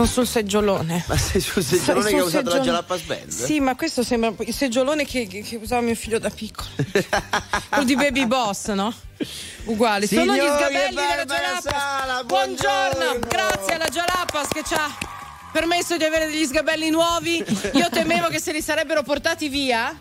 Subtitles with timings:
[0.00, 1.04] Sono sul seggiolone.
[1.06, 2.58] Ma sei sul seggiolone che ha usato seggiolone.
[2.58, 3.28] la Jalapas Band?
[3.28, 6.68] Sì, ma questo sembra il seggiolone che, che, che usava mio figlio da piccolo.
[7.68, 8.94] Quello di Baby Boss, no?
[9.64, 10.06] Uguale.
[10.06, 12.24] Signori Sono gli sgabelli della Jalapas.
[12.24, 12.24] Buongiorno.
[12.24, 13.28] buongiorno.
[13.28, 14.88] Grazie alla Jalapas che ci ha
[15.52, 17.44] permesso di avere degli sgabelli nuovi.
[17.74, 19.94] Io temevo che se li sarebbero portati via.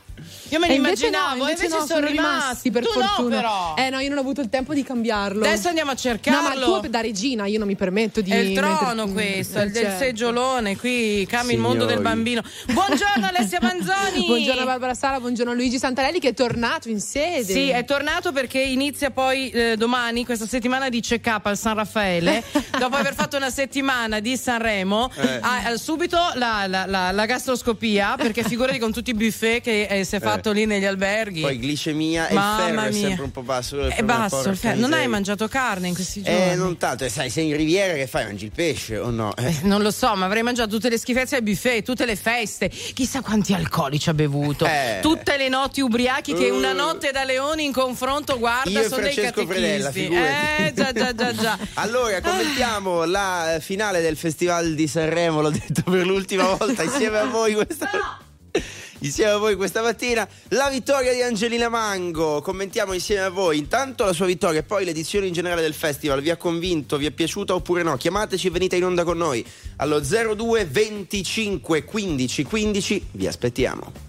[0.50, 3.18] Io me li immaginavo, no, invece, invece no, sono, sono rimasti, per tu fortuna.
[3.18, 3.74] No, però.
[3.78, 5.46] Eh no, io non ho avuto il tempo di cambiarlo.
[5.46, 6.50] Adesso andiamo a cercarlo.
[6.50, 9.64] No, ma tu da regina, io non mi permetto di È il trono questo, è
[9.64, 10.04] il del certo.
[10.04, 12.42] seggiolone, qui cambia il mondo del bambino.
[12.65, 14.25] Buongiorno Alessia Manzoni.
[14.25, 17.43] buongiorno Barbara Sala, buongiorno Luigi Santarelli che è tornato in sede.
[17.43, 22.43] Sì, è tornato perché inizia poi eh, domani questa settimana di check-up al San Raffaele,
[22.78, 25.39] dopo aver fatto una settimana di Sanremo, eh.
[25.42, 30.04] ha, subito la, la, la, la, gastroscopia, perché figurati con tutti i buffet che eh,
[30.04, 31.41] si è fatto fatto lì negli alberghi.
[31.41, 32.89] Poi glicemia e Mamma il ferro mia.
[32.89, 33.88] è sempre un po' basso.
[33.88, 34.80] È basso il ferro.
[34.80, 36.52] Non hai mangiato carne in questi giorni?
[36.52, 37.06] Eh, non tanto.
[37.06, 38.25] E sai, sei in riviera che fai?
[38.25, 39.36] Mangi il pesce o no?
[39.36, 39.45] Eh.
[39.45, 42.70] Eh, non lo so, ma avrei mangiato tutte le schifezze ai buffet, tutte le feste.
[42.70, 44.66] Chissà quanti alcolici ha bevuto.
[44.66, 45.00] Eh.
[45.02, 46.56] Tutte le notti ubriachi che uh.
[46.56, 49.45] una notte da leoni in confronto, guarda, Io sono dei catechisti.
[49.45, 51.58] Fredella, eh, già, già, già, già.
[51.75, 57.25] allora, commentiamo la finale del Festival di Sanremo, l'ho detto per l'ultima volta insieme a
[57.25, 57.90] voi questa...
[57.94, 58.28] No
[59.00, 62.42] insieme a voi questa mattina la vittoria di Angelina Mango.
[62.42, 66.22] Commentiamo insieme a voi intanto la sua vittoria e poi l'edizione in generale del festival.
[66.22, 66.97] Vi ha convinto?
[66.97, 67.97] Vi è piaciuta oppure no?
[67.97, 69.45] Chiamateci e venite in onda con noi
[69.78, 73.06] allo 02 25 15 15.
[73.11, 74.09] Vi aspettiamo.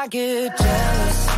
[0.00, 1.37] I get jealous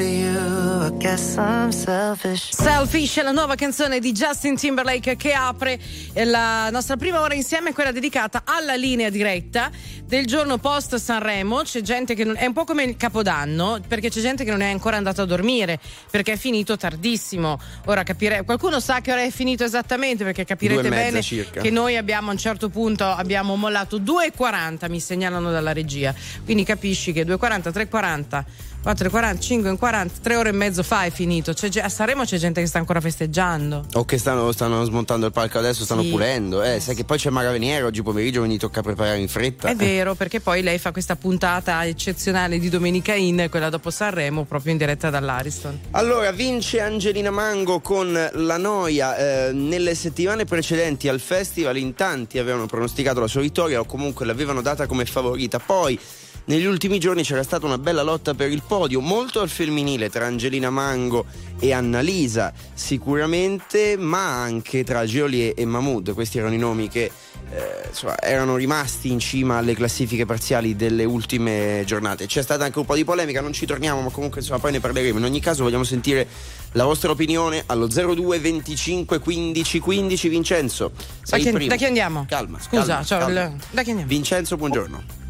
[0.00, 0.38] of you.
[0.38, 2.51] I guess I'm selfish.
[2.62, 5.80] Selfish è la nuova canzone di Justin Timberlake che apre
[6.14, 9.68] la nostra prima ora insieme, quella dedicata alla linea diretta
[10.06, 11.62] del giorno post Sanremo.
[11.62, 14.60] C'è gente che non, è un po' come il Capodanno, perché c'è gente che non
[14.60, 17.58] è ancora andata a dormire perché è finito tardissimo.
[17.86, 21.62] Ora capire, qualcuno sa che ora è finito esattamente perché capirete bene circa.
[21.62, 26.14] che noi abbiamo a un certo punto abbiamo mollato 2,40 mi segnalano dalla regia.
[26.44, 28.44] Quindi capisci che 2,40, 3,40
[28.82, 31.52] 4,40, 5,40, 3 ore e mezzo fa è finito.
[31.52, 33.84] C'è, a Sanremo c'è gente che sta ancora festeggiando.
[33.94, 36.10] O che stanno, stanno smontando il palco adesso, stanno Sì.
[36.10, 36.62] pulendo.
[36.62, 39.68] Eh, sai che poi c'è Mara Veniera oggi pomeriggio, quindi tocca preparare in fretta.
[39.68, 44.44] È vero, perché poi lei fa questa puntata eccezionale di Domenica In, quella dopo Sanremo,
[44.44, 45.78] proprio in diretta dall'Ariston.
[45.92, 49.16] Allora, vince Angelina Mango con La Noia.
[49.48, 54.26] Eh, nelle settimane precedenti al festival in tanti avevano pronosticato la sua vittoria o comunque
[54.26, 55.58] l'avevano data come favorita.
[55.58, 55.98] Poi
[56.44, 60.26] negli ultimi giorni c'era stata una bella lotta per il podio, molto al femminile tra
[60.26, 61.24] Angelina Mango
[61.60, 66.12] e Annalisa sicuramente, ma anche tra Geolier e Mahmood.
[66.14, 67.10] Questi erano i nomi che
[67.52, 72.26] eh, insomma, erano rimasti in cima alle classifiche parziali delle ultime giornate.
[72.26, 74.80] C'è stata anche un po' di polemica, non ci torniamo, ma comunque insomma, poi ne
[74.80, 75.18] parleremo.
[75.18, 76.26] In ogni caso vogliamo sentire
[76.72, 80.88] la vostra opinione allo 02 25 15 15 Vincenzo.
[80.96, 81.68] Da Sei il chi, primo.
[81.70, 82.24] da chi andiamo?
[82.28, 83.40] Calma, Scusa, calma, calma.
[83.42, 84.08] il- da chi andiamo?
[84.10, 85.20] Vincenzo, buongiorno.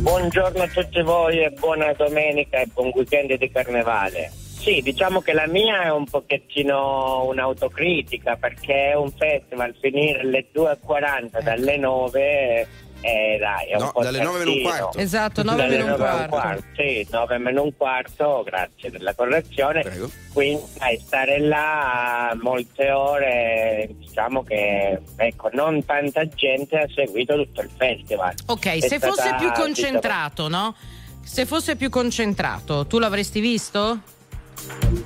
[0.00, 4.30] Buongiorno a tutti voi e buona domenica e buon weekend di carnevale.
[4.60, 10.46] Sì, diciamo che la mia è un pochettino un'autocritica perché è un festival finire alle
[10.54, 12.68] 2.40 dalle 9
[13.02, 14.98] eh, dai, è un No, po' dalle nove meno un quarto.
[14.98, 16.62] Esatto, 9 Dalle meno un nove quarto.
[16.76, 19.82] Sì, 9 meno un quarto, grazie della correzione.
[19.82, 20.10] Prego.
[20.32, 27.62] Quindi dai, stare là molte ore, diciamo che ecco, non tanta gente ha seguito tutto
[27.62, 28.34] il festival.
[28.46, 30.74] Ok, È se fosse più concentrato, no?
[31.22, 34.00] Se fosse più concentrato, tu l'avresti visto?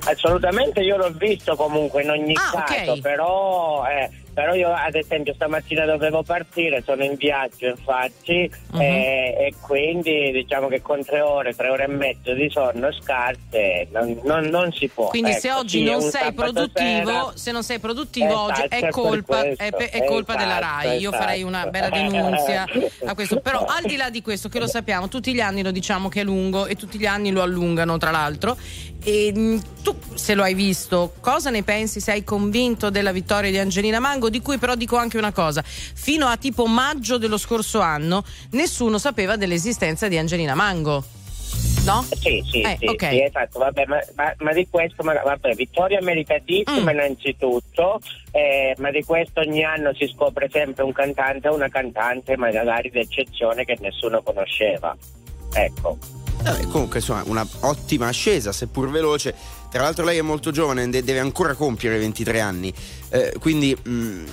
[0.05, 2.99] Assolutamente io l'ho visto comunque in ogni Ah, caso, ok.
[3.01, 8.81] però, eh, però io ad esempio stamattina dovevo partire, sono in viaggio infatti Mhm.
[8.81, 13.87] eh, e quindi diciamo che con tre ore, tre ore e mezzo di sonno scarse
[13.91, 15.07] non, non- non si può.
[15.07, 17.31] Quindi se Ecco, oggi sì, è non sei produttivo, sera.
[17.35, 19.77] se non sei produttivo Esatto, oggi è è colpa, è, questo.
[19.77, 20.97] pe- è colpa della Esatto, RAI.
[20.99, 21.71] Io farei una esatto.
[21.71, 22.65] bella denunzia
[23.05, 23.39] a questo.
[23.39, 26.19] Però al di là di questo, che lo sappiamo, tutti gli anni lo diciamo che
[26.21, 28.57] è lungo e tutti gli anni lo allungano, tra l'altro.
[29.03, 31.99] E mh, tu, se lo hai visto, cosa ne pensi?
[32.01, 34.24] Sei convinto della vittoria di Angelina Mango?
[34.29, 38.97] Di cui però dico anche una cosa: fino a tipo maggio dello scorso anno, nessuno
[38.97, 41.03] sapeva dell'esistenza di Angelina Mango.
[41.85, 42.03] No?
[42.19, 43.07] Sì, sì, Eh, sì, ok.
[43.09, 46.95] sì, esatto, vabbè, ma, ma- ma di questo, ma- vabbè, vittoria meritatissima Mm.
[46.95, 47.99] innanzitutto,
[48.31, 52.89] eh, ma di questo ogni anno si scopre sempre un cantante o una cantante magari
[52.89, 54.97] d'eccezione che nessuno conosceva.
[55.53, 55.97] Ecco.
[56.41, 59.33] Vabbè, comunque insomma una ottima ascesa, seppur veloce.
[59.75, 62.73] Tra l'altro lei è molto giovane, de- deve ancora compiere 23 anni.
[63.09, 64.25] Eh, quindi mm,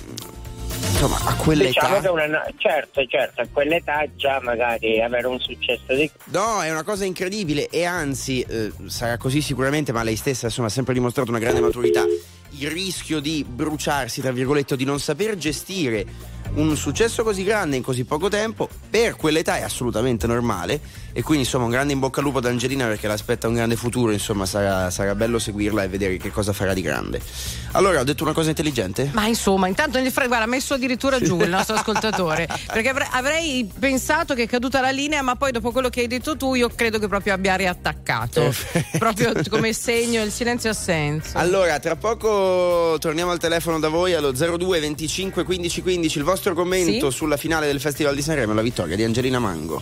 [0.91, 1.85] insomma a quell'età.
[1.85, 6.83] Diciamo una, certo, certo, a quell'età già magari avere un successo di No, è una
[6.83, 11.29] cosa incredibile e anzi eh, sarà così sicuramente, ma lei stessa insomma ha sempre dimostrato
[11.29, 12.05] una grande maturità.
[12.59, 16.05] Il rischio di bruciarsi, tra virgolette, di non saper gestire
[16.53, 20.79] un successo così grande in così poco tempo, per quell'età è assolutamente normale.
[21.15, 23.75] E quindi insomma un grande in bocca al lupo ad Angelina perché l'aspetta un grande
[23.75, 27.21] futuro, insomma sarà, sarà bello seguirla e vedere che cosa farà di grande.
[27.73, 29.09] Allora, ho detto una cosa intelligente?
[29.13, 32.47] Ma insomma, intanto nel fre- guarda, ha messo addirittura giù il nostro ascoltatore.
[32.71, 36.07] Perché avre- avrei pensato che è caduta la linea, ma poi dopo quello che hai
[36.07, 38.41] detto tu, io credo che proprio abbia riattaccato.
[38.41, 38.97] Perfetto.
[38.97, 41.37] proprio come segno il silenzio assenso.
[41.37, 46.17] Allora, tra poco torniamo al telefono da voi allo 02 25 15 15.
[46.17, 47.15] Il vostro commento Sì?
[47.15, 49.81] sulla finale del Festival di Sanremo, la vittoria di Angelina Mango.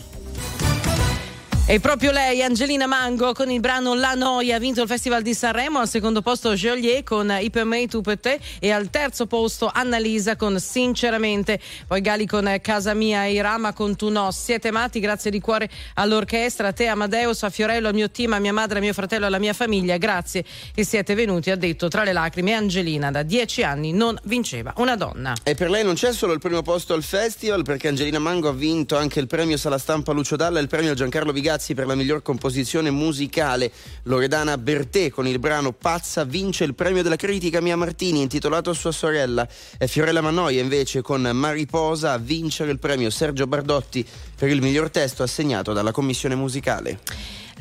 [1.72, 5.34] E proprio lei, Angelina Mango, con il brano La Noia, ha vinto il Festival di
[5.34, 5.80] Sanremo.
[5.80, 8.42] Al secondo posto Geolier con Ipermei Tu per te.
[8.60, 11.62] E al terzo posto Annalisa con Sinceramente.
[11.88, 14.32] Poi Gali con Casa Mia e Irama con Tu No.
[14.32, 18.40] Siete matti, grazie di cuore all'orchestra, a te Amadeus, a Fiorello, al mio team, a
[18.40, 19.96] mia madre, a mio fratello, alla mia famiglia.
[19.96, 20.44] Grazie
[20.76, 22.52] che siete venuti, ha detto tra le lacrime.
[22.52, 25.36] Angelina da dieci anni non vinceva una donna.
[25.42, 28.54] E per lei non c'è solo il primo posto al festival, perché Angelina Mango ha
[28.54, 31.96] vinto anche il premio Sala Stampa Lucio Dalla e il premio Giancarlo Vigazzi per la
[31.96, 33.72] miglior composizione musicale.
[34.04, 38.74] Loredana Bertè con il brano Pazza vince il premio della critica Mia Martini, intitolato a
[38.74, 39.48] sua sorella.
[39.78, 44.90] E Fiorella Mannoia invece con Mariposa a vincere il premio Sergio Bardotti per il miglior
[44.90, 47.00] testo assegnato dalla commissione musicale.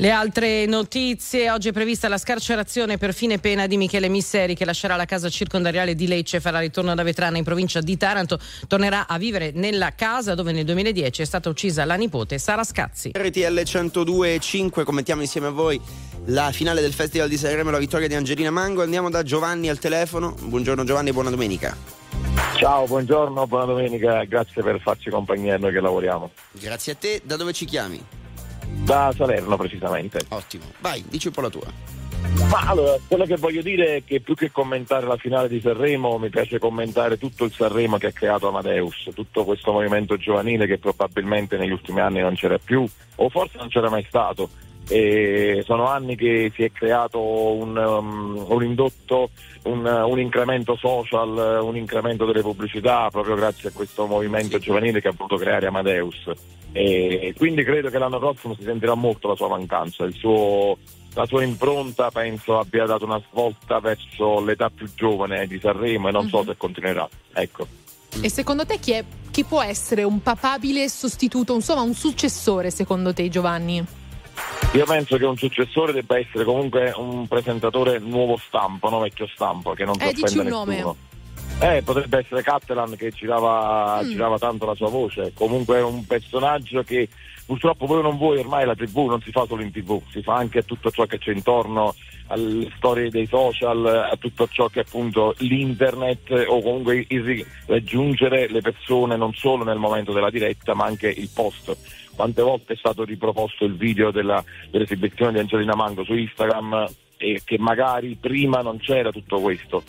[0.00, 4.64] Le altre notizie, oggi è prevista la scarcerazione per fine pena di Michele Misseri che
[4.64, 8.38] lascerà la casa circondariale di Lecce e farà ritorno da Vetrana in provincia di Taranto.
[8.66, 13.10] Tornerà a vivere nella casa dove nel 2010 è stata uccisa la nipote Sara Scazzi.
[13.12, 15.78] RTL 102.5 commentiamo insieme a voi
[16.28, 18.80] la finale del Festival di Sanremo, la vittoria di Angelina Mango.
[18.80, 20.34] Andiamo da Giovanni al telefono.
[20.40, 21.76] Buongiorno Giovanni e buona domenica.
[22.56, 26.30] Ciao, buongiorno, buona domenica, grazie per farci compagnia a noi che lavoriamo.
[26.52, 27.20] Grazie a te.
[27.22, 28.02] Da dove ci chiami?
[28.84, 30.20] Da Salerno precisamente.
[30.28, 30.64] Ottimo.
[30.80, 31.98] Vai, dici un po' la tua.
[32.50, 36.18] Ma allora, quello che voglio dire è che più che commentare la finale di Sanremo,
[36.18, 40.78] mi piace commentare tutto il Sanremo che ha creato Amadeus, tutto questo movimento giovanile che
[40.78, 42.86] probabilmente negli ultimi anni non c'era più,
[43.16, 44.50] o forse non c'era mai stato.
[44.88, 49.30] E sono anni che si è creato un, um, un indotto,
[49.64, 55.08] un, un, incremento social, un incremento delle pubblicità proprio grazie a questo movimento giovanile che
[55.08, 56.30] ha voluto creare Amadeus.
[56.72, 60.76] E quindi credo che l'anno prossimo si sentirà molto la sua mancanza, suo,
[61.14, 66.12] la sua impronta penso abbia dato una svolta verso l'età più giovane di Sanremo e
[66.12, 67.08] non so se continuerà.
[67.32, 67.66] Ecco.
[68.20, 73.12] E secondo te chi, è, chi può essere un papabile sostituto, insomma un successore secondo
[73.12, 73.98] te Giovanni?
[74.72, 79.72] Io penso che un successore debba essere comunque un presentatore nuovo stampo, no vecchio stampo,
[79.72, 80.82] che non si Eh, dici offenda un nessuno.
[80.84, 81.08] nome.
[81.76, 84.08] Eh, potrebbe essere Cattelan che girava, Mm.
[84.10, 85.32] girava tanto la sua voce.
[85.34, 87.08] Comunque è un personaggio che
[87.44, 90.36] purtroppo voi non vuoi, ormai la TV non si fa solo in TV, si fa
[90.36, 91.94] anche a tutto ciò che c'è intorno,
[92.28, 98.48] alle storie dei social, a tutto ciò che è appunto l'internet o comunque il raggiungere
[98.48, 101.76] le persone non solo nel momento della diretta ma anche il post.
[102.20, 106.86] Quante volte è stato riproposto il video della- dell'esibizione di Angelina Mango su Instagram
[107.16, 109.82] e che magari prima non c'era tutto questo.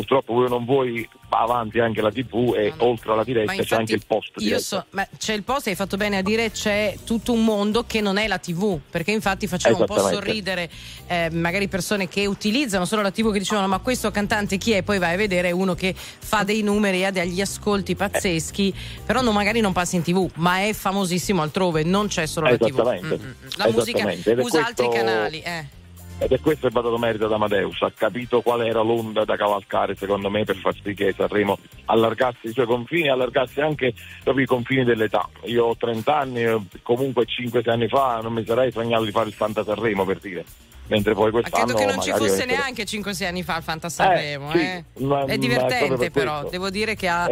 [0.00, 3.76] Purtroppo voi non vuoi va avanti anche la TV e No, oltre alla diretta c'è
[3.76, 7.32] anche il post so, ma c'è il post, hai fatto bene a dire c'è tutto
[7.32, 10.70] un mondo che non è la TV, perché infatti faceva un po' sorridere
[11.06, 14.82] eh, magari persone che utilizzano solo la TV che dicevano ma questo cantante chi è?
[14.82, 19.20] Poi vai a vedere è uno che fa dei numeri, ha degli ascolti pazzeschi, però
[19.20, 22.68] non- magari non passa in TV, ma è famosissimo altrove, non c'è solo la TV.
[22.68, 23.18] Esattamente.
[23.18, 23.48] Mm, mm, mm.
[23.56, 25.40] La musica usa altri canali.
[25.40, 25.78] Eh.
[26.22, 29.94] Ed è questo il dato merito ad Amadeus, ha capito qual era l'onda da cavalcare
[29.96, 34.46] secondo me per far sì che Sanremo allargasse i suoi confini, allargasse anche proprio i
[34.46, 35.26] confini dell'età.
[35.44, 39.28] Io ho 30 anni, eh, comunque 5-6 anni fa non mi sarei sognato di fare
[39.28, 40.44] il Fanta Sanremo per dire.
[40.88, 43.62] Mentre poi Ma quest'anno credo che non ci fosse essere- neanche 5-6 anni fa il
[43.62, 44.50] Fanta Sanremo.
[44.50, 44.84] sì, eh.
[44.98, 46.50] ma- ma È è divertente per però, questo.
[46.50, 47.30] devo dire che ha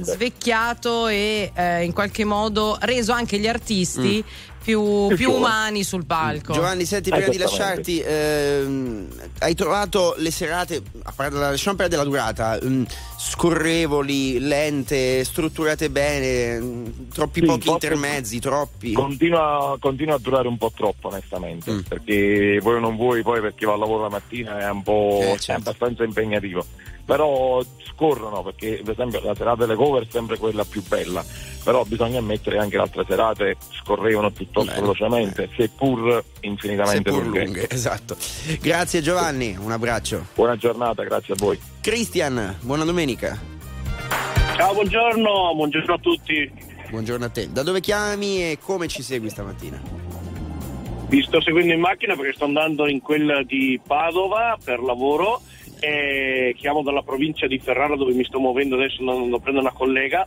[0.00, 4.32] svecchiato e eh, in qualche modo reso anche gli artisti più,
[4.64, 6.54] Più più umani sul palco.
[6.54, 9.08] Giovanni, senti, prima di lasciarti, ehm,
[9.40, 12.86] hai trovato le serate, a parte la- lasciamo perdere la durata, ehm,
[13.18, 18.92] scorrevoli, lente, strutturate bene, mm, troppi Sì, pochi intermezzi, troppi.
[18.92, 21.78] Continua, continua a durare un po' troppo onestamente, Mm.
[21.80, 25.18] perché voi non vuoi poi per chi va al lavoro la mattina è un po'
[25.22, 25.68] Eh, è certo.
[25.68, 26.64] abbastanza impegnativo.
[27.04, 31.22] Però scorrono perché per esempio la serata delle cover è sempre quella più bella,
[31.62, 37.22] però bisogna ammettere che anche le altre serate scorrevano piuttosto Bene, velocemente, seppur infinitamente Seppur
[37.24, 37.44] lunghe.
[37.44, 38.16] lunghe, esatto.
[38.60, 40.26] Grazie Giovanni, un abbraccio.
[40.34, 41.58] Buona giornata, grazie a voi.
[41.80, 43.38] Cristian, buona domenica.
[44.56, 46.50] Ciao, buongiorno, buongiorno a tutti.
[46.88, 47.50] Buongiorno a te.
[47.50, 49.80] Da dove chiami e come ci segui stamattina?
[51.08, 55.42] Vi sto seguendo in macchina perché sto andando in quella di Padova per lavoro
[55.84, 59.76] e chiamo dalla provincia di Ferrara dove mi sto muovendo adesso, andando a prendere una
[59.76, 60.26] collega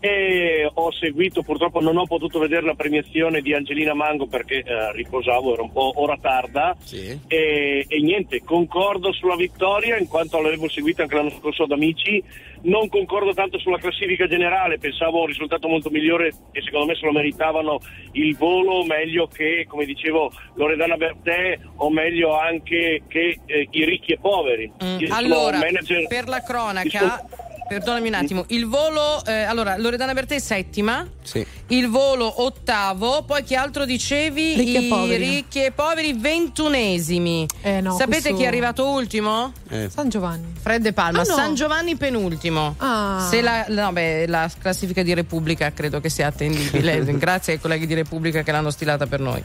[0.00, 4.92] e ho seguito, purtroppo non ho potuto vedere la premiazione di Angelina Mango perché eh,
[4.92, 7.18] riposavo, era un po' ora tarda Sì.
[7.26, 12.22] e, e niente, concordo sulla vittoria in quanto l'avevo seguita anche l'anno scorso ad Amici,
[12.64, 17.04] non concordo tanto sulla classifica generale, pensavo un risultato molto migliore e secondo me se
[17.04, 17.78] lo meritavano
[18.12, 24.12] il volo meglio che, come dicevo, Loredana Bertè o meglio anche che eh, i ricchi
[24.12, 24.70] e poveri.
[24.82, 27.28] Mm, Allora, manager- per la cronaca, sono-
[27.66, 31.44] perdonami un attimo, il volo, eh, allora Loredana Bertè settima, Sì.
[31.68, 34.54] il volo ottavo, poi che altro dicevi?
[34.54, 35.28] Ricchi e I poveri.
[35.28, 37.46] ricchi e poveri ventunesimi.
[37.62, 39.52] Eh no, Sapete questo- chi è arrivato ultimo?
[39.70, 39.88] Eh.
[39.90, 40.52] San Giovanni.
[40.60, 41.34] Fred De Palma, Ah, no.
[41.34, 42.74] San Giovanni penultimo.
[42.78, 43.26] Ah.
[43.30, 47.02] Se la, no, beh, la classifica di Repubblica credo che sia attendibile.
[47.16, 49.42] Grazie ai colleghi di Repubblica che l'hanno stilata per noi.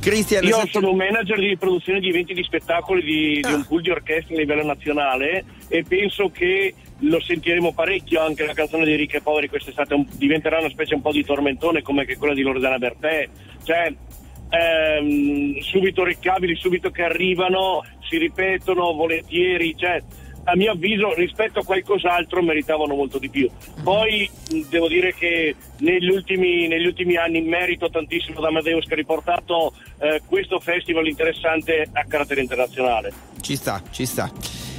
[0.00, 3.54] Cristian, Io sono un manager di produzione di eventi di spettacoli di, di Ah.
[3.54, 8.52] un pool di orchestra a livello nazionale e penso che lo sentiremo parecchio anche la
[8.52, 12.06] canzone dei ricchi e poveri quest'estate un- diventerà una specie un po' di tormentone come
[12.06, 13.28] quella di Loredana Bertè
[13.64, 13.92] cioè
[14.48, 20.02] ehm, subito riccabili subito che arrivano si ripetono volentieri cioè
[20.44, 23.48] a mio avviso rispetto a qualcos'altro meritavano molto di più.
[23.82, 24.28] Poi
[24.68, 29.72] devo dire che negli ultimi, negli ultimi anni merito tantissimo da Amadeus che ha riportato
[30.00, 33.12] eh, questo festival interessante a carattere internazionale.
[33.40, 34.30] Ci sta, ci sta.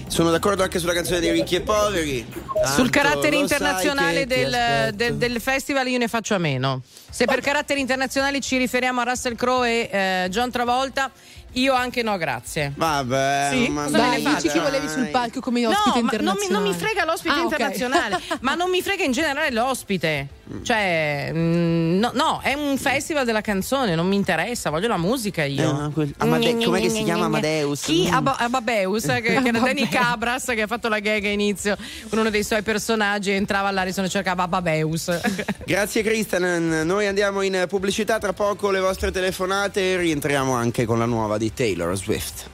[0.08, 2.26] Sono d'accordo anche sulla canzone dei ricchi e poveri.
[2.26, 6.38] Sul Tanto carattere lo sai internazionale che del, del- del festival io ne faccio a
[6.38, 6.82] meno.
[7.10, 11.12] Se per caratteri internazionali ci riferiamo a Russell Crowe e eh, John Travolta,
[11.54, 12.72] io anche no, grazie.
[12.76, 13.68] Vabbè, Sì?
[13.70, 14.62] ma Dai, dici chi faccio?
[14.62, 16.54] volevi sul palco come No, ospite ma non mi, internazionale.
[16.54, 20.28] non mi frega l'ospite Ah, internazionale, ma non mi frega in generale l'ospite.
[20.62, 25.44] Cioè, mm, no, no, è un festival della canzone, non mi interessa, voglio la musica
[25.44, 25.62] io.
[25.70, 27.82] Eh, no, quel- Amade- com'è che si chiama Amadeus?
[27.82, 28.08] Chi?
[28.12, 31.76] Ab- Ababeus, che, che era Danny Cabras che ha fatto la gag a inizio
[32.10, 35.20] con uno dei suoi personaggi, entrava all'Arison e cercava Ababeus.
[35.66, 41.00] Grazie Cristian, noi andiamo in pubblicità, tra poco le vostre telefonate e rientriamo anche con
[41.00, 42.54] la nuova di Taylor Swift.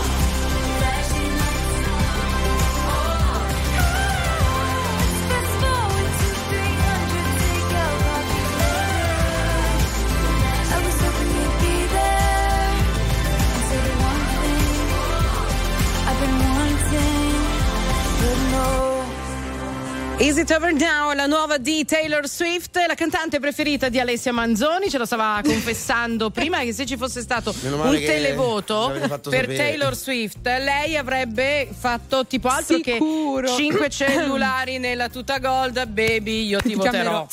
[20.21, 24.87] Is It Over Now, la nuova di Taylor Swift, la cantante preferita di Alessia Manzoni,
[24.87, 28.93] ce lo stava confessando prima che se ci fosse stato un televoto
[29.27, 29.47] per.
[29.47, 33.47] Taylor Swift, lei avrebbe fatto tipo altro Sicuro.
[33.47, 36.91] che 5 cellulari nella tuta gold, baby, io ti, Ti voterò.
[36.91, 37.27] chiamerò.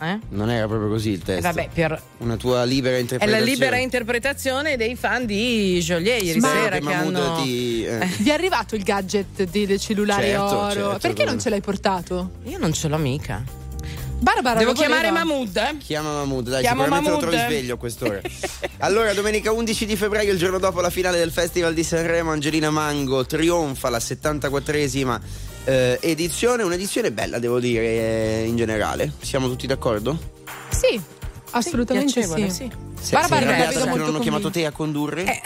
[0.00, 0.18] Eh?
[0.30, 1.42] Non era proprio così il testo.
[1.42, 3.44] Vabbè, per Una tua libera è interpretazione.
[3.46, 7.84] la libera interpretazione dei fan di Joliet ieri Ma- sera che che Mahmood hanno ti,
[7.84, 8.06] eh.
[8.18, 10.70] Vi è arrivato il gadget di- del cellulare Certo, oro?
[10.72, 12.30] certo, Perché come- non ce l'hai portato?
[12.44, 13.42] Io non ce l'ho mica.
[14.20, 14.96] Barbara Devo voleva.
[14.96, 15.76] chiamare Mahmood, eh?
[15.78, 17.24] Chiama Mahmood, dai, Chiamo sicuramente Mahmood.
[17.24, 18.20] lo trovi sveglio a quest'ora.
[18.78, 22.70] allora, domenica 11 di febbraio, il giorno dopo la finale del Festival di Sanremo, Angelina
[22.70, 25.20] Mango trionfa la 74esima
[25.68, 29.12] eh, edizione, un'edizione bella, devo dire, eh, in generale.
[29.20, 30.18] Siamo tutti d'accordo?
[30.70, 30.98] Sì,
[31.50, 32.50] assolutamente sì.
[32.50, 32.70] sì.
[32.98, 34.50] Se, Barbara vedo che non hanno chiamato convinta.
[34.50, 35.24] te a condurre?
[35.24, 35.42] Eh,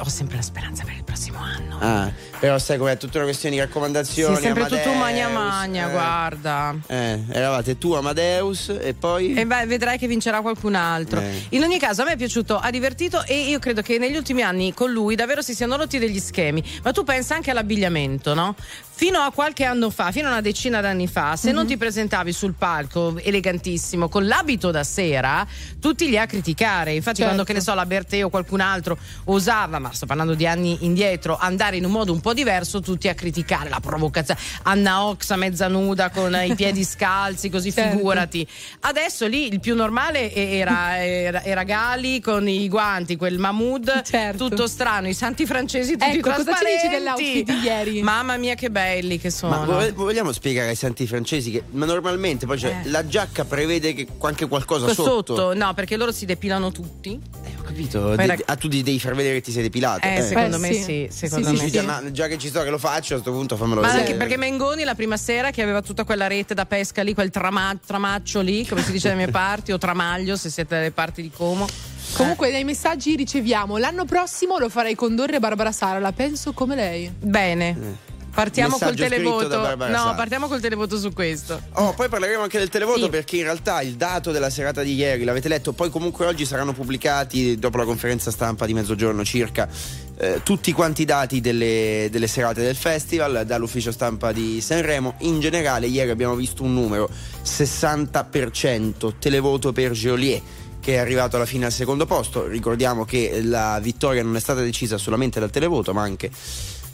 [0.00, 1.78] ho sempre la speranza per il prossimo anno.
[1.78, 4.36] Ah, però sai com'è, tutta una questione di raccomandazioni.
[4.36, 5.90] Sì, sempre tutto Amadeus, magna magna, eh.
[5.90, 6.74] guarda.
[6.86, 9.34] Eh, eravate tu Amadeus e poi...
[9.34, 11.20] E vai- vedrai che vincerà qualcun altro.
[11.20, 11.46] Eh.
[11.50, 14.42] In ogni caso, a me è piaciuto, ha divertito e io credo che negli ultimi
[14.42, 16.62] anni con lui davvero si siano rotti degli schemi.
[16.82, 18.56] Ma tu pensa anche all'abbigliamento, no?
[18.96, 22.32] Fino a qualche anno fa, fino a una decina d'anni fa, se non ti presentavi
[22.32, 25.44] sul palco elegantissimo con l'abito da sera,
[25.80, 26.92] tutti lì a criticare.
[26.94, 27.32] Infatti, Certo.
[27.32, 30.78] quando che ne so, la Bertè o qualcun altro osava, ma sto parlando di anni
[30.84, 34.38] indietro, andare in un modo un po' diverso, tutti a criticare la provocazione.
[34.62, 37.96] Anna Oxa mezza nuda con i piedi scalzi, così Certo.
[37.96, 38.46] figurati.
[38.80, 44.48] Adesso lì il più normale era, era, era Gali con i guanti, quel Mahmood Certo.
[44.48, 46.88] tutto strano, i santi francesi tutti Ecco, cosa ci dici trasparenti.
[46.88, 48.02] dell'outfit di ieri?
[48.02, 49.56] Mamma mia che belli che sono.
[49.56, 52.90] Ma vo- vogliamo spiegare ai santi francesi che ma normalmente poi cioè, Eh.
[52.90, 55.34] la giacca prevede che anche qualcosa sotto.
[55.34, 55.54] sotto.
[55.54, 57.18] no, perché loro si depilano tutti.
[57.44, 58.14] Eh, ho capito.
[58.14, 60.06] De- ah, tu devi far vedere che ti sei depilato.
[60.06, 60.22] Eh, Eh.
[60.22, 60.82] secondo Eh, me sì.
[60.82, 61.84] sì, secondo Sì, me sì, sì.
[61.84, 64.04] Ma già che ci sto che lo faccio, a questo punto fammelo Ma vedere.
[64.06, 67.30] anche perché Mengoni la prima sera che aveva tutta quella rete da pesca lì, quel
[67.30, 71.22] trama- tramaccio lì, come si dice dalle mie parti, o tramaglio se siete dalle parti
[71.22, 71.66] di Como.
[72.14, 77.12] Comunque dai messaggi riceviamo l'anno prossimo lo farei condurre Barbara Sara, la penso come lei.
[77.18, 78.12] Bene.
[78.34, 79.76] Partiamo col televoto.
[79.76, 81.60] No, partiamo col televoto su questo.
[81.74, 83.08] Oh, poi parleremo anche del televoto Sì.
[83.08, 86.72] perché in realtà il dato della serata di ieri, l'avete letto, poi comunque oggi saranno
[86.72, 89.68] pubblicati dopo la conferenza stampa di mezzogiorno circa
[90.16, 95.14] eh, tutti quanti i dati delle, delle serate del festival dall'ufficio stampa di Sanremo.
[95.20, 97.08] In generale ieri abbiamo visto un numero
[97.44, 100.40] 60% televoto per Geolier
[100.80, 102.46] che è arrivato alla fine al secondo posto.
[102.46, 106.30] Ricordiamo che la vittoria non è stata decisa solamente dal televoto ma anche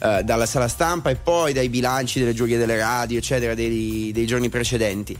[0.01, 4.25] eh, dalla sala stampa e poi dai bilanci delle giurie delle radio, eccetera, dei, dei
[4.25, 5.17] giorni precedenti.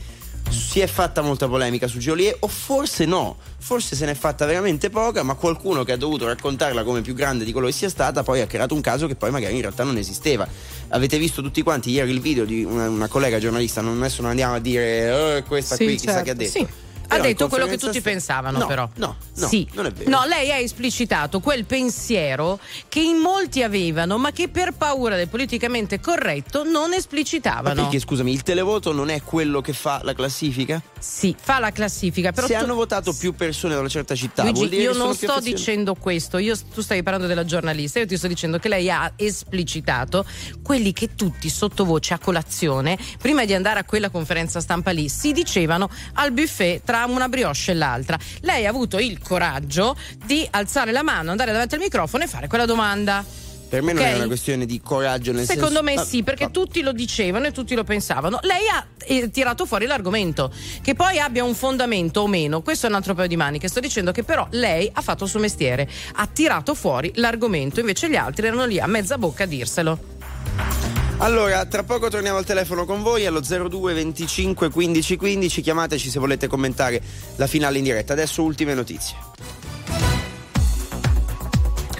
[0.50, 4.90] Si è fatta molta polemica su Joliet, o forse no, forse se n'è fatta veramente
[4.90, 8.22] poca, ma qualcuno che ha dovuto raccontarla come più grande di quello che sia stata,
[8.22, 10.46] poi ha creato un caso che poi magari in realtà non esisteva.
[10.88, 14.30] Avete visto tutti quanti ieri il video di una, una collega giornalista, non, adesso non
[14.30, 16.24] andiamo a dire "Eh, questa Sì, qui, chissà certo.
[16.24, 16.50] che ha detto.
[16.50, 16.66] Sì.
[17.12, 18.88] Ha detto quello che tutti sta- pensavano, No, però.
[18.96, 19.66] No, no, sì.
[19.72, 20.10] non è vero.
[20.10, 25.28] No, lei ha esplicitato quel pensiero che in molti avevano, ma che per paura del
[25.28, 27.82] politicamente corretto non Ma esplicitavano.
[27.82, 30.80] perché scusami, il televoto non è quello che fa la classifica?
[30.98, 34.42] Sì, fa la classifica, però Se tu- hanno votato più persone da una certa città,
[34.42, 37.98] vuol Luigi, dire io che non sto dicendo questo, io, tu stai parlando della giornalista,
[37.98, 40.24] io ti sto dicendo che lei ha esplicitato
[40.62, 45.32] quelli che tutti sottovoce a colazione, prima di andare a quella conferenza stampa lì, si
[45.32, 48.18] dicevano al buffet tra una brioche e l'altra.
[48.40, 52.46] Lei ha avuto il coraggio di alzare la mano, andare davanti al microfono e fare
[52.46, 53.24] quella domanda.
[53.72, 54.08] Per me non Ok?
[54.10, 56.92] è una questione di coraggio nel Secondo senso me Ah, sì, perché ah, tutti lo
[56.92, 58.38] dicevano e tutti lo pensavano.
[58.42, 60.52] Lei ha eh, tirato fuori l'argomento.
[60.82, 63.68] Che poi abbia un fondamento o meno, questo è un altro paio di maniche.
[63.68, 68.10] Sto dicendo che però lei ha fatto il suo mestiere, ha tirato fuori l'argomento, invece
[68.10, 71.01] gli altri erano lì a mezza bocca a dirselo.
[71.18, 75.60] Allora, tra poco torniamo al telefono con voi allo 02 25 15 15.
[75.60, 77.00] Chiamateci se volete commentare
[77.36, 78.12] la finale in diretta.
[78.12, 79.16] Adesso ultime notizie.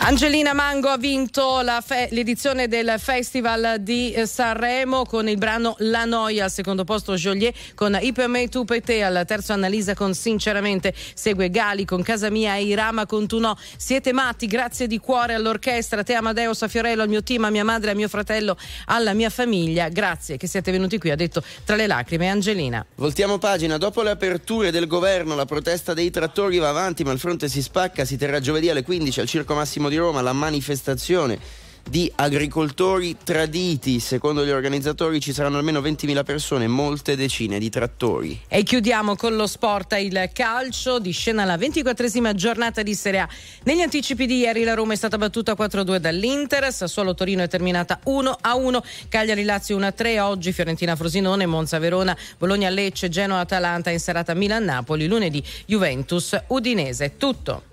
[0.05, 6.05] Angelina Mango ha vinto fe- l'edizione del Festival di eh, Sanremo con il brano La
[6.05, 11.51] Noia, al secondo posto Joliet con I per me al terzo Annalisa con Sinceramente, segue
[11.51, 13.57] Gali con Casa mia e Irama con Tu no.
[13.77, 17.51] Siete matti, grazie di cuore all'orchestra, a te Amadeus, a Fiorello, al mio team, a
[17.51, 19.89] mia madre, a mio fratello, alla mia famiglia.
[19.89, 22.85] Grazie che siete venuti qui, ha detto tra le lacrime Angelina.
[22.97, 23.79] Voltiamo pagina.
[23.79, 27.63] Dopo le aperture del governo, la protesta dei trattori va avanti, ma il fronte si
[27.63, 28.05] spacca.
[28.05, 34.01] Si terrà giovedì alle 15 al Circo Massimo di Roma la manifestazione di agricoltori traditi.
[34.01, 38.41] Secondo gli organizzatori ci saranno almeno 20.000 persone, molte decine di trattori.
[38.49, 43.29] E chiudiamo con lo sport, il calcio di scena la 24esima giornata di Serie A.
[43.65, 48.01] Negli anticipi di ieri la Roma è stata battuta 4-2 dall'Inter, Sassuolo Torino è terminata
[48.07, 54.35] 1-1, Cagliari Lazio 1-3, oggi Fiorentina Frosinone, Monza Verona, Bologna Lecce, Genoa Atalanta in serata
[54.35, 57.17] Milan Napoli, lunedì Juventus Udinese.
[57.17, 57.72] Tutto.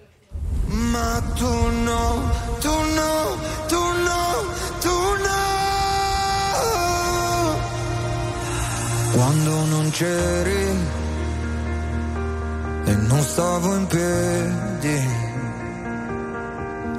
[0.71, 4.45] Ma tu no, tu no, tu no,
[4.79, 5.47] tu no.
[9.13, 10.87] Quando non c'eri
[12.85, 15.27] e non stavo in piedi.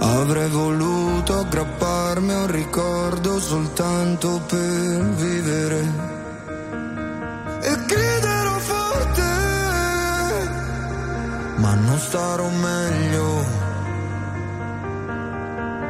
[0.03, 6.09] Avrei voluto aggrapparmi a un ricordo soltanto per vivere
[7.63, 9.23] e griderò forte,
[11.61, 13.29] ma non starò meglio.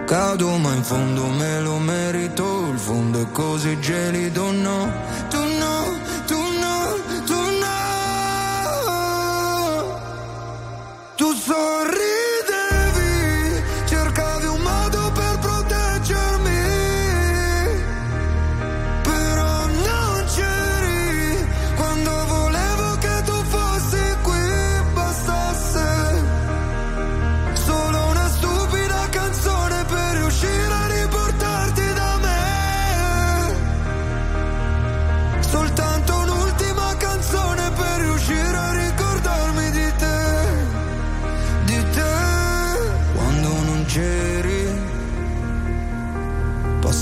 [0.05, 4.93] Cado ma in fondo me lo merito, il fondo è così gelido, no,
[5.29, 5.77] tu no,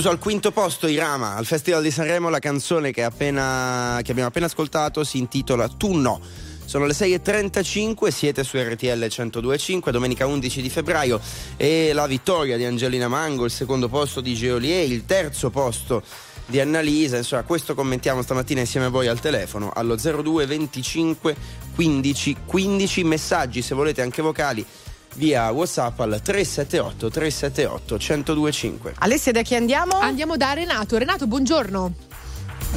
[0.00, 4.30] Chiuso al quinto posto Irama al Festival di Sanremo la canzone che, appena- che abbiamo
[4.30, 6.18] appena ascoltato si intitola Tu no.
[6.64, 11.20] Sono le 6.35, siete su RTL 102.5, domenica 11 di febbraio.
[11.58, 16.02] E la vittoria di Angelina Mango, il secondo posto di Geolier, il terzo posto
[16.46, 21.36] di Annalisa, insomma questo commentiamo stamattina insieme a voi al telefono allo 02 25
[21.74, 24.66] 15 15 messaggi se volete anche vocali
[25.14, 28.94] via Whatsapp al 378 378 1025.
[28.98, 29.98] Alessia, da chi andiamo?
[29.98, 30.96] Andiamo da Renato.
[30.98, 31.92] Renato, buongiorno.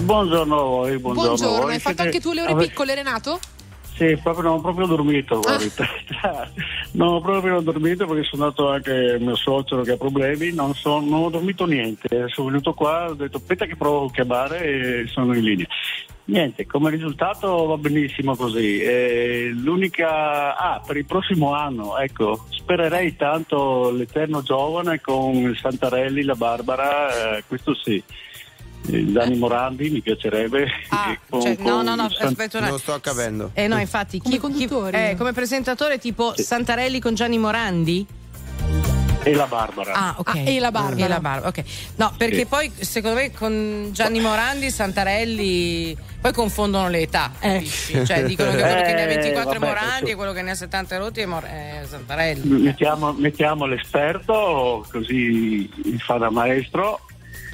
[0.01, 1.73] Buongiorno a voi, buongiorno, Buongiorno, voi.
[1.73, 3.39] hai fatto Siete- anche tu le ore Ave- piccole, Renato?
[3.95, 5.55] Sì, proprio, non ho proprio dormito, Ah.
[5.57, 6.49] guarda.
[6.93, 10.99] non ho proprio dormito perché sono andato anche mio suocero che ha problemi, non, so-
[10.99, 12.07] non ho dormito niente.
[12.29, 14.63] Sono venuto qua, ho detto aspetta che provo a chiamare
[15.03, 15.67] e sono in linea.
[16.25, 18.79] Niente, come risultato va benissimo così.
[18.79, 20.55] Eh, l'unica...
[20.55, 27.37] Ah, per il prossimo anno, ecco, spererei tanto l'Eterno Giovane con il Santarelli, la Barbara,
[27.37, 28.01] eh, questo sì.
[28.85, 30.67] Eh, Gianni Morandi mi piacerebbe.
[30.89, 32.77] Ah, Con- cioè, no, no, no, San- aspetta un Non attimo.
[32.93, 33.51] sto capendo.
[33.53, 34.95] Eh no, infatti, Come chi, chi- conduttori.
[34.97, 38.07] eh, come presentatore tipo Santarelli con Gianni Morandi?
[39.23, 39.93] E la Barbara.
[39.93, 40.27] Ah, ok.
[40.35, 41.05] Ah, e la Barbara.
[41.05, 41.63] E la Barbara, ok.
[41.95, 42.45] No, perché Sì.
[42.45, 48.05] poi secondo me con Gianni Morandi, Santarelli, poi confondono le età, capisci?
[48.05, 50.31] Cioè dicono che quello che ne ha Eh, 24 è vabbè, Morandi adesso- e quello
[50.33, 52.61] che ne ha 70 rotti è, Mor- è Santarelli.
[52.61, 56.99] Mettiamo, mettiamo l'esperto così fa da maestro.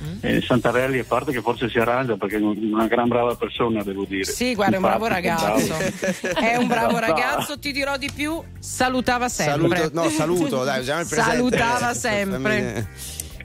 [0.01, 0.17] Mm.
[0.21, 4.05] Eh, Santarelli, a parte che forse si arrangia perché è una gran brava persona, devo
[4.05, 4.23] dire.
[4.23, 5.65] Sì, guarda, è un bravo ragazzo.
[5.65, 6.37] bravo.
[6.39, 9.77] È un bravo ragazzo, ti dirò di più, salutava sempre.
[9.77, 11.31] Saluto, no, saluto, dai, usiamo il presente.
[11.31, 12.87] Salutava sempre.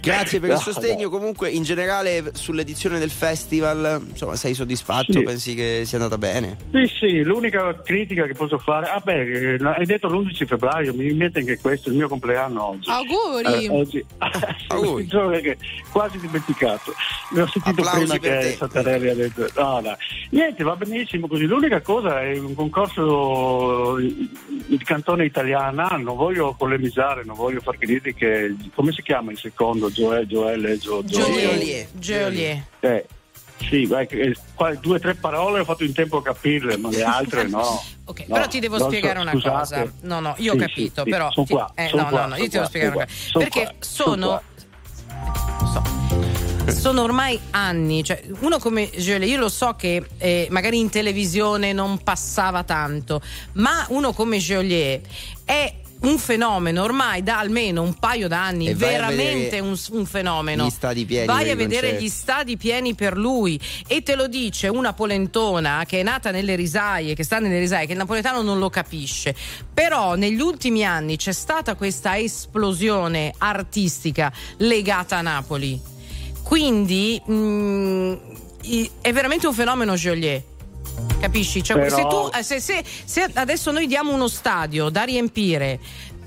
[0.05, 1.09] Grazie per il No, sostegno.
[1.09, 5.13] Comunque, in generale, sull'edizione del festival, insomma, sei soddisfatto?
[5.13, 5.23] Sì.
[5.23, 6.57] Pensi che sia andata bene?
[6.73, 11.13] Sì, sì, l'unica critica che posso fare, ah beh, eh, hai detto l'11 febbraio, mi
[11.13, 12.91] mette anche questo, il mio compleanno oggi.
[12.91, 13.65] Auguri.
[13.65, 14.05] Eh, oggi,
[14.69, 15.09] Auguri.
[15.91, 16.93] Quasi dimenticato.
[17.31, 18.57] L'ho sentito Applausi prima che te.
[18.57, 19.49] Santarelli ha detto.
[19.57, 19.97] No, no.
[20.31, 21.45] Niente, va benissimo così.
[21.45, 28.55] L'unica cosa è un concorso il cantone italiana, non voglio polemizzare, non voglio far critiche.
[28.75, 29.91] Come si chiama il secondo?
[29.95, 31.89] Gioè, Gioele, Gio, Geolier.
[31.93, 32.65] Geolier.
[32.81, 33.07] Eh,
[33.69, 33.89] sì,
[34.55, 37.83] qua due o tre parole ho fatto in tempo a capirle, ma le altre no.
[38.07, 39.57] Ok, No, però ti devo non so, spiegare una scusate.
[39.57, 39.93] cosa.
[40.03, 41.31] No, no, io ho Sì, capito, sì, però.
[41.33, 43.39] sono ti- qua, eh, sono no, qua, no, no, io ti devo spiegare una cosa.
[43.39, 45.83] Perché sono qua, sono.
[46.67, 51.73] Sono ormai anni, cioè uno come Geolier, io lo so che eh, magari in televisione
[51.73, 53.21] non passava tanto,
[53.55, 55.01] ma uno come Geolier
[55.45, 55.73] è
[56.05, 60.67] un fenomeno ormai da almeno un paio d'anni, E veramente un, un fenomeno.
[60.67, 62.05] gli stadi pieni Vai a vedere concerti.
[62.05, 66.55] gli stadi pieni per lui e te lo dice una polentona che è nata nelle
[66.57, 69.35] risaie, che sta nelle risaie, che il napoletano non lo capisce.
[69.73, 75.81] Però negli ultimi anni c'è stata questa esplosione artistica legata a Napoli.
[76.43, 78.13] Quindi mm,
[78.63, 80.43] i- è veramente un fenomeno Geolier.
[81.25, 81.63] Capisci?
[81.63, 85.81] Cioè, Però- se, tu, eh, se, se- se adesso noi diamo uno stadio da riempire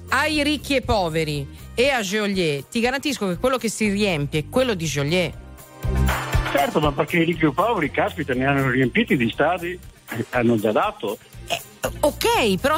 [0.10, 4.44] ai ricchi e poveri e a Geolier, ti garantisco che quello che si riempie è
[4.50, 5.32] quello di Geolier.
[6.52, 9.78] Certo, ma perché i ricchi e i poveri, caspita, ne hanno riempiti di stadi,
[10.10, 11.20] eh, hanno già dato.
[12.00, 12.76] Ok, però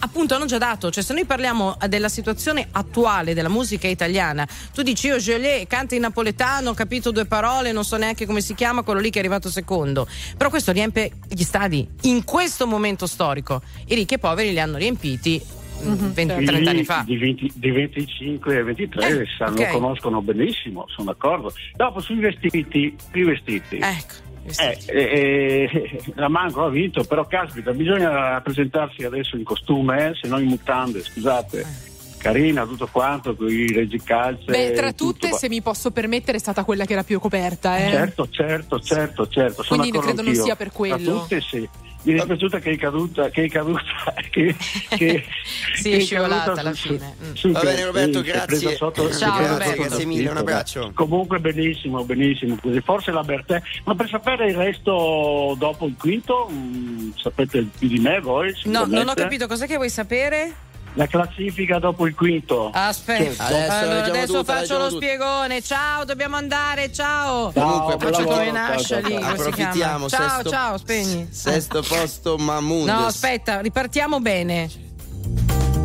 [0.00, 4.46] appunto hanno già dato, cioè se noi parliamo eh, della situazione attuale della musica italiana,
[4.72, 8.40] tu dici io Geolier canta in napoletano, ho capito due parole, non so neanche come
[8.40, 12.66] si chiama quello lì che è arrivato secondo, però questo riempie gli stadi in questo
[12.66, 15.40] momento storico, i ricchi e poveri li hanno riempiti
[15.84, 17.02] mm, 20, 30 anni fa.
[17.06, 19.72] Di, 20 di 25 e 23 Eh, sanno, ok.
[19.72, 21.52] lo conoscono benissimo, sono d'accordo.
[21.74, 23.76] Dopo sui vestiti, sui vestiti.
[23.76, 24.26] Ecco.
[24.56, 30.14] Eh, eh, eh, la Manco ha vinto, però caspita, bisogna presentarsi adesso in costume, eh,
[30.14, 31.87] se no in mutande, scusate.
[32.18, 34.44] Carina, tutto quanto, con i reggicalze.
[34.46, 35.38] Beh, tra tutto tutte, qua.
[35.38, 37.78] se mi posso permettere, è stata quella che era più coperta.
[37.78, 37.90] Eh.
[37.90, 39.62] Certo, certo, certo, certo.
[39.62, 40.44] sono Quindi credo non anch'io.
[40.44, 40.96] sia per quello.
[40.96, 41.68] Tra tutte sì.
[42.00, 43.82] Mi è dispiaciuta che è caduta, che è caduta,
[44.30, 44.54] che,
[44.88, 45.24] che,
[45.74, 47.14] Sì, che è scivolata caduta alla su- fine.
[47.22, 47.32] Mm.
[47.34, 48.76] su- Va bene, sì, Roberto, è grazie.
[48.76, 49.64] sotto- Ciao, Roberto.
[49.64, 50.90] sotto Grazie mille, un abbraccio.
[50.94, 52.56] Comunque benissimo, benissimo.
[52.62, 52.80] Così.
[52.82, 57.98] Forse la Bertè, ma per sapere il resto dopo il quinto, mm, sapete più di
[57.98, 58.54] me voi?
[58.64, 60.54] No, non ho capito, cos'è che vuoi sapere?
[60.98, 62.70] La classifica dopo il quinto.
[62.74, 64.96] Aspetta, Adesso allora, adesso tutta, faccio lo tutta.
[65.06, 65.62] spiegone.
[65.62, 66.92] Ciao, dobbiamo andare.
[66.92, 67.52] Ciao.
[67.52, 69.14] Comunque, Faccio come ciao, nasce ciao, lì.
[69.14, 71.28] Approfittiamo, Ciao, sesto- ciao, spegni.
[71.30, 72.88] Sesto posto Mahmood.
[72.88, 74.68] No, aspetta, ripartiamo bene.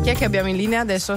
[0.02, 1.16] Chi è che abbiamo in linea adesso?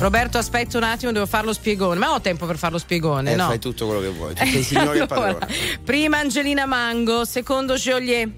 [0.00, 1.96] Roberto, aspetta un attimo, devo fare lo spiegone.
[1.96, 3.46] Ma ho tempo per fare lo spiegone, Eh, no?
[3.46, 4.34] fai tutto quello che vuoi.
[4.34, 5.78] Tutti i signori a Allora, padrone.
[5.84, 8.28] prima Angelina Mango, secondo Geolier.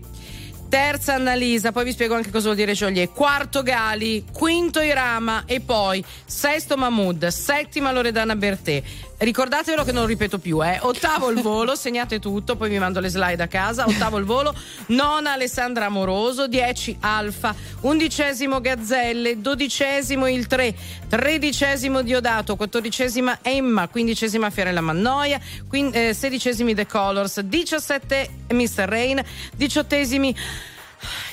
[0.72, 3.10] Terza Annalisa, poi vi spiego anche cosa vuol dire Geolier.
[3.10, 8.82] Quarto Gali, quinto Irama e poi sesto Mahmood, settima Loredana Bertè.
[9.22, 10.80] Ricordatevelo che non ripeto più, eh.
[10.82, 13.86] Ottavo il volo, segnate tutto, poi vi mando le slide a casa.
[13.86, 14.52] Ottavo il volo,
[14.86, 20.74] nona Alessandra Amoroso, 10 Alfa, undicesimo Gazzelle, dodicesimo il 3,
[21.08, 28.88] tredicesimo Diodato, quattordicesima Emma, quindicesima Fiorella Mannoia, quin- eh, sedicesimi The Colors, 17 Mr.
[28.88, 29.22] Rain,
[29.54, 30.34] diciottesimi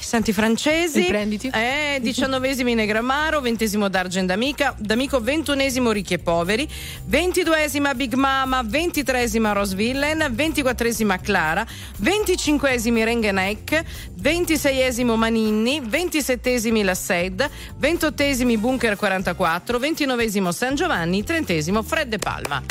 [0.09, 1.51] Santi Francesi, Riprenditi.
[1.53, 6.67] eh, diciannovesimi Negramaro, ventesimo D'Argent d'Amica, d'Amico, ventunesimo Ricchi e Poveri,
[7.05, 11.63] ventiduesima Big Mama, ventitresima Rose Villain, ventiquattresima Clara,
[11.97, 13.83] venticinquesimi Rengeneck,
[14.15, 22.63] ventiseiesimo Maninni, ventisettesimi La Sed, ventottesimi Bunker 44, ventinovesimo San Giovanni, trentesimo Fred De Palma.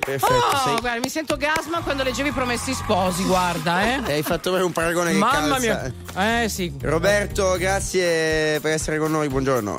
[0.00, 4.12] Perfetto, Oh, sei- guarda, mi sento gasma quando leggevi i Promessi Sposi, guarda, eh.
[4.14, 5.92] hai fatto bene un paragone che Mamma calza.
[6.14, 6.42] mia.
[6.42, 6.72] Eh sì.
[6.80, 9.78] Roberto, grazie per essere con noi, buongiorno.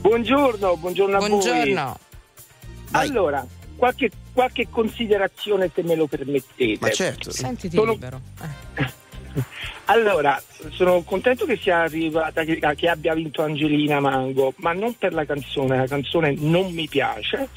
[0.00, 1.28] Buongiorno, buongiorno a voi.
[1.28, 1.98] Buongiorno.
[2.90, 3.08] Vai.
[3.08, 6.78] Allora, qualche, qualche considerazione se me lo permettete.
[6.80, 7.30] Ma certo.
[7.30, 8.20] Sentiti Sono- libero.
[9.34, 9.44] Eh.
[9.86, 10.40] Allora,
[10.72, 15.24] sono contento che sia arrivata, che, che abbia vinto Angelina Mango, ma non per la
[15.24, 17.48] canzone, la canzone non mi piace,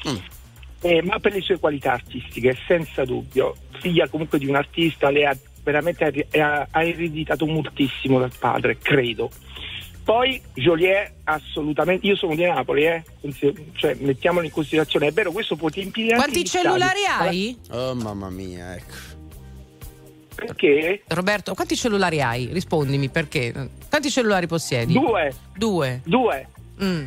[0.80, 3.54] eh, ma per le sue qualità artistiche, senza dubbio.
[3.80, 9.30] Figlia comunque di un artista, lei ha veramente ha, ha ereditato moltissimo dal padre, credo.
[10.04, 13.02] Poi Joliet assolutamente, io sono di Napoli, eh,
[13.74, 16.64] cioè mettiamolo in considerazione, è vero, questo può anche Quanti stadi.
[16.64, 17.58] cellulari hai?
[17.70, 19.14] Oh mamma mia, ecco.
[20.36, 21.02] Perché?
[21.08, 22.50] Roberto, quanti cellulari hai?
[22.52, 23.70] Rispondimi perché.
[23.88, 24.92] Quanti cellulari possiedi?
[24.92, 25.34] Due.
[25.56, 26.02] Due.
[26.04, 26.48] Due.
[26.82, 27.06] Mm.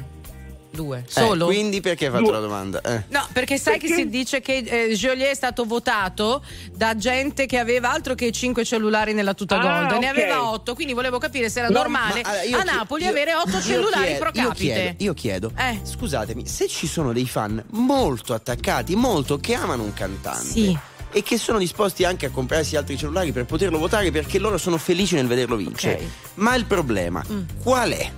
[0.72, 1.00] Due.
[1.08, 1.46] Eh, Solo?
[1.48, 2.32] quindi perché hai fatto Due.
[2.34, 2.82] la domanda?
[2.82, 3.04] Eh.
[3.10, 6.44] No, perché sai che si dice che eh, Joliet è stato votato
[6.74, 10.18] da gente che aveva altro che 5 cellulari nella tuta Ah, gold, ne ok.
[10.18, 13.10] aveva 8, quindi volevo capire se era No, normale Ma, allora, io a Napoli io-
[13.10, 14.74] avere 8 io cellulari chiedo- pro io capite.
[14.74, 15.80] chiedo, Io chiedo, Eh.
[15.84, 20.46] scusatemi, se ci sono dei fan molto attaccati, molto che amano un cantante.
[20.46, 20.78] Sì.
[21.12, 24.78] E che sono disposti anche a comprarsi altri cellulari per poterlo votare perché loro sono
[24.78, 25.96] felici nel vederlo vincere.
[25.96, 26.04] Ok.
[26.36, 27.42] Ma il problema Mm.
[27.64, 28.12] qual è?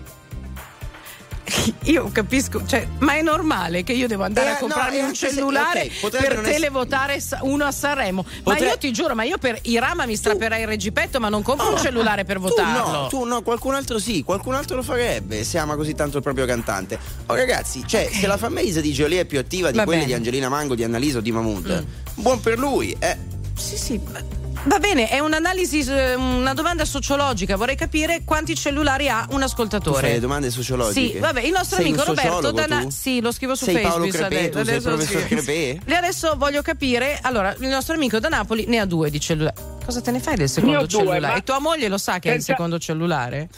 [1.84, 5.08] Io capisco, cioè, ma è normale che io devo andare Eh, a comprarmi no, eh,
[5.08, 8.24] un se- cellulare ok, potrebbe per televotare sa- uno a Sanremo.
[8.44, 11.42] Ma Potre- io ti giuro, ma io per Irama mi strapperei il reggipetto, ma non
[11.42, 12.92] compro un cellulare per Tu votarlo.
[12.92, 16.24] no, tu no, qualcun altro sì, qualcun altro lo farebbe se ama così tanto il
[16.24, 16.98] proprio cantante.
[17.26, 20.12] Oh ragazzi, cioè, se la fanbase di Jolie è più attiva di Va quelle bene.
[20.12, 20.16] Mm.
[20.16, 21.86] di Angelina Mango, di Annalisa o di Mahmood,
[22.16, 23.18] buon per lui, eh.
[23.58, 24.00] Sì, sì.
[24.12, 27.56] ma- Va bene, è un'analisi, eh, una domanda sociologica.
[27.56, 30.12] Vorrei capire quanti cellulari ha un Tu fai ascoltatore.
[30.14, 31.14] le domande sociologiche.
[31.14, 32.90] Sì, vabbè, il nostro Sei amico Roberto Dana- tu?
[32.92, 34.12] Sì, lo scrivo su Sei Facebook.
[34.12, 35.28] Paolo Crepè, adesso- tu sei il adesso professor.
[35.28, 35.78] Crepè?
[35.84, 37.18] E adesso voglio capire.
[37.24, 39.56] Allora, il nostro amico da Napoli ne ha due di cellulari.
[39.84, 41.40] Cosa te ne fai del secondo due, cellulare?
[41.40, 43.50] E tua moglie lo sa che ha il secondo cellulare?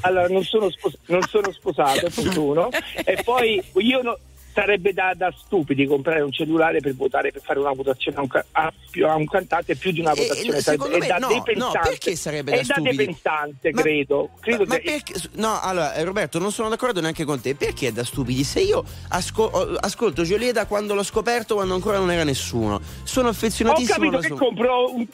[0.00, 2.68] Allora, non sono, spos- non sono sposato, punto uno.
[3.04, 4.18] E poi io no-
[4.52, 8.28] sarebbe da, da stupidi comprare un cellulare per votare, per fare una votazione a un,
[8.52, 8.72] a,
[9.10, 10.56] a un cantante più di una E- votazione.
[10.58, 11.78] e secondo è me da no, depensante.
[11.78, 12.96] no, perché sarebbe da è da stupidi?
[12.96, 14.30] depensante, Ma- credo.
[14.40, 17.54] credo ma che- perché, no, allora, eh, Roberto, non sono d'accordo neanche con te.
[17.54, 18.44] Perché è da stupidi?
[18.44, 22.80] Se io asco- ho- ascolto Jolie da quando l'ho scoperto, quando ancora non era nessuno,
[23.04, 25.06] sono Ho affezionatissimo capito alla che sua- compro, un-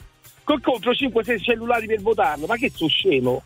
[0.57, 3.43] che compro 5-6 cellulari per votarlo, ma che sono scemo?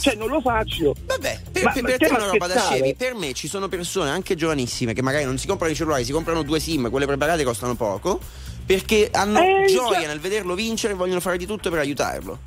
[0.00, 0.94] Cioè, non lo faccio.
[1.04, 2.94] Vabbè, per, Ma- per- ma per te è una roba da scemi.
[2.94, 6.12] Per me ci sono persone anche giovanissime che magari non si comprano i cellulari, si
[6.12, 8.20] comprano due SIM, quelle preparate costano poco.
[8.66, 12.38] Perché hanno Eh, gioia cioè- nel vederlo vincere e vogliono fare di tutto per aiutarlo.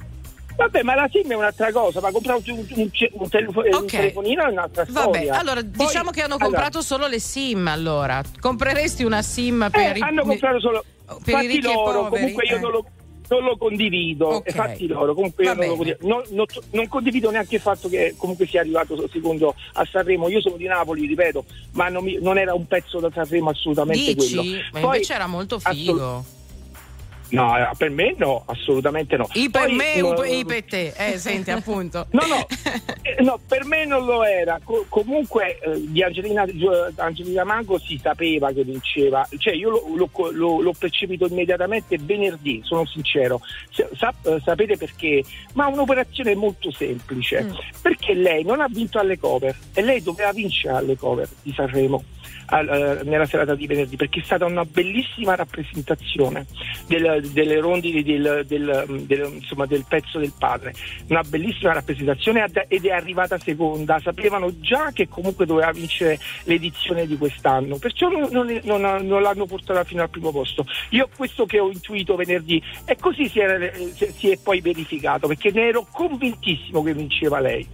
[0.58, 3.86] Vabbè, ma la SIM è un'altra cosa, ma comprare un, un, un telefo- un Ok.
[3.86, 5.40] telefonino è un'altra Vabbè, storia.
[5.40, 7.66] allora Poi- diciamo che hanno allora, comprato solo le SIM.
[7.68, 10.84] Allora, compreresti una SIM per eh, i hanno comprato solo
[11.24, 12.60] per i e loro, poveri, comunque io eh.
[12.60, 12.86] non lo,
[13.30, 14.48] non lo condivido, Ok.
[14.48, 15.98] e fatti loro, comunque non, lo condivido.
[16.08, 20.42] Non, non- non condivido neanche il fatto che comunque sia arrivato secondo a Sanremo, io
[20.42, 24.36] sono di Napoli, ripeto, ma non, mi- non era un pezzo da Sanremo assolutamente Dici?
[24.36, 24.52] quello.
[24.74, 26.26] Ma Poi- invece era molto figo.
[27.30, 29.28] No, eh, per me no, assolutamente no.
[29.34, 30.94] I per Poi, me, po' i per te.
[30.96, 32.08] Eh, senti, appunto.
[32.12, 32.46] No, no,
[33.04, 34.60] eh, no, per me non lo era.
[34.64, 36.46] Co- comunque eh, di Angelina,
[36.96, 42.62] Angelina Mango si sapeva che vinceva, cioè io lo- lo- lo- l'ho percepito immediatamente venerdì,
[42.64, 43.42] sono sincero.
[43.96, 45.24] Sa- eh, sapete perché?
[45.54, 47.52] Ma un'operazione molto semplice,
[47.82, 52.04] perché lei non ha vinto alle cover e lei doveva vincere alle cover di Sanremo.
[52.50, 56.46] Al- eh, nella serata di venerdì perché è stata una bellissima rappresentazione
[56.88, 60.74] del- delle rondini del, del- del- insomma, del pezzo del padre.
[61.08, 64.00] Una bellissima rappresentazione ed è arrivata seconda.
[64.00, 69.46] Sapevano già che comunque doveva vincere l'edizione di quest'anno perciò non, non- non- non l'hanno
[69.46, 70.66] portata fino al primo posto.
[70.92, 75.52] Io questo che ho intuito venerdì e così si, era- si è poi verificato perché
[75.52, 77.68] ne ero convintissimo che vinceva lei.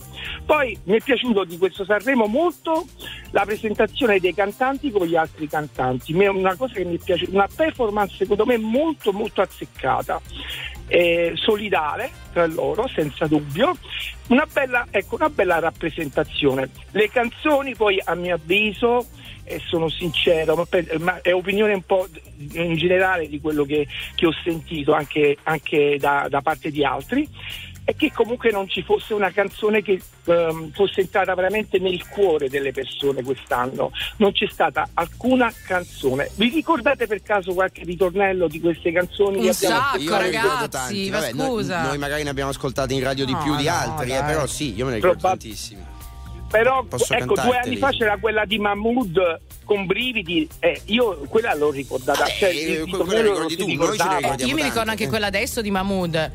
[0.45, 2.85] Poi mi è piaciuto di questo Sanremo molto
[3.31, 4.33] la presentazione dei
[4.65, 6.13] cantanti con gli altri cantanti.
[6.13, 10.19] Una cosa che mi piace, una performance secondo me molto molto azzeccata,
[10.87, 13.77] eh, solidale tra loro, senza dubbio.
[14.27, 16.69] Una bella, ecco, una bella rappresentazione.
[16.91, 19.05] Le canzoni poi a mio avviso
[19.43, 22.07] e sono sincero, ma, è opinione un po'
[22.53, 27.29] in generale di quello che, che ho sentito anche, anche da, da parte di altri,
[27.85, 32.49] è che comunque non ci fosse una canzone che ehm, fosse entrata veramente nel cuore
[32.49, 33.91] delle persone quest'anno.
[34.17, 36.31] Non c'è stata alcuna canzone.
[36.33, 39.37] Vi ricordate per caso qualche ritornello di queste canzoni?
[39.37, 41.09] Un che abbiamo sacco, Io ne ricordo ragazzi, tanti.
[41.11, 41.81] Vabbè, noi- scusa.
[41.83, 44.47] Noi, magari ne abbiamo ascoltati in radio di No, più di no, altri, eh, però
[44.47, 45.93] sì, io me ne ricordo Proba- tantissimi.
[46.49, 47.67] Però Posso ecco, due cantarteli?
[47.67, 52.19] anni fa c'era quella di Mahmood con brividi, eh, io quella l'ho ricordata.
[52.19, 54.49] Vabbè, cioè, eh, ritornello quella ricordi tu, noi ce ne ricordiamo.
[54.51, 55.07] Io mi ricordo anche eh.
[55.07, 56.31] quella adesso di Mahmood.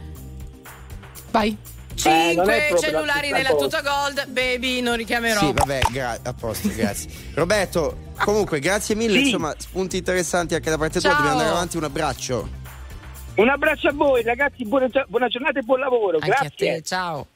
[1.31, 1.57] Vai.
[2.03, 5.41] Eh, non è Cinque proprio cellulari nella tuta gold, baby, non richiamerò.
[5.41, 7.11] Sì, vabbè, gra- a posto, grazie.
[7.35, 9.25] Roberto, comunque, grazie mille, Sì.
[9.27, 11.19] insomma, spunti interessanti anche da parte tua, Ciao.
[11.19, 12.49] dobbiamo andare avanti, un abbraccio.
[13.37, 16.17] Un abbraccio a voi ragazzi, buona, buona giornata e buon lavoro.
[16.21, 16.47] Anche Grazie.
[16.47, 17.27] a te, ciao.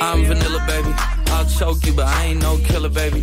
[0.00, 0.92] I'm vanilla, baby.
[1.30, 3.22] I'll choke you, but I ain't no killer, baby.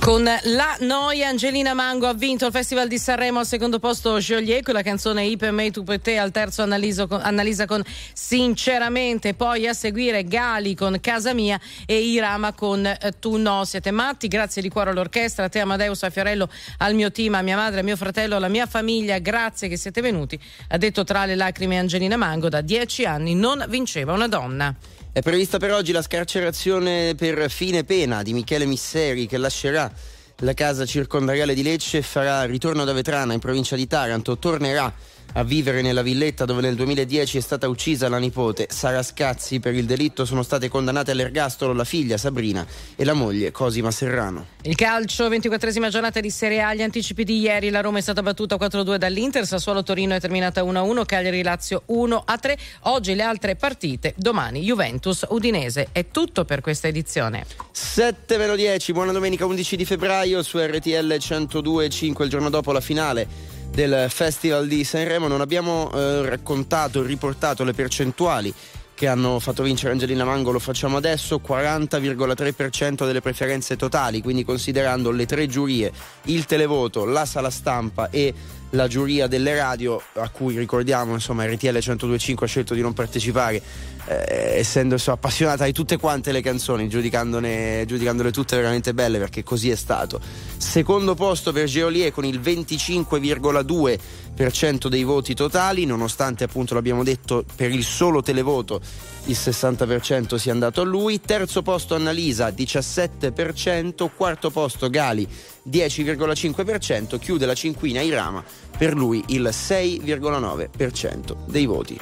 [0.00, 4.64] Con la noia Angelina Mango ha vinto il Festival di Sanremo al secondo posto Joliet
[4.64, 7.84] con la canzone I per me tu per te al terzo Annalisa con, Annalisa con
[8.14, 13.64] Sinceramente poi a seguire Gali con Casa Mia e Irama con eh, Tu no.
[13.66, 14.26] Siete matti?
[14.26, 16.48] Grazie di cuore all'orchestra a te Amadeus a Fiorello
[16.78, 19.18] al mio team a mia madre a mio fratello alla mia famiglia.
[19.18, 20.40] Grazie che siete venuti.
[20.68, 24.74] Ha detto tra le lacrime Angelina Mango da dieci anni non vinceva una donna
[25.12, 29.90] È prevista per oggi la scarcerazione per fine pena di Michele Misseri che lascerà
[30.36, 34.38] la casa circondariale di Lecce e farà ritorno da Vetrana in provincia di Taranto.
[34.38, 34.94] Tornerà
[35.34, 39.60] a vivere nella villetta dove nel 2010 è stata uccisa la nipote Sara Scazzi.
[39.60, 42.66] Per il delitto sono state condannate all'ergastolo la figlia Sabrina
[42.96, 44.46] e la moglie Cosima Serrano.
[44.62, 48.22] Il calcio, 24esima giornata di Serie A, gli anticipi di ieri, la Roma è stata
[48.22, 52.58] battuta 4-2 dall'Inter, Sassuolo Torino è terminata 1-1, Cagliari Lazio 1-3.
[52.82, 55.88] Oggi le altre partite, domani Juventus Udinese.
[55.92, 57.46] È tutto per questa edizione.
[57.70, 62.80] 7 meno 10, buona domenica 11 di febbraio su RTL 102.5 il giorno dopo la
[62.80, 63.49] finale
[63.86, 65.26] del Festival di Sanremo.
[65.26, 68.52] Non abbiamo eh, raccontato, riportato le percentuali
[68.94, 75.10] che hanno fatto vincere Angelina Mango, lo facciamo adesso, 40,3% delle preferenze totali, quindi considerando
[75.10, 75.90] le tre giurie,
[76.24, 78.34] il televoto, la sala stampa e
[78.70, 83.60] la giuria delle radio, a cui ricordiamo, insomma, RTL 102.5 ha scelto di non partecipare,
[84.06, 87.84] eh, essendo insomma, appassionata di tutte quante le canzoni, giudicandole
[88.32, 90.20] tutte veramente belle, perché così è stato.
[90.56, 97.70] Secondo posto per Geolier con il 25,2% dei voti totali, nonostante appunto l'abbiamo detto per
[97.70, 98.80] il solo televoto
[99.24, 105.26] il 60% sia andato a lui, terzo posto Annalisa 17%, quarto posto Gali
[105.68, 108.42] 10,5%, chiude la cinquina Irama,
[108.76, 112.00] per lui il 6,9% dei voti.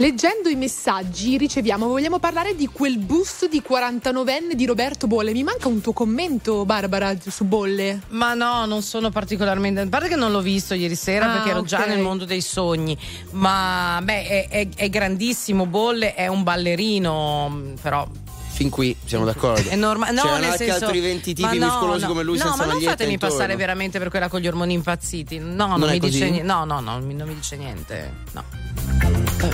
[0.00, 5.32] Leggendo i messaggi riceviamo, vogliamo parlare di quel busto di 49enne di Roberto Bolle.
[5.32, 8.02] Mi manca un tuo commento, Barbara, su Bolle.
[8.10, 9.80] Ma no, non sono particolarmente.
[9.80, 11.88] A parte che non l'ho visto ieri sera Ah, perché ero già ok.
[11.88, 12.96] nel mondo dei sogni.
[13.32, 15.66] Ma beh, è, è- è grandissimo.
[15.66, 18.06] Bolle è un ballerino, però.
[18.50, 19.68] Fin qui siamo d'accordo.
[19.68, 20.12] È normale.
[20.12, 22.44] No, C'erano nel anche senso, altri 20 ma tipi no, muscolosi no, come lui no,
[22.44, 23.34] senza ma non fatemi intorno.
[23.36, 25.38] passare veramente per quella con gli ormoni impazziti.
[25.40, 26.42] No, non, Non è mi dice niente.
[26.46, 28.12] No, no, no, non mi dice niente.
[28.32, 28.44] No.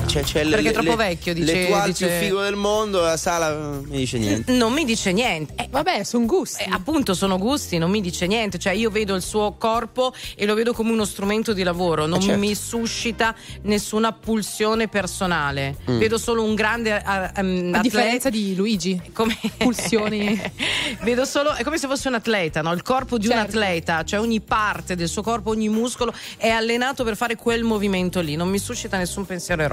[0.06, 2.54] Cioè, c'è le- Perché è le- troppo le- vecchio, dice- L'etual dice- più figo del
[2.56, 4.52] mondo, la sala eh, mi dice niente.
[4.56, 5.54] Non mi dice niente.
[5.56, 6.64] Eh, Vabbè, sono gusti.
[6.70, 8.58] appunto, sono gusti, non mi dice niente.
[8.58, 12.18] Cioè, io vedo il suo corpo e lo vedo come uno strumento di lavoro, non
[12.18, 12.38] Eh, certo.
[12.38, 15.76] mi suscita nessuna pulsione personale.
[15.90, 15.98] Mm.
[15.98, 19.00] Vedo solo un grande eh, ehm, A atleta- differenza di Luigi.
[19.12, 20.40] come Pulsioni.
[21.02, 22.72] Vedo solo, è come se fosse un atleta, no?
[22.72, 23.48] il corpo di un Certo.
[23.58, 28.20] atleta, cioè ogni parte del suo corpo, ogni muscolo è allenato per fare quel movimento
[28.20, 29.72] lì, non mi suscita nessun pensiero erotico.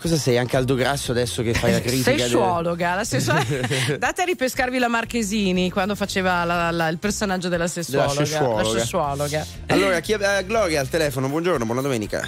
[0.00, 0.38] Cosa sei?
[0.38, 2.10] Anche Aldo Grasso adesso che fai la critica?
[2.12, 3.96] del- Sessuologa, la sessuologa.
[3.98, 8.12] Date a ripescarvi la Marchesini quando faceva la- la- il personaggio della sessuologa.
[8.14, 8.62] Della sessuologa.
[8.62, 9.46] La sessuologa.
[9.66, 12.26] Allora, chi è, eh, Gloria al telefono, buongiorno, buona domenica.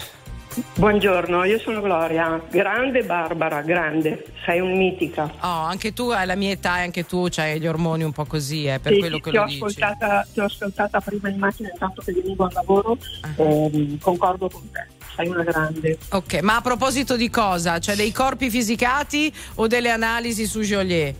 [0.75, 2.39] Buongiorno, io sono Gloria.
[2.51, 4.25] Grande Barbara, grande.
[4.45, 5.33] Sei un mitica.
[5.41, 8.27] Oh, anche tu hai la mia età e anche tu hai gli ormoni un po'
[8.27, 9.57] così, eh, per Sì, quello che ti, lo ho dici.
[9.57, 12.99] ascoltata, ti ho ascoltata prima in macchina intanto che venivo al lavoro.
[13.23, 13.29] Ah.
[13.43, 14.87] ehm, concordo con te.
[15.17, 15.97] Sei una grande.
[16.11, 17.79] Ok, ma a proposito di cosa?
[17.79, 21.15] Cioè dei corpi fisicati o delle analisi su Joliet?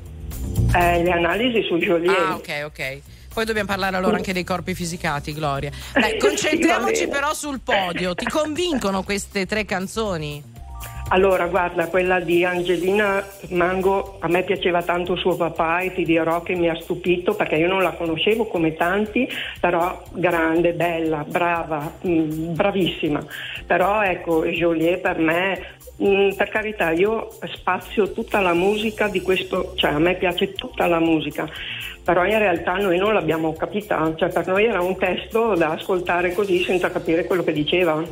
[0.75, 2.15] Eh, le analisi su Joliet.
[2.19, 3.01] Ah, ok, ok.
[3.33, 5.71] Poi dobbiamo parlare allora anche dei corpi fisicati, Gloria.
[5.93, 8.15] Dai, concentriamoci però sul podio.
[8.15, 10.53] Ti convincono queste tre canzoni?
[11.09, 16.41] Allora, guarda, quella di Angelina Mango, a me piaceva tanto suo papà e ti dirò
[16.41, 19.29] che mi ha stupito perché io non la conoscevo come tanti,
[19.61, 23.23] però grande, bella, brava, mh, bravissima.
[23.67, 25.67] Però ecco, Joliet per me,
[25.97, 30.87] mh, per carità, io spazio tutta la musica di questo, cioè a me piace tutta
[30.87, 31.49] la musica.
[32.05, 36.33] Però in realtà noi non l'abbiamo capita, cioè per noi era un testo da ascoltare
[36.33, 38.03] così senza capire quello che diceva.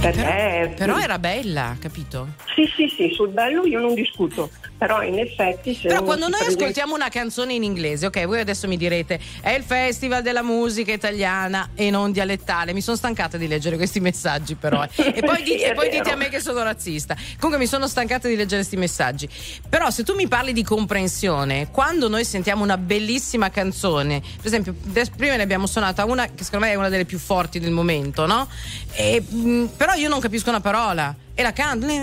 [0.00, 2.28] Perché Però era bella, capito?
[2.54, 6.38] sì, sì, sì, sul bello io non discuto, però in effetti se Però quando noi
[6.38, 10.42] presenta- ascoltiamo una canzone in inglese, ok, voi adesso mi direte è il festival della
[10.42, 12.72] musica italiana e non dialettale.
[12.72, 14.82] Mi sono stancata di leggere questi messaggi, però.
[14.82, 14.88] eh.
[15.16, 17.14] E poi, Sì, dite, e poi dite a me che sono razzista.
[17.38, 19.28] Comunque mi sono stancata di leggere questi messaggi.
[19.68, 24.74] Però se tu mi parli di comprensione, quando noi sentiamo una bellissima canzone, per esempio,
[25.16, 28.24] prima ne abbiamo suonata una che secondo me è una delle più forti del momento,
[28.26, 28.48] no?
[28.92, 31.14] E, mh, però io non capisco una parola.
[31.34, 31.86] E la canto.
[31.88, 31.98] Sì,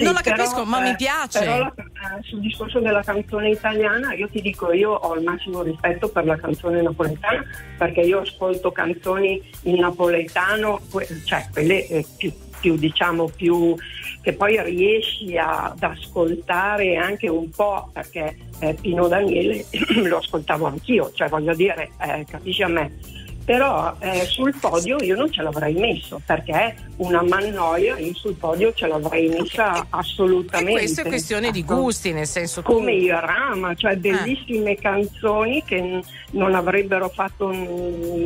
[0.00, 1.38] non sì, la però, capisco, ma eh, mi piace.
[1.38, 5.62] Però la- eh, sul discorso della canzone italiana, io ti dico, io ho il massimo
[5.62, 7.44] rispetto per la canzone napoletana
[7.78, 10.80] perché io ascolto canzoni in napoletano,
[11.24, 13.76] cioè quelle eh, più, più, diciamo più
[14.20, 19.64] che poi riesci a- ad ascoltare anche un po' perché eh, Pino Daniele
[20.02, 23.22] lo ascoltavo anch'io, cioè voglio dire, eh, capisci a me.
[23.44, 28.72] Però eh, sul podio io non ce l'avrei messo perché una mannoia io sul podio
[28.72, 30.72] ce l'avrei messa E assolutamente.
[30.72, 31.74] questo è questione di Ecco.
[31.76, 37.52] gusti, nel senso tu- Come i Rama, cioè bellissime canzoni che non avrebbero fatto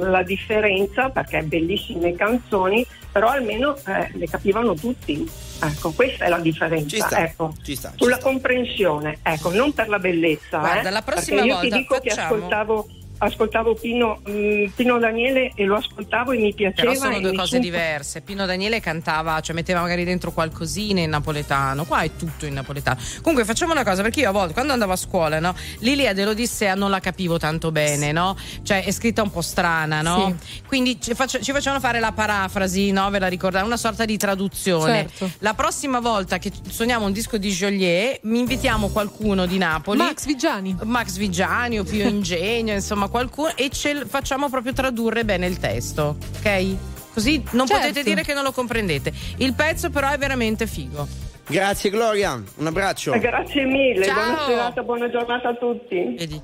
[0.01, 5.29] la differenza perché bellissime canzoni, però almeno eh, le capivano tutti.
[5.61, 6.89] Ecco, questa è la differenza.
[6.97, 7.53] Ci sta, ecco.
[7.65, 8.25] ci sta, ci Sulla sta.
[8.25, 10.59] comprensione, ecco, non per la bellezza.
[10.59, 12.89] Guarda, eh, la prossima perché io volta ti dico che facciamo- ascoltavo,
[13.19, 16.93] ascoltavo Pino, mm, Pino Daniele e lo ascoltavo e mi piaceva.
[16.93, 18.21] Però sono due cose su- diverse.
[18.21, 21.85] Pino Daniele cantava, cioè metteva magari dentro qualcosina in napoletano.
[21.85, 23.01] Qua è tutto in napoletano.
[23.21, 25.55] Comunque facciamo una cosa, perché io a volte quando andavo a scuola, no?
[25.81, 28.37] Lilia dell'Odissea non la capivo tanto bene, no?
[28.63, 30.37] Cioè è scritta un po' strana, no?
[30.67, 33.09] Quindi ci, faccio- ci facevano fare la parafrasi, no?
[33.11, 33.65] Ve la ricordate?
[33.65, 35.09] Una sorta di traduzione.
[35.09, 35.31] Certo.
[35.39, 39.99] La prossima volta che suoniamo un disco di Joliet, mi invitiamo qualcuno di Napoli.
[39.99, 40.77] Max Vigiani.
[40.85, 45.59] Max Vigiani o Pio Ingegno, insomma qualcuno e ce l- facciamo proprio tradurre bene il
[45.59, 46.75] testo, ok?
[47.15, 47.87] Così non Certo.
[47.89, 49.13] potete dire che non lo comprendete.
[49.39, 51.07] Il pezzo però è veramente figo.
[51.49, 53.13] Grazie Gloria, un abbraccio.
[53.15, 54.15] Eh, Grazie mille, Ciao.
[54.15, 56.15] buona serata, buona giornata a tutti.
[56.17, 56.41] Vedi?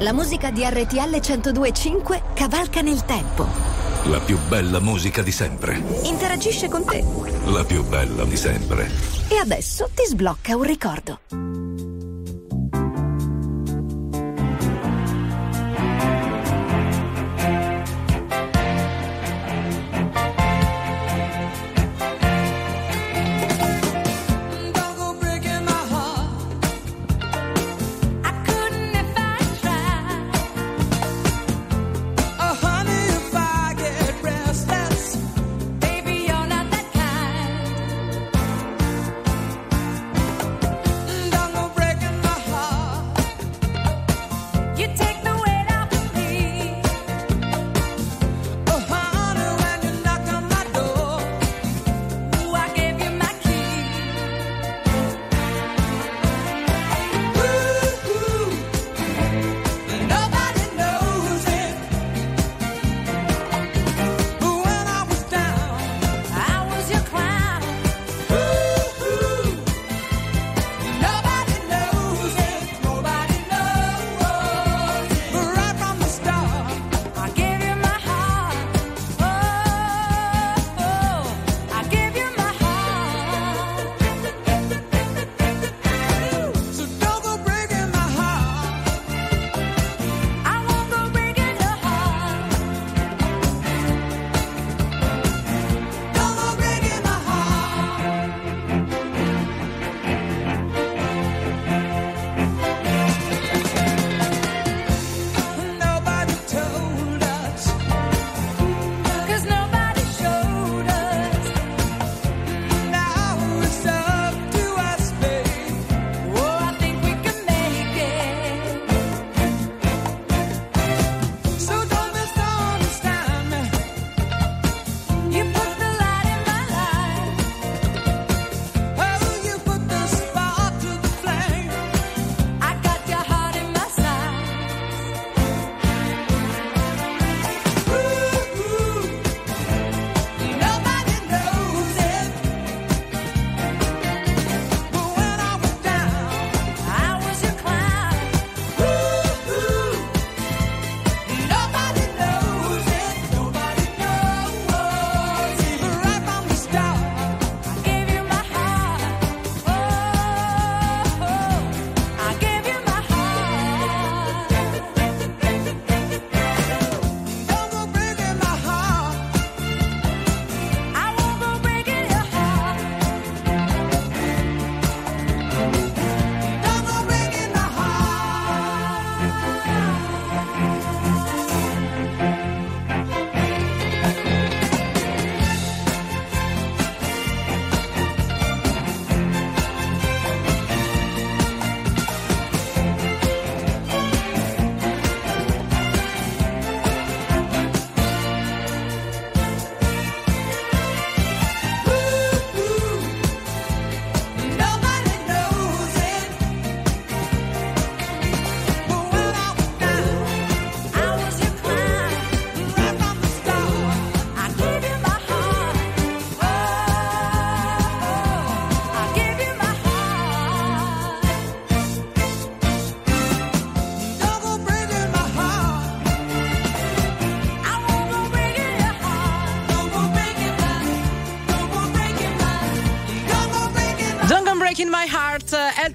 [0.00, 3.46] La musica di RTL 1025 cavalca nel tempo.
[4.04, 5.82] La più bella musica di sempre.
[6.04, 7.02] Interagisce con te.
[7.46, 8.88] La più bella di sempre.
[9.28, 11.95] E adesso ti sblocca un ricordo.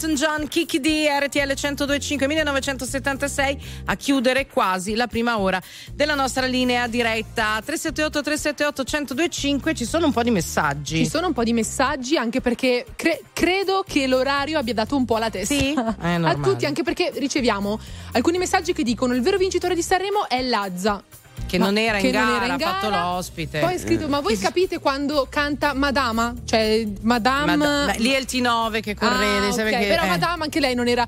[0.01, 5.61] Elton John, Kiki D, RTL 1025 1976 a chiudere quasi la prima ora
[5.93, 10.97] della nostra linea diretta 378 378 1025 ci sono un po' di messaggi.
[10.97, 15.05] Ci sono un po' di messaggi anche perché cre- credo che l'orario abbia dato un
[15.05, 15.73] po' la testa Sì?
[15.73, 17.79] È a tutti, anche perché riceviamo
[18.13, 21.03] alcuni messaggi che dicono il vero vincitore di Sanremo è Lazza.
[21.51, 23.03] Che Ma- non era in che gara, era in ha fatto gara.
[23.11, 23.59] l'ospite.
[23.59, 26.33] Poi è scritto, ma voi capite quando canta Madama?
[26.45, 27.57] Cioè, Madame.
[27.57, 30.07] Ma- ma- lì è il T9 che correde, Ah, sai ok, perché- Però eh.
[30.07, 31.05] Madame anche lei non era.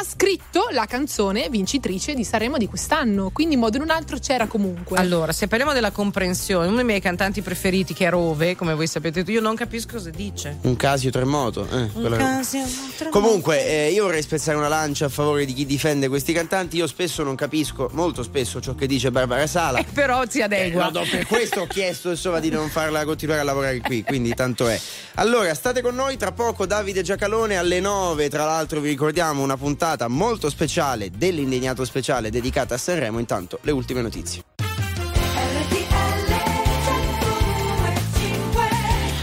[0.00, 3.30] Ha scritto la canzone vincitrice di Sanremo di quest'anno.
[3.30, 4.96] Quindi in modo o in un altro c'era comunque.
[4.96, 8.86] Allora, se parliamo della comprensione, uno dei miei cantanti preferiti che è Rove, come voi
[8.86, 10.58] sapete, io non capisco cosa dice.
[10.62, 11.66] Un Casio Terremoto.
[11.68, 12.62] eh, quello- Casio
[13.10, 16.76] Comunque, eh, io vorrei spezzare una lancia a favore di chi difende questi cantanti.
[16.76, 19.82] Io spesso non capisco, molto spesso, ciò che dice Barbara Sala.
[19.92, 20.90] Però si adegua.
[20.90, 24.32] Eh, no, per questo ho chiesto insomma di non farla continuare a lavorare qui, quindi
[24.32, 24.80] tanto è.
[25.14, 29.56] Allora, state con noi tra poco Davide Giacalone alle 9, tra l'altro vi ricordiamo una
[29.56, 34.42] puntata molto speciale dell'Indignato Speciale dedicata a Sanremo, intanto le ultime notizie.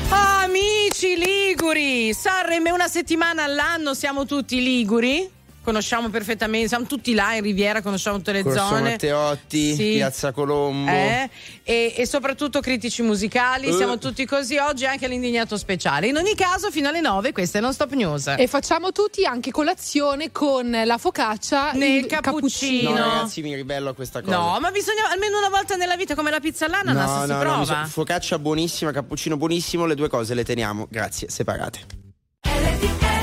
[0.10, 5.30] Amici liguri, Sanremo è una settimana all'anno, siamo tutti liguri.
[5.66, 8.92] Conosciamo perfettamente, siamo tutti là in Riviera, conosciamo tutte le Corso zone.
[8.92, 9.94] Matteotti, Sì.
[9.96, 10.92] Piazza Colombo.
[10.92, 11.28] Eh,
[11.64, 13.74] e, e soprattutto critici musicali, Eh.
[13.74, 16.06] siamo tutti così oggi anche all'indignato speciale.
[16.06, 18.36] In ogni caso, fino alle 9, questa è Non Stop News.
[18.38, 22.92] E facciamo tutti anche colazione con la focaccia Nel il cappuccino.
[22.92, 24.38] No, ragazzi, mi ribello a questa cosa.
[24.38, 27.34] No, ma bisogna almeno una volta nella vita come la pizza all'ananas No, si no,
[27.34, 27.66] no, prova.
[27.66, 31.80] so- focaccia buonissima, cappuccino buonissimo, le due cose le teniamo, grazie, separate.
[32.42, 33.15] parola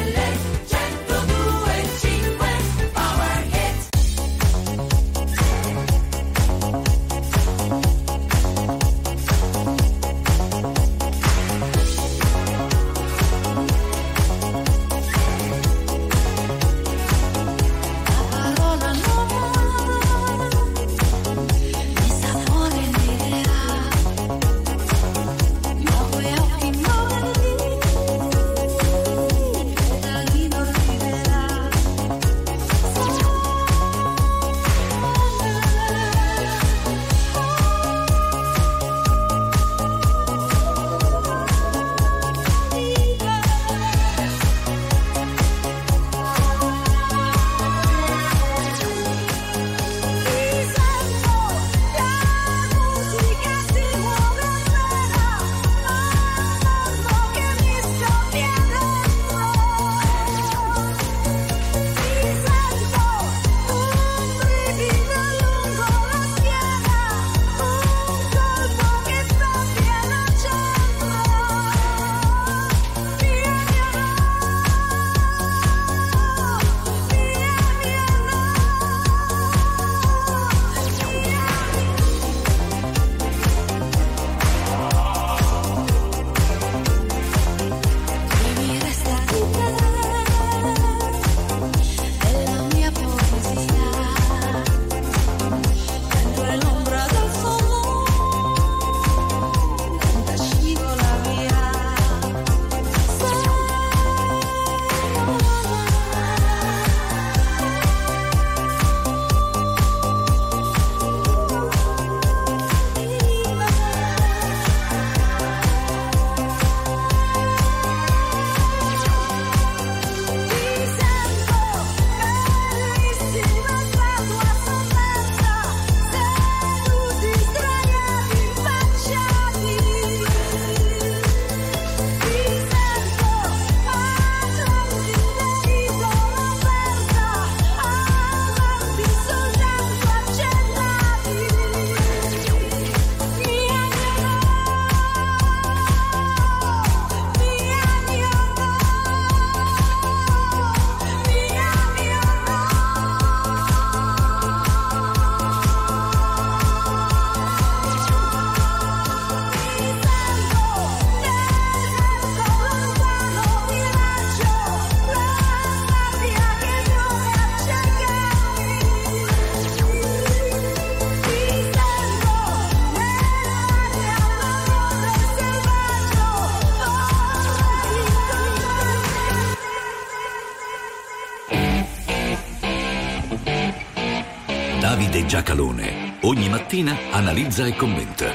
[186.72, 188.32] mattina analizza e commenta.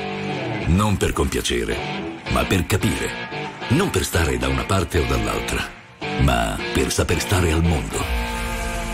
[0.67, 1.75] Non per compiacere,
[2.29, 3.09] ma per capire.
[3.69, 5.67] Non per stare da una parte o dall'altra,
[6.21, 7.97] ma per saper stare al mondo.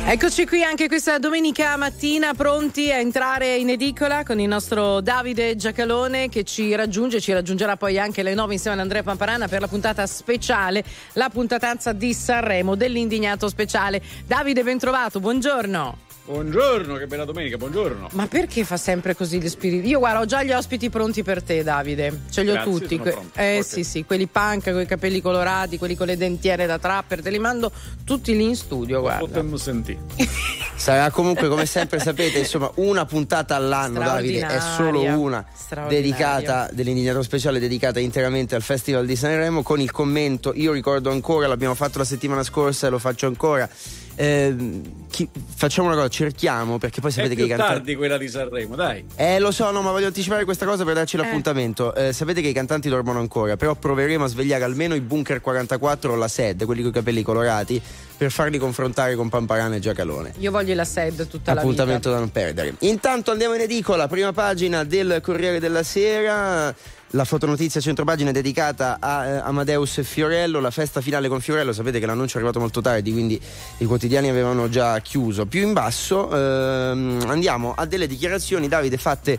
[0.06, 5.58] Eccoci qui anche questa domenica mattina pronti a entrare in edicola con il nostro Davide
[5.58, 9.60] Giacalone che ci raggiunge, ci raggiungerà poi anche alle 9 insieme ad Andrea Pamparana per
[9.60, 14.02] la puntata speciale, la puntatanza di Sanremo dell'indignato speciale.
[14.26, 16.03] Davide, ben trovato, buongiorno.
[16.26, 18.07] Buongiorno, che bella domenica, buongiorno.
[18.13, 19.89] Ma perché fa sempre così gli spiriti?
[19.89, 22.21] Io guarda, ho già gli ospiti pronti per te, Davide.
[22.30, 22.95] Ce li ho Grazie, tutti.
[22.95, 23.65] sono Que- eh Ok.
[23.65, 27.30] sì, sì, quelli punk, con i capelli colorati, quelli con le dentiere da trapper, te
[27.30, 27.69] li mando
[28.05, 29.19] tutti lì in studio, guarda.
[29.19, 29.99] Potremmo sentire.
[30.76, 35.45] Sarà comunque, come sempre sapete, insomma, una puntata all'anno, Davide, è solo una
[35.89, 41.47] dedicata dell'indignato speciale dedicata interamente al Festival di Sanremo con il commento, io ricordo ancora,
[41.47, 43.69] l'abbiamo fatto la settimana scorsa e lo faccio ancora.
[44.16, 47.95] Ehm, chi- facciamo una cosa, cerchiamo perché poi sapete È che i più cantanti tardi
[47.95, 49.03] quella di Sanremo, dai.
[49.16, 51.20] eh, lo so, no, ma voglio anticipare questa cosa per darci Eh.
[51.20, 51.93] l'appuntamento.
[51.95, 56.14] Eh, sapete che i cantanti dormono ancora, però proveremo a svegliare almeno i Bunker 44
[56.14, 57.82] o la SED, quelli con i capelli colorati,
[58.18, 60.34] per farli confrontare con Pamparana e Giacalone.
[60.39, 62.76] Io voglio la SED tutta Appuntamento la da non perdere.
[62.80, 66.74] Intanto andiamo in edicola, prima pagina del Corriere della Sera.
[67.16, 71.99] La fotonotizia centropagina è dedicata a eh, Amadeus Fiorello, la festa finale con Fiorello, sapete
[71.99, 73.39] che l'annuncio è arrivato molto tardi, quindi
[73.78, 75.45] i quotidiani avevano già chiuso.
[75.45, 79.38] Più in basso ehm, andiamo a delle dichiarazioni, Davide, fatte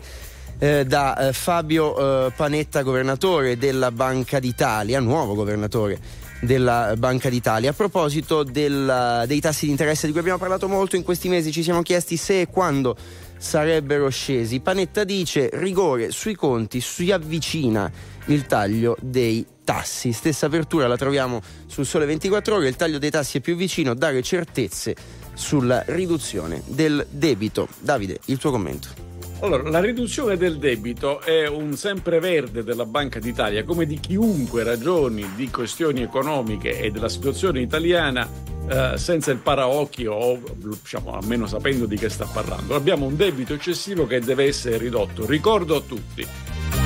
[0.57, 5.99] eh, da eh, Fabio eh, Panetta, governatore della Banca d'Italia, nuovo governatore
[6.41, 7.71] della Banca d'Italia.
[7.71, 11.51] A proposito della- dei tassi di interesse di cui abbiamo parlato molto in questi mesi,
[11.51, 12.95] ci siamo chiesti se e quando
[13.37, 14.59] sarebbero scesi.
[14.59, 17.91] Panetta dice rigore sui conti, si avvicina
[18.27, 20.13] il taglio dei tassi.
[20.13, 23.93] Stessa apertura la troviamo sul Sole 24 ore, il taglio dei tassi è più vicino,
[23.93, 24.95] dare certezze
[25.33, 27.67] sulla riduzione del debito.
[27.79, 29.04] Davide, il tuo commento.
[29.45, 35.23] Allora, la riduzione del debito è un sempreverde della Banca d'Italia, come di chiunque ragioni
[35.35, 38.27] di questioni economiche e della situazione italiana
[38.67, 42.73] eh, senza il paraocchio o diciamo, almeno sapendo di che sta parlando.
[42.73, 45.27] Abbiamo un debito eccessivo che deve essere ridotto.
[45.27, 46.25] Ricordo a tutti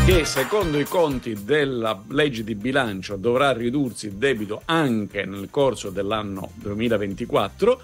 [0.05, 5.91] che secondo i conti della legge di bilancio dovrà ridursi il debito anche nel corso
[5.91, 7.81] dell'anno 2024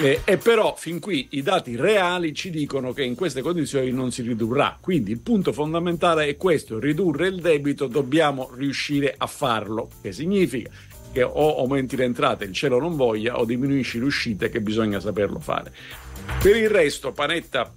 [0.00, 4.10] eh, e però fin qui i dati reali ci dicono che in queste condizioni non
[4.10, 4.76] si ridurrà.
[4.80, 10.70] Quindi il punto fondamentale è questo, ridurre il debito, dobbiamo riuscire a farlo, che significa
[11.12, 14.98] che o aumenti le entrate, il cielo non voglia, o diminuisci le uscite, che bisogna
[14.98, 15.72] saperlo fare.
[16.42, 17.72] Per il resto, Panetta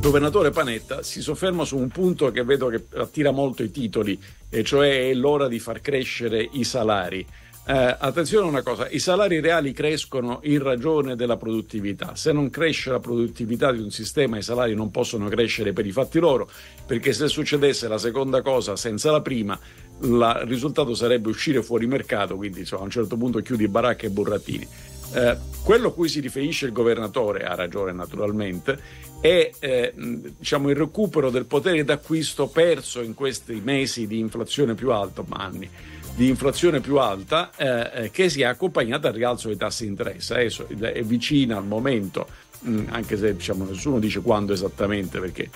[0.00, 4.18] governatore Panetta si sofferma su un punto che vedo che attira molto i titoli,
[4.48, 7.26] e cioè è l'ora di far crescere i salari.
[7.68, 12.14] Eh, attenzione a una cosa, i salari reali crescono in ragione della produttività.
[12.14, 15.90] Se non cresce la produttività di un sistema, i salari non possono crescere per i
[15.90, 16.48] fatti loro,
[16.86, 19.58] perché se succedesse la seconda cosa senza la prima,
[20.02, 24.06] la- il risultato sarebbe uscire fuori mercato, quindi insomma, a un certo punto chiudi baracche
[24.06, 24.68] e burattini.
[25.14, 28.78] Eh, quello a cui si riferisce il governatore, ha ragione naturalmente,
[29.20, 29.92] è eh,
[30.38, 35.38] diciamo, il recupero del potere d'acquisto perso in questi mesi di inflazione più alta, ma
[35.38, 35.68] anni
[36.16, 39.90] di inflazione più alta eh, eh, che si è accompagnata al rialzo dei tassi di
[39.90, 40.32] interesse.
[40.32, 42.26] Adesso è vicina al momento,
[42.60, 45.50] mh, anche se diciamo, nessuno dice quando esattamente, perché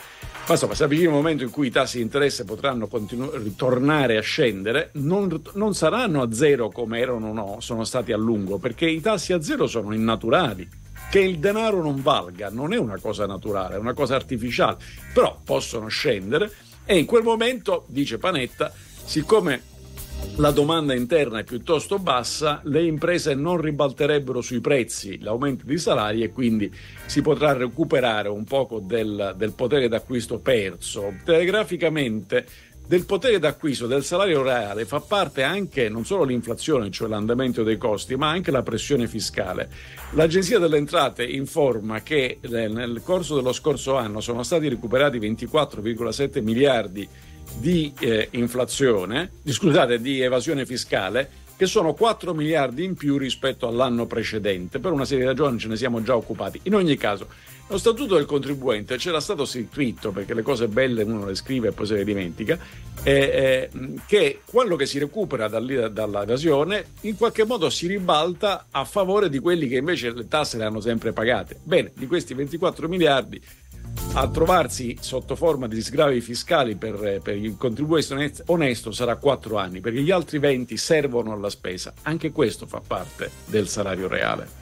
[0.46, 4.18] ma insomma, si avvicina il momento in cui i tassi di interesse potranno continu- ritornare
[4.18, 8.86] a scendere, non, non saranno a zero come erano no, sono stati a lungo, perché
[8.86, 10.68] i tassi a zero sono innaturali.
[11.11, 14.76] Che il denaro non valga non è una cosa naturale, è una cosa artificiale,
[15.12, 16.52] però possono scendere
[16.84, 18.72] e in quel momento, dice Panetta,
[19.04, 19.62] siccome
[20.37, 26.23] la domanda interna è piuttosto bassa, le imprese non ribalterebbero sui prezzi l'aumento di salari
[26.23, 26.73] e quindi
[27.07, 31.12] si potrà recuperare un poco del, del potere d'acquisto perso.
[31.25, 32.47] Telegraficamente
[32.91, 37.77] del potere d'acquisto del salario reale fa parte anche non solo l'inflazione, cioè l'andamento dei
[37.77, 39.68] costi, ma anche la pressione fiscale.
[40.14, 46.43] L'Agenzia delle Entrate informa che eh, nel corso dello scorso anno sono stati recuperati 24,7
[46.43, 47.30] miliardi di
[47.98, 51.28] eh, inflazione, di- scusate, di evasione fiscale,
[51.61, 54.78] che sono 4 miliardi in più rispetto all'anno precedente.
[54.78, 56.59] Per una serie di ragioni ce ne siamo già occupati.
[56.62, 57.26] In ogni caso,
[57.68, 61.72] lo statuto del contribuente c'era stato scritto, perché le cose belle uno le scrive e
[61.72, 62.59] poi se le dimentica,
[63.03, 63.70] eh, eh,
[64.07, 69.68] che quello che si recupera dall'evasione in qualche modo si ribalta a favore di quelli
[69.68, 71.61] che invece le tasse le hanno sempre pagate.
[71.62, 73.40] Bene, di questi 24 miliardi
[74.12, 79.57] a trovarsi sotto forma di sgravi fiscali per, per il contribuente onest- onesto sarà 4
[79.57, 81.93] anni, perché gli altri 20 servono alla spesa.
[82.03, 84.59] Anche questo fa parte del salario reale.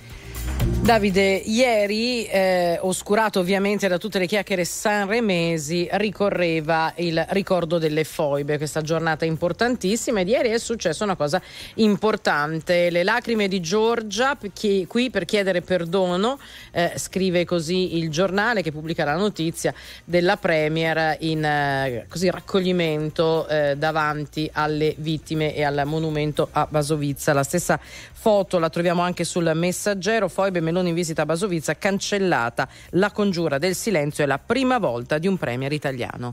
[0.89, 8.57] Davide, ieri, eh, oscurato ovviamente da tutte le chiacchiere sanremesi, ricorreva il ricordo delle foibe,
[8.57, 11.43] questa giornata importantissima ed ieri è successa una cosa
[11.75, 12.89] importante.
[12.89, 16.39] Le lacrime di Giorgia, chi, qui per chiedere perdono,
[16.71, 19.75] eh, scrive così il giornale che pubblica la notizia
[20.05, 27.35] della Premier in eh, così, raccoglimento eh, davanti alle vittime e al monumento a Basovizza.
[27.35, 27.79] La stessa
[28.19, 33.59] foto la troviamo anche sul messaggero, foibe Meloni in visita a Basovizza, cancellata la congiura
[33.59, 36.33] del silenzio, è la prima volta di un premier italiano.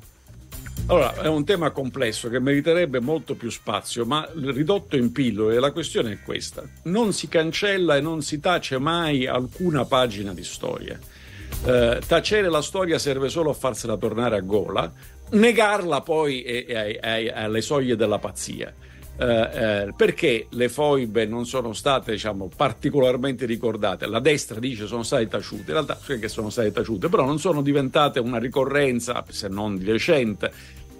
[0.85, 5.71] Allora, è un tema complesso che meriterebbe molto più spazio, ma ridotto in pillole la
[5.71, 6.61] questione è questa.
[6.83, 10.99] Non si cancella e non si tace mai alcuna pagina di storia.
[11.65, 14.93] Eh, tacere la storia serve solo a farsela tornare a gola,
[15.31, 18.71] negarla poi è, è, è, è alle soglie della pazzia.
[19.17, 24.07] Eh, eh, perché le foibe non sono state diciamo, particolarmente ricordate?
[24.07, 27.39] La destra dice sono state taciute, in realtà sì che sono state taciute, però non
[27.39, 30.51] sono diventate una ricorrenza, se non di recente,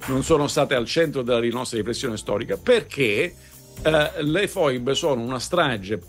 [0.08, 3.36] non sono state al centro della nostra riflessione storica, perché
[3.82, 6.00] eh, le foibe sono una strage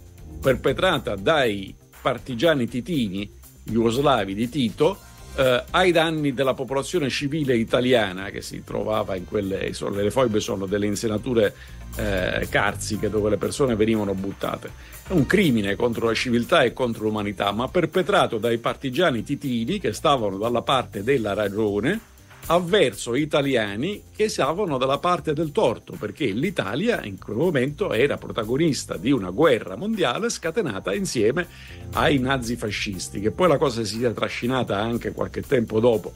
[0.40, 3.28] perpetrata dai partigiani titini
[3.64, 4.96] jugoslavi di Tito
[5.36, 10.02] eh, ai danni della popolazione civile italiana che si trovava in quelle isole.
[10.02, 11.54] Le foibe sono delle insenature
[11.96, 14.70] eh, carsiche dove le persone venivano buttate.
[15.06, 19.92] È un crimine contro la civiltà e contro l'umanità, ma perpetrato dai partigiani titini che
[19.92, 22.14] stavano dalla parte della ragione
[22.46, 28.96] avverso italiani che stavano dalla parte del torto, perché l'Italia in quel momento era protagonista
[28.96, 31.46] di una guerra mondiale scatenata insieme
[31.92, 36.12] ai nazifascisti, che poi la cosa si sia trascinata anche qualche tempo dopo,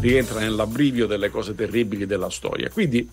[0.00, 2.70] rientra nell'abbrivio delle cose terribili della storia.
[2.70, 3.08] Quindi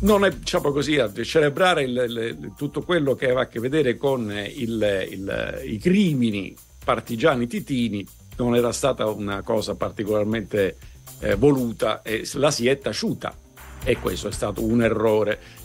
[0.00, 4.32] non è diciamo così, celebrare il, il, tutto quello che aveva a che vedere con
[4.32, 8.04] il, i crimini partigiani titini
[8.36, 10.76] non era stata una cosa particolarmente
[11.20, 13.36] eh, voluta e la si è taciuta
[13.84, 15.58] e questo è stato un errore.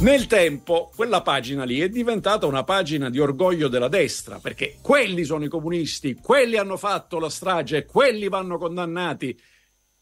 [0.00, 5.24] Nel tempo quella pagina lì è diventata una pagina di orgoglio della destra, perché quelli
[5.24, 9.38] sono i comunisti, quelli hanno fatto la strage, quelli vanno condannati.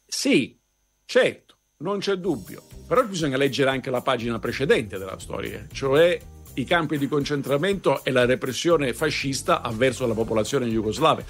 [0.05, 0.59] Sì,
[1.05, 6.19] certo, non c'è dubbio, però bisogna leggere anche la pagina precedente della storia, cioè
[6.55, 11.23] i campi di concentramento e la repressione fascista avverso la popolazione jugoslava.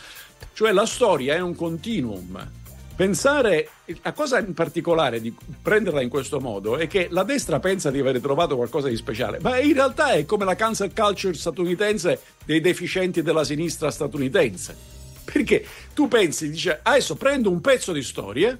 [0.52, 2.62] Cioè la storia è un continuum
[2.96, 3.68] Pensare
[4.02, 7.98] a cosa in particolare di prenderla in questo modo è che la destra pensa di
[7.98, 12.60] aver trovato qualcosa di speciale, ma in realtà è come la cancel culture statunitense dei
[12.60, 14.76] deficienti della sinistra statunitense.
[15.24, 18.56] Perché tu pensi, dice, adesso prendo un pezzo di storia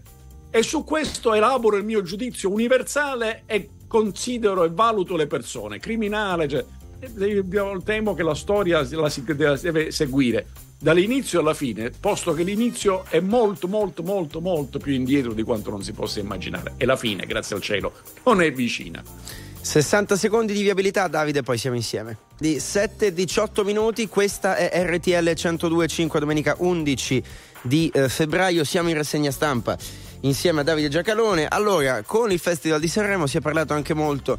[0.50, 6.48] e su questo elaboro il mio giudizio universale e considero e valuto le persone, criminale,
[6.48, 6.64] cioè,
[7.84, 10.46] temo che la storia la si deve seguire
[10.84, 15.70] dall'inizio alla fine, posto che l'inizio è molto, molto, molto, molto più indietro di quanto
[15.70, 16.74] non si possa immaginare.
[16.76, 19.02] E la fine, grazie al cielo, non è vicina.
[19.62, 22.18] 60 secondi di viabilità, Davide, poi siamo insieme.
[22.38, 27.22] Di 7-18 minuti, questa è RTL 102.5, domenica 11
[27.62, 29.78] di eh, febbraio, siamo in rassegna stampa
[30.20, 31.48] insieme a Davide Giacalone.
[31.48, 34.36] Allora, con il Festival di Sanremo si è parlato anche molto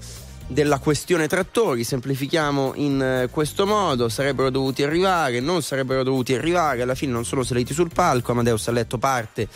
[0.47, 6.81] della questione trattori, semplifichiamo in eh, questo modo, sarebbero dovuti arrivare, non sarebbero dovuti arrivare,
[6.81, 9.47] alla fine non sono saliti sul palco, Amadeus ha letto parte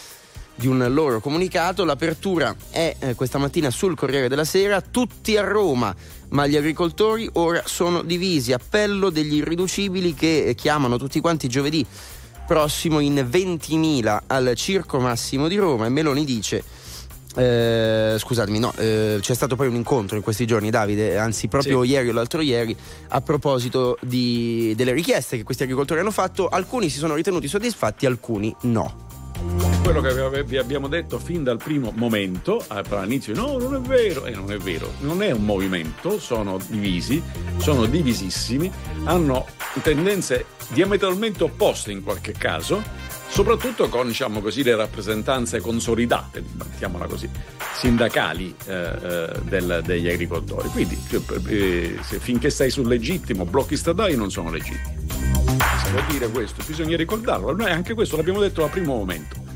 [0.55, 5.41] di un loro comunicato, l'apertura è eh, questa mattina sul Corriere della Sera, tutti a
[5.41, 5.95] Roma,
[6.29, 11.85] ma gli agricoltori ora sono divisi, appello degli irriducibili che eh, chiamano tutti quanti giovedì
[12.45, 16.63] prossimo in 20.000 al Circo Massimo di Roma e Meloni dice
[17.39, 21.83] eh, scusatemi, no, eh, c'è stato poi un incontro in questi giorni, Davide, anzi proprio
[21.83, 21.89] sì.
[21.89, 22.75] ieri o l'altro ieri,
[23.09, 26.47] a proposito di, delle richieste che questi agricoltori hanno fatto.
[26.49, 29.07] Alcuni si sono ritenuti soddisfatti, alcuni no.
[29.83, 34.31] Quello che vi abbiamo detto fin dal primo momento, all'inizio, no, non è vero, e
[34.31, 37.23] eh, non è vero, non è un movimento, sono divisi,
[37.57, 38.69] sono divisissimi,
[39.05, 39.45] hanno
[39.81, 47.29] tendenze diametralmente opposte in qualche caso soprattutto con diciamo così, le rappresentanze consolidate, mettiamola così,
[47.75, 50.67] sindacali eh, eh del, degli agricoltori.
[50.69, 50.97] Quindi
[51.47, 55.07] eh, finché stai sul legittimo, blocchi stradali non sono legittimi.
[55.83, 59.47] Si può dire questo, bisogna ricordarlo, noi anche questo l'abbiamo detto al primo momento.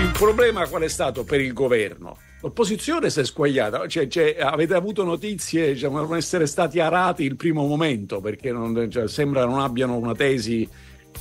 [0.00, 2.16] Il problema qual è stato per il governo?
[2.40, 7.36] L'opposizione si è squagliata, cioè, cioè, avete avuto notizie, diciamo, non essere stati arati il
[7.36, 10.68] primo momento, perché non, cioè, sembra non abbiano una tesi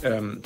[0.01, 0.39] ehm,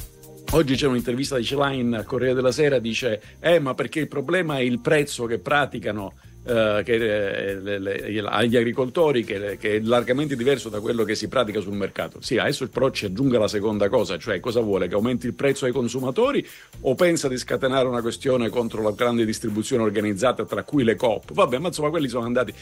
[0.51, 4.57] Oggi c'è un'intervista di Celain al Corriere della Sera, dice, eh ma perché il problema
[4.57, 6.13] è il prezzo che praticano
[6.47, 11.15] eh, che, eh, le- le- agli agricoltori che, che è largamente diverso da quello che
[11.15, 12.21] si pratica sul mercato.
[12.21, 14.87] Sì, adesso però ci aggiunga la seconda cosa, cioè cosa vuole?
[14.87, 16.45] Che aumenti il prezzo ai consumatori
[16.81, 21.33] o pensa di scatenare una questione contro la grande distribuzione organizzata, tra cui le COP?
[21.33, 22.53] Vabbè, ma insomma quelli sono andati.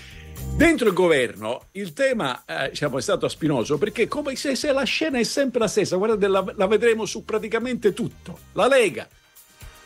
[0.55, 4.83] Dentro il governo il tema eh, diciamo, è stato spinoso perché come se, se la
[4.83, 8.39] scena è sempre la stessa, guardate, la, la vedremo su praticamente tutto.
[8.53, 9.07] La Lega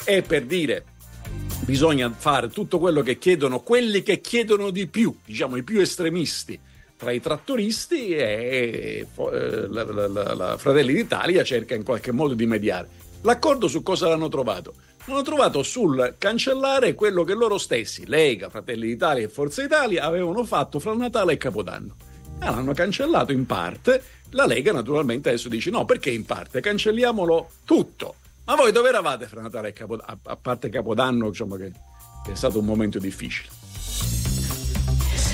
[0.03, 0.83] è per dire
[1.65, 6.59] bisogna fare tutto quello che chiedono quelli che chiedono di più, diciamo i più estremisti
[6.97, 12.33] tra i trattoristi e eh, la, la- la- la Fratelli d'Italia cerca in qualche modo
[12.33, 12.89] di mediare.
[13.21, 14.73] L'accordo su cosa l'hanno trovato?
[15.05, 20.43] L'hanno trovato sul cancellare quello che loro stessi, Lega, Fratelli d'Italia e Forza Italia, avevano
[20.43, 21.95] fatto fra Natale e Capodanno.
[22.41, 24.03] E l'hanno cancellato in parte.
[24.31, 26.59] La Lega naturalmente adesso dice no, perché in parte?
[26.59, 28.15] Cancelliamolo tutto.
[28.49, 30.17] Ma voi dove eravate fra Natale e Capodanno?
[30.23, 31.71] A, parte Capodanno, che,
[32.23, 33.47] che è stato un momento difficile.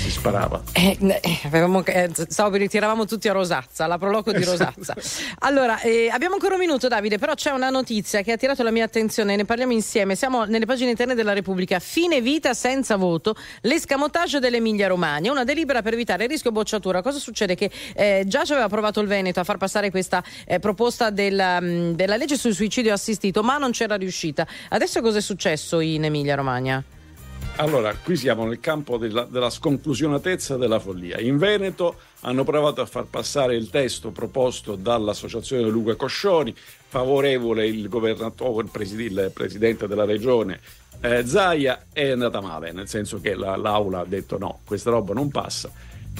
[0.06, 0.62] Si sparava.
[0.72, 4.94] Eh, eh, avevamo- eh, stavo ritiravamo tutti a Rosazza, la proloco di Rosazza.
[5.40, 8.70] Allora, eh, abbiamo ancora un minuto, Davide, però c'è una notizia che ha attirato la
[8.70, 10.14] mia attenzione, ne parliamo insieme.
[10.14, 11.80] Siamo nelle pagine interne della Repubblica.
[11.80, 17.02] Fine vita senza voto, l'escamotaggio dell'Emilia Romagna, una delibera per evitare il rischio bocciatura.
[17.02, 17.56] Cosa succede?
[17.56, 21.60] Che eh, già ci aveva provato il Veneto a far passare questa eh, proposta della,
[21.60, 24.46] mh, della legge sul suicidio assistito, ma non c'era riuscita.
[24.68, 26.82] Adesso cosa è successo in Emilia Romagna?
[27.58, 31.18] Allora, qui siamo nel campo della, della sconclusionatezza della follia.
[31.20, 37.88] In Veneto hanno provato a far passare il testo proposto dall'associazione Luca Coscioni, favorevole il
[37.88, 40.60] governatore, il, presi- il presidente della regione
[41.00, 45.14] eh, Zaia, è andata male, nel senso che la- l'Aula ha detto no, questa roba
[45.14, 45.70] non passa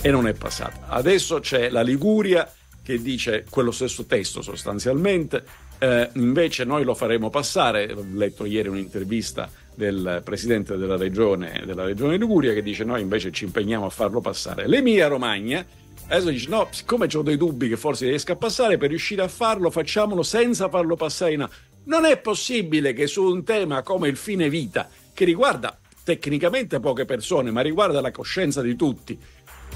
[0.01, 0.87] e non è passata.
[0.89, 2.51] Adesso c'è la Liguria
[2.83, 5.45] che dice quello stesso testo sostanzialmente,
[5.79, 11.85] eh, invece noi lo faremo passare, ho letto ieri un'intervista del presidente della regione, della
[11.85, 14.67] regione Liguria che dice noi invece ci impegniamo a farlo passare.
[14.67, 15.65] L'Emilia Romagna
[16.09, 19.29] adesso dice no, siccome ho dei dubbi che forse riesca a passare, per riuscire a
[19.29, 21.49] farlo facciamolo senza farlo passare in...
[21.85, 27.05] Non è possibile che su un tema come il fine vita, che riguarda tecnicamente poche
[27.05, 29.19] persone, ma riguarda la coscienza di tutti,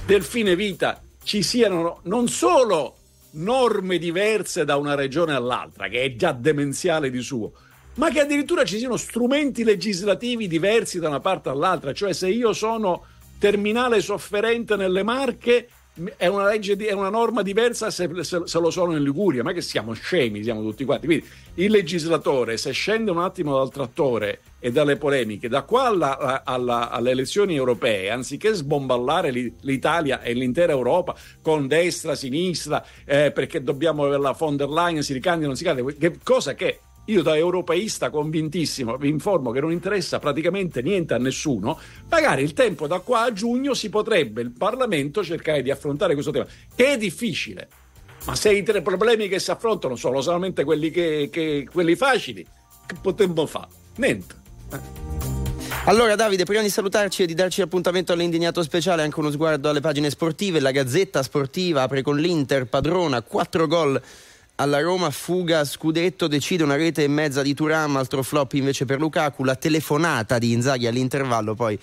[0.06, 2.96] del fine vita ci siano non solo
[3.32, 7.52] norme diverse da una regione all'altra, che è già demenziale di suo,
[8.00, 11.92] ma che addirittura ci siano strumenti legislativi diversi da una parte all'altra.
[11.92, 13.04] Cioè, se io sono
[13.38, 15.68] terminale sofferente nelle Marche,
[16.16, 19.42] è una, legge è una norma diversa se, se- se lo sono in Liguria.
[19.42, 21.04] Ma che siamo scemi, siamo tutti quanti.
[21.04, 26.42] Quindi il legislatore, se scende un attimo dal trattore e dalle polemiche, da qua alla-
[26.42, 33.30] alla- alle elezioni europee, anziché sbomballare l'i- l'Italia e l'intera Europa con destra, sinistra, eh,
[33.30, 36.80] perché dobbiamo avere la von der Leyen, si ricandida, non si candida, che cosa che
[37.06, 41.78] io da europeista convintissimo vi informo che non interessa praticamente niente a nessuno,
[42.08, 46.30] magari il tempo da qua a giugno si potrebbe il Parlamento cercare di affrontare questo
[46.30, 47.68] tema, che è difficile.
[48.26, 52.46] Ma se i tre problemi che si affrontano sono solamente quelli, che, che- quelli facili,
[52.86, 53.68] che potremmo fare?
[53.96, 54.34] Niente.
[55.86, 59.80] Allora Davide, prima di salutarci e di darci appuntamento all'indignato speciale, anche uno sguardo alle
[59.80, 60.60] pagine sportive.
[60.60, 64.00] La Gazzetta Sportiva apre con l'Inter, padrona, 4 gol
[64.60, 68.98] alla Roma, fuga, scudetto, decide una rete e mezza di Turam, altro flop invece per
[68.98, 71.78] Lukaku, la telefonata di Inzaghi all'intervallo poi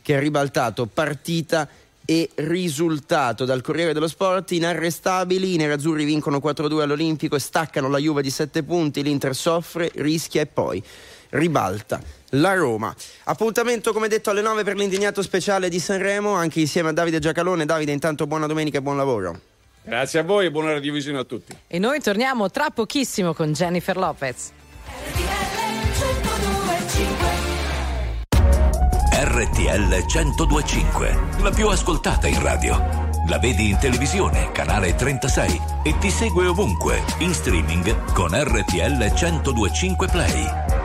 [0.00, 1.68] che ha ribaltato partita
[2.04, 7.98] e risultato dal Corriere dello Sport inarrestabili, i nerazzurri vincono 4-2 all'Olimpico e staccano la
[7.98, 10.82] Juve di 7 punti, l'Inter soffre, rischia e poi
[11.30, 12.00] ribalta
[12.30, 12.94] la Roma.
[13.24, 17.66] Appuntamento come detto alle 9 per l'indignato speciale di Sanremo, anche insieme a Davide Giacalone.
[17.66, 19.49] Davide, intanto buona domenica e buon lavoro.
[19.82, 21.56] Grazie a voi e buona radiovisione a tutti.
[21.66, 24.52] E noi torniamo tra pochissimo con Jennifer Lopez.
[29.22, 33.08] RTL 1025, la più ascoltata in radio.
[33.28, 40.08] La vedi in televisione, canale 36 e ti segue ovunque, in streaming con RTL 1025
[40.08, 40.79] Play.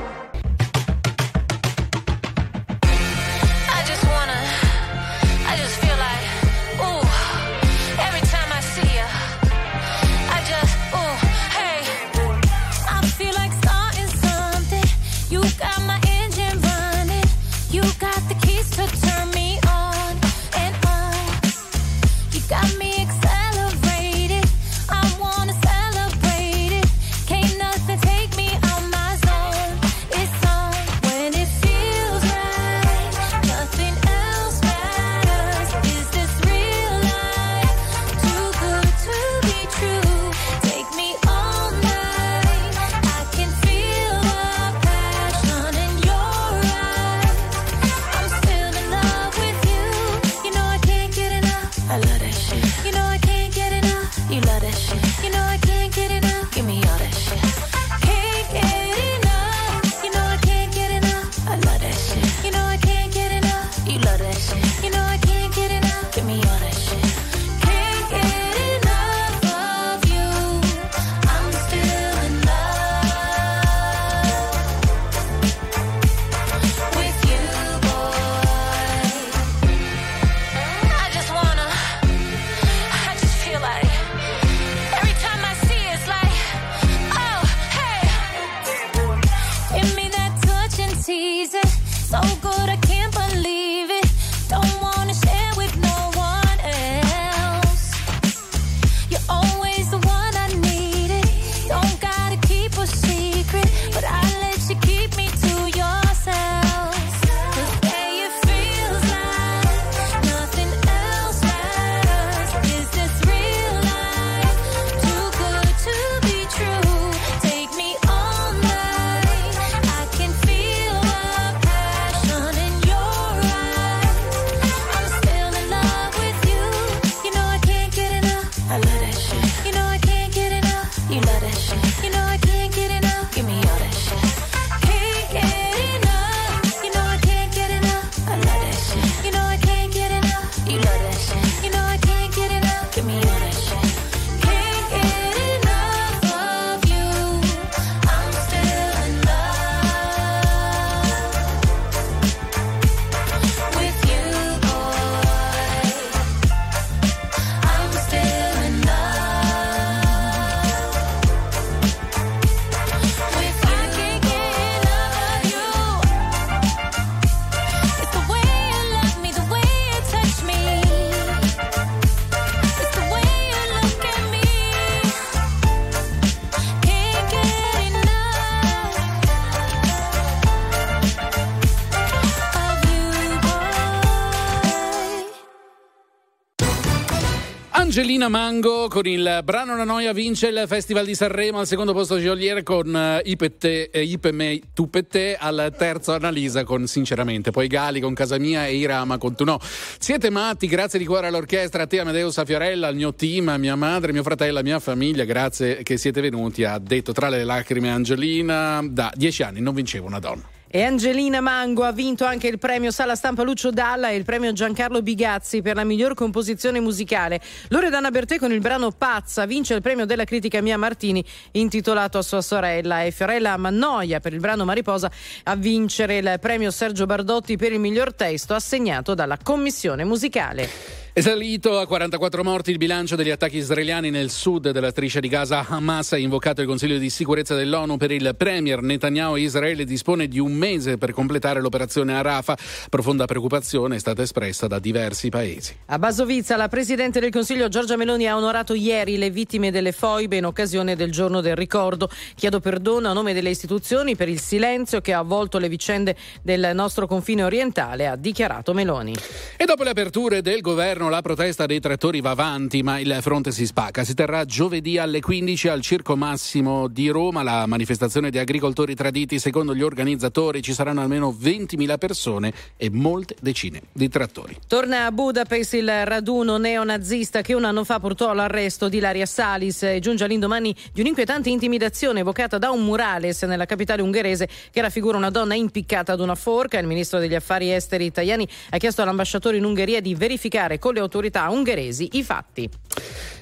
[187.98, 192.18] Angelina Mango con il brano La Noia vince il Festival di Sanremo al secondo posto
[192.18, 197.52] Jolier con eh, Ipette e Ipe me tu per te al terzo Annalisa con Sinceramente
[197.52, 199.60] poi Gali con Casa Mia e Irama con Tu no.
[199.62, 203.78] Siete matti grazie di cuore all'orchestra a te Amadeus a al mio team a mia
[203.78, 207.90] madre mio fratello a mia famiglia grazie che siete venuti ha detto tra le lacrime
[207.92, 212.60] Angelina da dieci anni non vinceva una donna E Angelina Mango ha vinto anche il
[212.60, 217.40] premio Sala Stampa Lucio Dalla e il premio Giancarlo Bigazzi per la miglior composizione musicale.
[217.70, 222.22] Loredana Bertè con il brano Pazza vince il premio della critica Mia Martini intitolato a
[222.22, 225.10] sua sorella e Fiorella Mannoia per il brano Mariposa
[225.44, 231.05] a vincere il premio Sergio Bardotti per il miglior testo assegnato dalla commissione musicale.
[231.18, 235.30] È salito a 44 morti il bilancio degli attacchi israeliani nel sud della striscia di
[235.30, 235.66] Gaza.
[235.66, 239.38] Hamas ha invocato il Consiglio di sicurezza dell'ONU per il premier Netanyahu.
[239.38, 242.58] Israele dispone di un mese per completare l'operazione a Rafah.
[242.90, 245.74] Profonda preoccupazione è stata espressa da diversi paesi.
[245.86, 250.36] A Basovizza la Presidente del Consiglio Giorgia Meloni ha onorato ieri le vittime delle foibe
[250.36, 252.10] in occasione del giorno del ricordo.
[252.36, 256.72] Chiedo perdono a nome delle istituzioni per il silenzio che ha avvolto le vicende del
[256.74, 259.16] nostro confine orientale, ha dichiarato Meloni.
[259.56, 263.52] E dopo le aperture del governo la protesta dei trattori va avanti, ma il fronte
[263.52, 264.04] si spacca.
[264.04, 269.40] Si terrà giovedì alle 15 al Circo Massimo di Roma la manifestazione di agricoltori traditi.
[269.40, 274.58] Secondo gli organizzatori ci saranno almeno 20.000 persone e molte decine di trattori.
[274.68, 279.84] Torna a Budapest il raduno neonazista che un anno fa portò all'arresto di Ilaria Salis
[279.84, 285.18] e giunge all'indomani di un'inquietante intimidazione evocata da un murales nella capitale ungherese che raffigura
[285.18, 286.80] una donna impiccata ad una forca.
[286.80, 291.02] Il ministro degli affari esteri italiani ha chiesto all'ambasciatore in Ungheria di verificare con le
[291.02, 292.68] autorità ungheresi i fatti.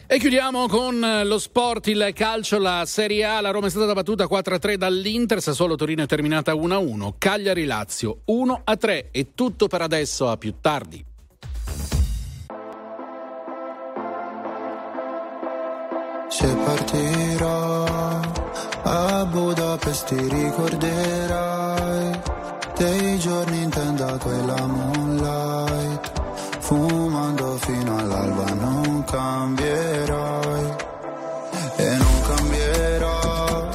[0.05, 3.39] E chiudiamo con lo sport, il calcio, la Serie A.
[3.39, 9.11] La Roma è stata battuta 4-3 dall'Inter, Sassuolo Torino è terminata 1-1, Cagliari Lazio 1-3.
[9.11, 11.03] È tutto per adesso, a più tardi.
[16.27, 18.19] Se partirò
[18.83, 22.19] a Budapest ti ricorderai
[22.77, 26.12] dei giorni intendato e la moonlight
[26.73, 30.75] fumando fino all'alba non cambierai
[31.75, 33.69] e non cambierò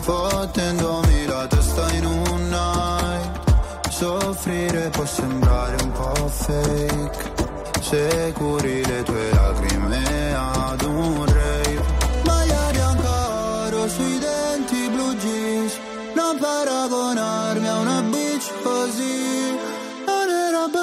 [0.00, 3.88] fottendomi la testa in un night.
[3.88, 7.32] Soffrire può sembrare un po' fake
[7.80, 11.82] se curi le tue lacrime ad un rave.
[12.24, 15.72] Maglia bianca sui denti blu jeans
[16.14, 17.03] non paragonarmi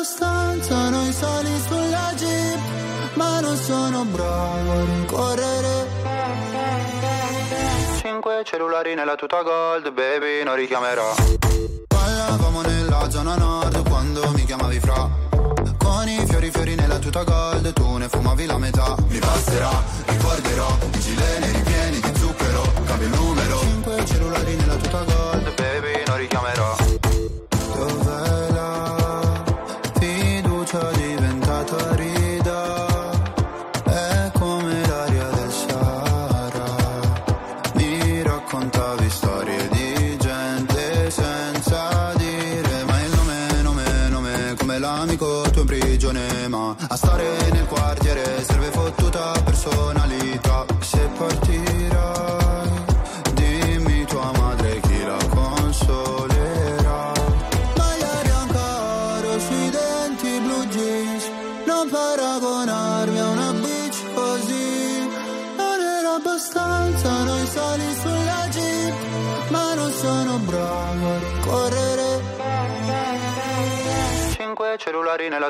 [0.01, 2.59] era abbastanza noi soli sulla jeep
[3.13, 5.87] ma non sono bravo a rincorrere.
[8.01, 11.13] Cinque cellulari nella tuta gold, baby, non richiamerò.
[11.87, 15.09] Ballavamo nella zona nord quando mi chiamavi fra.
[15.77, 18.95] Con i fiori fiori nella tuta gold, tu ne fumavi la metà.
[19.07, 23.59] Mi passerà, ricorderò, i gileni ripieni di zucchero, cambio il numero.
[23.59, 25.20] Cinque cellulari nella tuta gold,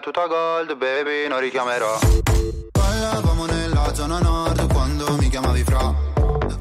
[0.02, 2.00] tuta gold Baby non richiamerò.
[2.72, 5.94] Ballavamo nella zona nord Quando mi chiamavi fra.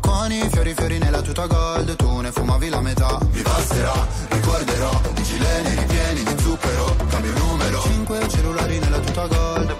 [0.00, 3.18] Con i fiori fiori nella tuta gold Tu ne fumavi la metà.
[3.32, 7.80] Mi passerà, ricorderò I gileni ripieni di zucchero Cambio numero.
[7.80, 9.79] Cinque cellulari nella tuta gold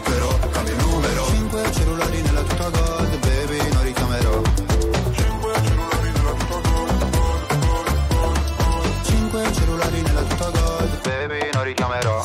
[11.81, 12.21] Richiamerò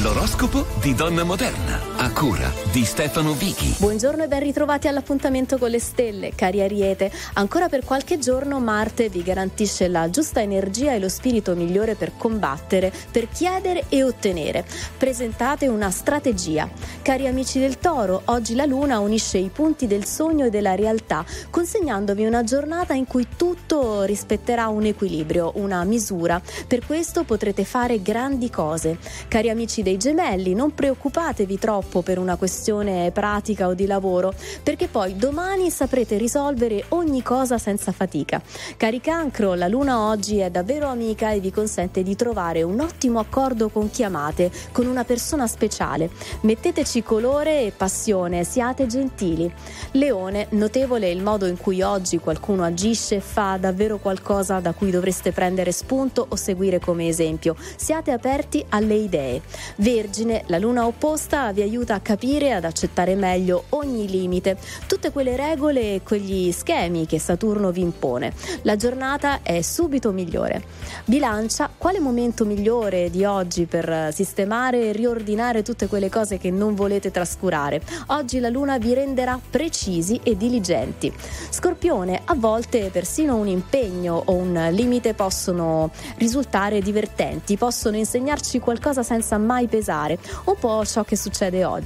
[0.00, 1.78] L'oroscopo di Donna Moderna,
[2.10, 3.76] a cura di Stefano Vichi.
[3.78, 7.10] Buongiorno e ben ritrovati all'appuntamento con le stelle, cari Ariete.
[7.34, 12.12] Ancora per qualche giorno Marte vi garantisce la giusta energia e lo spirito migliore per
[12.16, 14.64] combattere, per chiedere e ottenere.
[14.96, 16.68] Presentate una strategia.
[17.02, 21.24] Cari amici del Toro, oggi la Luna unisce i punti del sogno e della realtà,
[21.48, 26.40] consegnandovi una giornata in cui tutto rispetterà un equilibrio, una misura.
[26.66, 28.98] Per questo potrete fare grandi cose.
[29.28, 34.32] Cari amici dei gemelli, non preoccupatevi troppo per una questione pratica o di lavoro,
[34.62, 38.42] perché poi domani saprete risolvere ogni cosa senza fatica.
[38.76, 43.18] Cari cancro, la luna oggi è davvero amica e vi consente di trovare un ottimo
[43.18, 46.10] accordo con chi amate, con una persona speciale.
[46.42, 49.52] Metteteci colore e passione, siate gentili.
[49.92, 55.32] Leone, notevole il modo in cui oggi qualcuno agisce, fa davvero qualcosa da cui dovreste
[55.32, 57.56] prendere spunto o seguire come esempio.
[57.76, 59.42] Siate aperti alle idee.
[59.76, 65.36] Vergine, la luna opposta vi aiuta a capire ad accettare meglio ogni limite, tutte quelle
[65.36, 68.32] regole e quegli schemi che Saturno vi impone.
[68.62, 70.62] La giornata è subito migliore.
[71.04, 76.74] Bilancia, quale momento migliore di oggi per sistemare e riordinare tutte quelle cose che non
[76.74, 77.82] volete trascurare?
[78.08, 81.12] Oggi la luna vi renderà precisi e diligenti.
[81.50, 89.02] Scorpione, a volte persino un impegno o un limite possono risultare divertenti, possono insegnarci qualcosa
[89.02, 91.79] senza mai pesare, un po' ciò che succede oggi.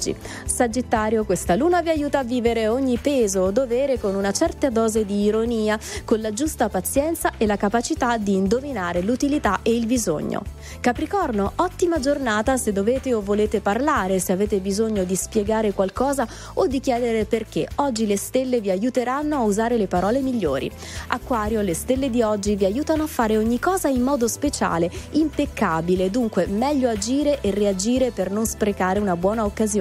[0.44, 5.04] Sagittario, questa luna vi aiuta a vivere ogni peso o dovere con una certa dose
[5.04, 10.42] di ironia, con la giusta pazienza e la capacità di indovinare l'utilità e il bisogno.
[10.80, 16.66] Capricorno, ottima giornata se dovete o volete parlare, se avete bisogno di spiegare qualcosa o
[16.66, 17.68] di chiedere perché.
[17.76, 20.70] Oggi le stelle vi aiuteranno a usare le parole migliori.
[21.08, 26.10] Acquario, le stelle di oggi vi aiutano a fare ogni cosa in modo speciale, impeccabile,
[26.10, 29.73] dunque meglio agire e reagire per non sprecare una buona occasione.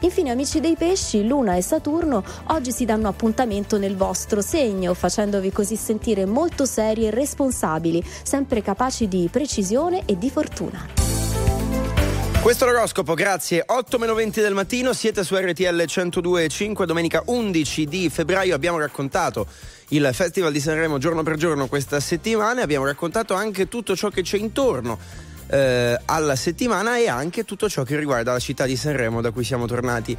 [0.00, 5.50] Infine, amici dei pesci, Luna e Saturno oggi si danno appuntamento nel vostro segno, facendovi
[5.52, 11.10] così sentire molto seri e responsabili, sempre capaci di precisione e di fortuna.
[12.42, 13.62] Questo è l'oroscopo, grazie.
[13.66, 19.46] 8 meno 20 del mattino, siete su RTL 102.5, domenica 11 di febbraio abbiamo raccontato
[19.88, 24.08] il Festival di Sanremo giorno per giorno questa settimana e abbiamo raccontato anche tutto ciò
[24.08, 24.98] che c'è intorno
[25.50, 29.44] eh, alla settimana e anche tutto ciò che riguarda la città di Sanremo da cui
[29.44, 30.16] siamo tornati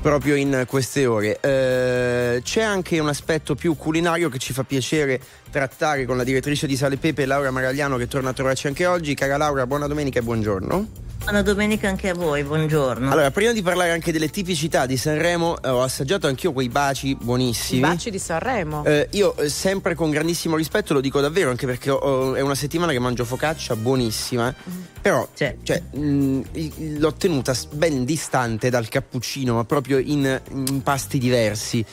[0.00, 1.38] proprio in queste ore.
[1.40, 5.20] Eh, c'è anche un aspetto più culinario che ci fa piacere
[5.58, 9.14] trattare con la direttrice di Sale Pepe, Laura Maragliano, che torna a trovarci anche oggi.
[9.14, 10.88] Cara Laura, buona domenica e buongiorno.
[11.22, 13.08] Buona domenica anche a voi, buongiorno.
[13.10, 17.14] Allora, prima di parlare anche delle tipicità di Sanremo, eh, ho assaggiato anch'io quei baci
[17.14, 17.78] buonissimi.
[17.78, 18.84] I baci di Sanremo.
[18.84, 22.56] Eh, io eh, sempre con grandissimo rispetto lo dico davvero, anche perché ho- è una
[22.56, 24.52] settimana che mangio focaccia buonissima.
[25.00, 25.56] Però cioè,
[25.92, 31.84] mh, l'ho tenuta ben distante dal cappuccino, ma proprio in, in pasti diversi.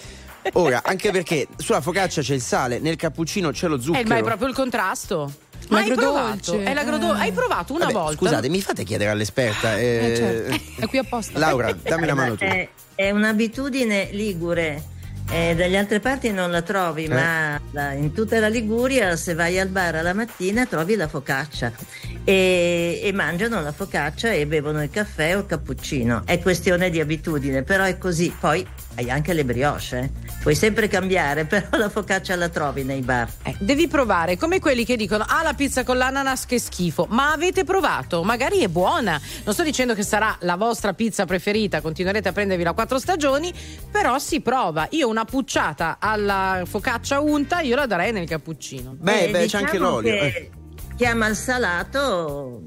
[0.54, 4.08] Ora, anche perché sulla focaccia c'è il sale, nel cappuccino c'è lo Eh, zucchero.
[4.08, 5.32] ma è proprio il contrasto.
[5.70, 6.60] Ma hai provato?
[6.60, 7.22] È l'agrodolce.
[7.22, 8.18] Hai provato una Vabbè, volta?
[8.18, 9.78] Scusate, mi fate chiedere all'esperta.
[9.78, 10.82] eh, Eh, certo.
[10.82, 11.40] È qui apposta.
[11.40, 12.44] Laura, dammi una mano tu.
[12.44, 14.84] È, è un'abitudine ligure.
[15.34, 17.08] eh, dalle altre parti non la trovi, Eh.
[17.08, 21.72] ma la- in tutta la Liguria, se vai al bar alla mattina, trovi la focaccia
[22.26, 26.24] e, e mangiano la focaccia e bevono il caffè o il cappuccino.
[26.26, 28.36] È questione di abitudine, però è così.
[28.38, 28.66] Poi
[28.96, 30.10] hai anche le brioche, eh.
[30.42, 33.30] puoi sempre cambiare, però la focaccia la trovi nei bar.
[33.44, 37.08] Eh, devi provare, come quelli che dicono: Ah, la pizza con l'ananas che schifo.
[37.10, 38.24] Ma avete provato?
[38.24, 39.20] Magari è buona.
[39.44, 43.54] Non sto dicendo che sarà la vostra pizza preferita, continuerete a prendervi la quattro stagioni,
[43.90, 44.88] però si prova.
[44.92, 48.98] Io una pucciata alla focaccia unta, io la darei nel cappuccino.
[49.06, 50.52] Eh, diciamo Che
[50.96, 52.62] chi ama il salato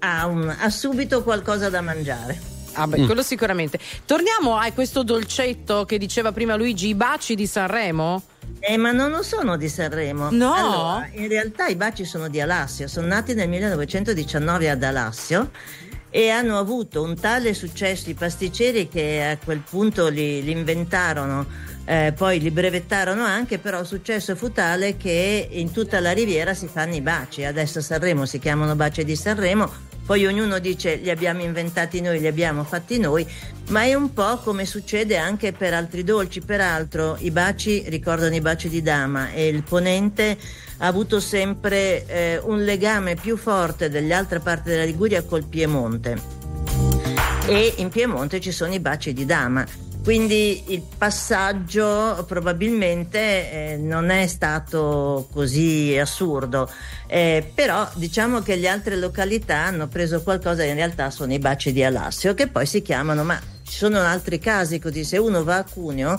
[0.00, 2.59] ha, un- ha subito qualcosa da mangiare.
[2.74, 3.78] Ah, beh, quello sicuramente.
[4.04, 8.22] Torniamo a questo dolcetto che diceva prima Luigi, i baci di Sanremo.
[8.60, 10.28] Eh, ma non lo sono di Sanremo.
[10.30, 10.54] No?
[10.54, 15.50] Allora, in realtà i baci sono di Alassio, sono nati nel 1919 ad Alassio
[16.10, 21.46] e hanno avuto un tale successo i pasticceri che a quel punto li, li inventarono,
[21.84, 26.52] eh, poi li brevettarono anche, però il successo fu tale che in tutta la riviera
[26.52, 27.44] si fanno i baci.
[27.44, 29.70] Adesso a Sanremo si chiamano baci di Sanremo,
[30.10, 33.24] poi ognuno dice li abbiamo inventati noi, li abbiamo fatti noi,
[33.68, 36.40] ma è un po' come succede anche per altri dolci.
[36.40, 40.36] Peraltro i baci ricordano i baci di dama e il ponente
[40.78, 46.20] ha avuto sempre eh, un legame più forte delle altre parti della Liguria col Piemonte.
[47.46, 49.64] E in Piemonte ci sono i baci di dama.
[50.02, 53.18] Quindi il passaggio probabilmente
[53.72, 56.68] eh, non è stato così assurdo,
[57.06, 61.72] Eh, però diciamo che le altre località hanno preso qualcosa in realtà sono i baci
[61.72, 65.56] di Alassio che poi si chiamano, ma ci sono altri casi così, se uno va
[65.56, 66.18] a Cuneo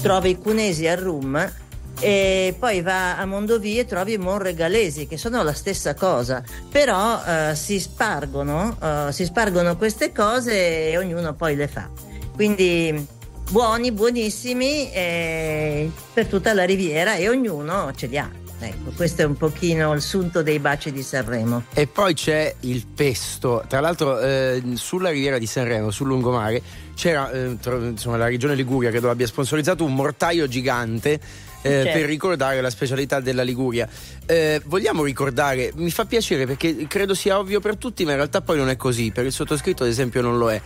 [0.00, 1.52] trova i cunesi al rum
[2.00, 6.42] e poi va a Mondovì e trovi i monregalesi che sono la stessa cosa.
[6.70, 11.88] Però eh, si spargono eh, si spargono queste cose e ognuno poi le fa.
[12.34, 13.18] Quindi
[13.50, 19.24] buoni buonissimi eh, per tutta la riviera e ognuno ce li ha ecco questo è
[19.24, 23.64] un pochino il sunto dei baci di Sanremo E poi c'è il pesto.
[23.66, 26.60] Tra l'altro, eh, sulla riviera di Sanremo, sul lungomare,
[26.94, 31.12] c'era eh, tro- insomma, la regione Liguria credo abbia sponsorizzato un mortaio gigante.
[31.12, 31.18] eh,
[31.62, 31.90] Certo.
[31.98, 33.88] Per ricordare la specialità della Liguria.
[34.26, 38.40] Eh, vogliamo ricordare, mi fa piacere perché credo sia ovvio per tutti, ma in realtà
[38.42, 39.10] poi non è così.
[39.10, 40.60] Per il sottoscritto, ad esempio, non lo è.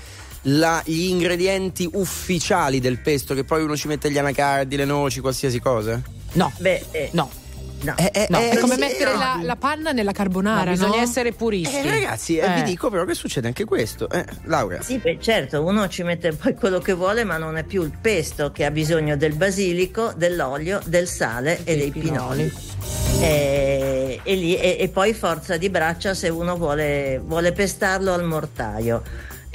[0.47, 5.21] La- gli ingredienti ufficiali del pesto, che poi uno ci mette gli anacardi, le noci,
[5.21, 6.01] qualsiasi cosa?
[6.33, 6.53] No.
[6.59, 7.31] Beh, eh, no.
[7.83, 7.95] No.
[8.31, 9.19] No, è come sì, mettere no.
[9.19, 10.65] la, la panna nella carbonara.
[10.65, 11.03] No, bisogna no?
[11.03, 11.77] essere puristi.
[11.77, 14.09] Eh, ragazzi, eh, vi dico però che succede anche questo.
[14.09, 14.81] Eh, Laura.
[14.81, 17.93] Sì, beh, certo, uno ci mette poi quello che vuole, ma non è più il
[18.01, 22.51] pesto che ha bisogno del basilico, dell'olio, del sale e dei pinoli.
[23.21, 28.25] E, e lì- e- e poi forza di braccia se uno vuole, vuole pestarlo al
[28.25, 29.03] mortaio.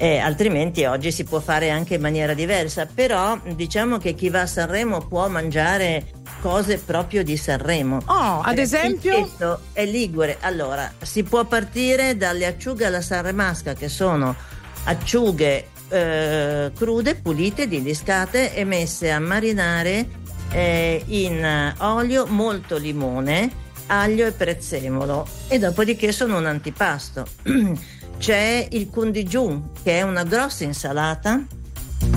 [0.02, 4.42] Eh, altrimenti oggi si può fare anche in maniera diversa, però diciamo che chi va
[4.44, 6.06] a Sanremo può mangiare
[6.40, 7.98] cose proprio di Sanremo.
[8.06, 9.18] Oh, ad esempio?
[9.18, 10.38] il pesto è ligure.
[10.40, 14.34] Allora, si può partire dalle acciughe alla sarremasca, che sono
[14.86, 20.08] acciughe eh, crude, pulite, diliscate e messe a marinare
[20.52, 23.52] eh, in olio, molto limone,
[23.90, 25.28] aglio e prezzemolo.
[25.48, 27.26] E dopodiché sono un antipasto.
[28.18, 31.46] C'è il condigiun, che è una grossa insalata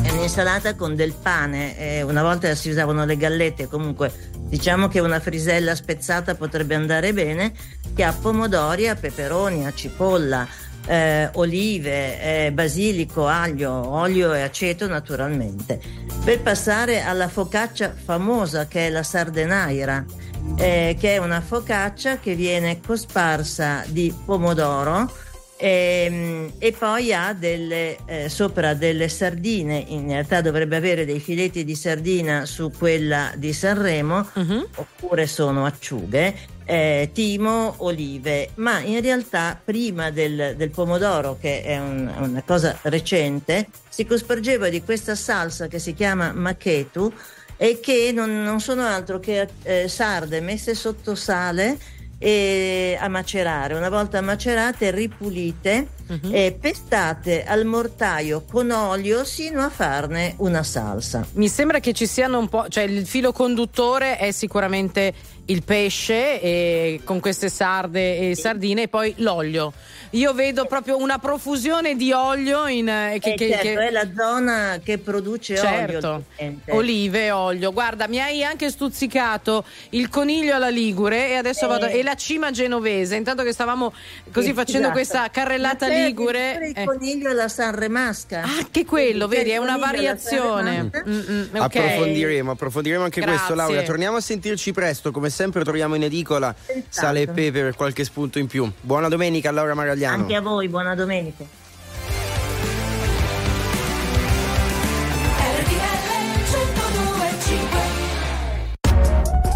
[0.01, 5.01] è un'insalata con del pane, eh, una volta si usavano le gallette, comunque diciamo che
[5.01, 7.53] una frisella spezzata potrebbe andare bene,
[7.95, 10.47] che ha pomodori, ha peperoni, ha cipolla,
[10.87, 15.81] eh, olive, eh, basilico, aglio, olio e aceto naturalmente.
[16.25, 20.05] Per passare alla focaccia famosa che è la sardenaira,
[20.57, 25.11] eh, che è una focaccia che viene cosparsa di pomodoro,
[25.65, 31.65] Ehm, E, poi ha delle, eh, sopra delle sardine, in realtà dovrebbe avere dei filetti
[31.65, 34.29] di sardina su quella di Sanremo,
[34.75, 36.35] oppure sono acciughe,
[36.65, 42.79] eh, timo, olive, ma in realtà prima del, del pomodoro, che è un- una cosa
[42.83, 47.13] recente, si cospargeva di questa salsa che si chiama machetu
[47.57, 51.79] e che non, non sono altro che eh, sarde messe sotto sale
[52.19, 53.75] e a macerare.
[53.75, 56.31] Una volta macerate, ripulite, Mhm.
[56.35, 61.27] e pestate al mortaio con olio sino a farne una salsa.
[61.35, 65.15] Mi sembra che ci siano un po', cioè il filo conduttore è sicuramente
[65.47, 69.73] il pesce e con queste sarde e sardine e poi l'olio.
[70.11, 73.91] Io vedo proprio una profusione di olio in, eh, che, Eh, che- certo, che- è
[73.91, 76.61] la zona che produce Certo, olio.
[76.69, 77.73] olive e olio.
[77.73, 81.69] Guarda, mi hai anche stuzzicato il coniglio alla Ligure e adesso Eh.
[81.69, 83.17] vado e la cima genovese.
[83.17, 83.93] Intanto che stavamo
[84.33, 84.93] così Sì, facendo esatto.
[84.93, 86.59] questa carrellata Ma c'è ligure.
[86.75, 88.43] Il eh, coniglio alla Sanremasca.
[88.43, 90.91] Anche quello, vedi, è una variazione.
[91.09, 91.61] Mm, mm, ok.
[91.77, 93.37] Approfondiremo, approfondiremo anche Grazie.
[93.39, 93.83] questo, Laura.
[93.83, 95.11] Torniamo a sentirci presto.
[95.11, 96.55] Come sempre, troviamo in edicola
[96.89, 98.71] sale e pepe per qualche spunto in più.
[98.81, 100.23] Buona domenica, Laura Maragliano.
[100.23, 101.45] Anche a voi, buona domenica.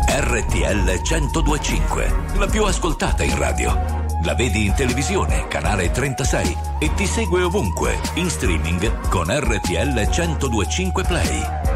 [0.09, 4.05] RTL 1025, la più ascoltata in radio.
[4.24, 11.05] La vedi in televisione, canale 36 e ti segue ovunque, in streaming con RTL 1025
[11.05, 11.76] Play.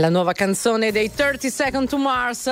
[0.00, 2.50] La nuova canzone dei 30 Second to Mars.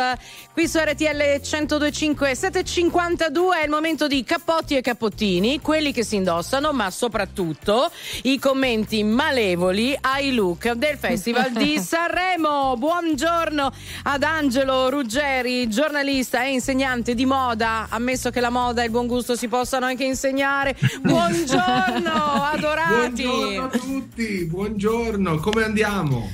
[0.53, 6.17] Qui su RTL 1025 752 è il momento di cappotti e cappottini, quelli che si
[6.17, 7.91] indossano, ma soprattutto
[8.25, 12.77] i commenti malevoli ai look del Festival di Sanremo.
[12.77, 13.73] Buongiorno
[14.05, 17.87] ad Angelo Ruggeri, giornalista e insegnante di moda.
[17.89, 20.77] Ammesso che la moda e il buon gusto si possano anche insegnare.
[21.01, 22.13] Buongiorno,
[22.53, 23.23] adorati.
[23.23, 26.31] Buongiorno a tutti, buongiorno, come andiamo?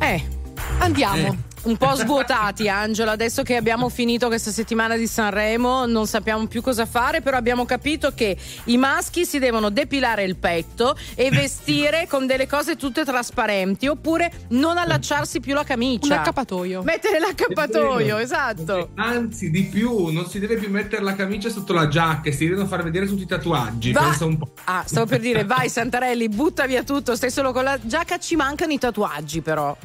[0.00, 0.36] Eh,
[0.78, 1.36] andiamo.
[1.64, 3.10] un po' svuotati, Angelo.
[3.10, 7.64] Adesso che abbiamo finito questa settimana di Sanremo, non sappiamo più cosa fare, però abbiamo
[7.66, 13.04] capito che i maschi si devono depilare il petto e vestire con delle cose tutte
[13.04, 16.14] trasparenti, oppure non allacciarsi più la camicia.
[16.14, 16.82] Un accappatoio.
[16.82, 18.90] Mettere l'accappatoio, esatto.
[18.94, 22.66] Anzi, di più, non si deve più mettere la camicia sotto la giacca, si devono
[22.66, 23.92] far vedere tutti i tatuaggi.
[23.92, 24.52] Va- Pensa un po'.
[24.64, 28.36] Ah, stavo per dire, vai Santarelli, butta via tutto, stai solo con la giacca, ci
[28.36, 29.76] mancano i tatuaggi però.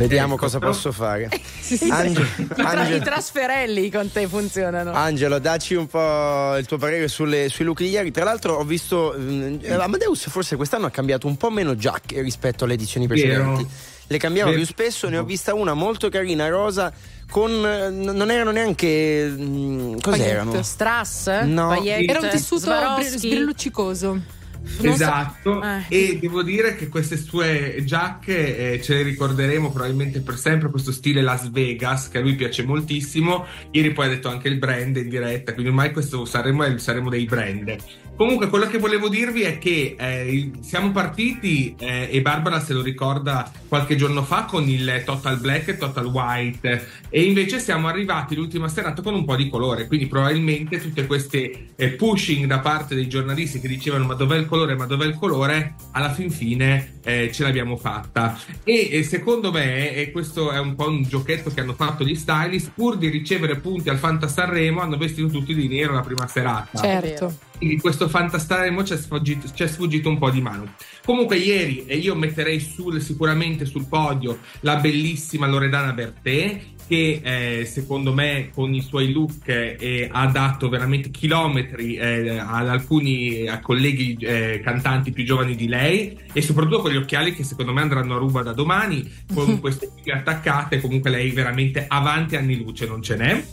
[0.00, 1.28] Vediamo Ecco, cosa posso fare.
[1.60, 4.92] Sì, sì, Ange- I, tra- Ange- i trasferelli con te funzionano.
[4.92, 8.10] Angelo, dacci un po' il tuo parere sulle- sui look di ieri.
[8.10, 12.64] Tra l'altro, ho visto eh, Amadeus forse quest'anno ha cambiato un po' meno giacche rispetto
[12.64, 13.20] alle edizioni Vero.
[13.52, 13.68] precedenti.
[14.08, 14.62] Le cambiava Vero.
[14.62, 16.92] più spesso, ne ho vista una molto carina, rosa,
[17.30, 17.50] con.
[17.64, 19.28] eh, non erano neanche.
[19.30, 20.60] mm, cos'erano?
[20.64, 21.42] Strass?
[21.42, 21.68] No.
[21.68, 22.10] Paillette?
[22.10, 24.38] Era un tessuto sbrilluccicoso.
[24.62, 25.84] Non so- Esatto, Eh.
[25.88, 30.92] e devo dire che queste sue giacche eh, ce le ricorderemo probabilmente per sempre, questo
[30.92, 33.46] stile Las Vegas che a lui piace moltissimo.
[33.70, 37.24] Ieri poi ha detto anche il brand in diretta, quindi ormai questo saremo, saremo dei
[37.24, 37.76] brand.
[38.20, 42.82] Comunque, quello che volevo dirvi è che eh, siamo partiti eh, e Barbara se lo
[42.82, 48.34] ricorda qualche giorno fa con il Total Black e Total White, e invece siamo arrivati
[48.34, 49.86] l'ultima serata con un po' di colore.
[49.86, 54.44] Quindi, probabilmente tutte queste eh, pushing da parte dei giornalisti che dicevano ma dov'è il
[54.44, 58.38] colore, ma dov'è il colore, alla fin fine eh, ce l'abbiamo fatta.
[58.62, 62.14] E, e secondo me, e questo è un po' un giochetto che hanno fatto gli
[62.14, 66.26] stylist, pur di ricevere punti al Fanta Sanremo, hanno vestito tutti di nero la prima
[66.26, 66.78] serata.
[66.78, 67.48] Certo.
[67.80, 70.74] Questo Fantastaremo ci è sfuggito, ci è sfuggito un po' di mano.
[71.04, 76.60] Comunque ieri e io metterei sul, sicuramente sul podio la bellissima Loredana Bertè
[76.90, 82.68] che eh, secondo me con i suoi look eh, ha dato veramente chilometri eh, ad
[82.68, 87.44] alcuni a colleghi eh, cantanti più giovani di lei e soprattutto con gli occhiali che
[87.44, 92.34] secondo me andranno a ruba da domani con queste fighe attaccate comunque lei veramente avanti
[92.34, 93.44] anni luce non ce n'è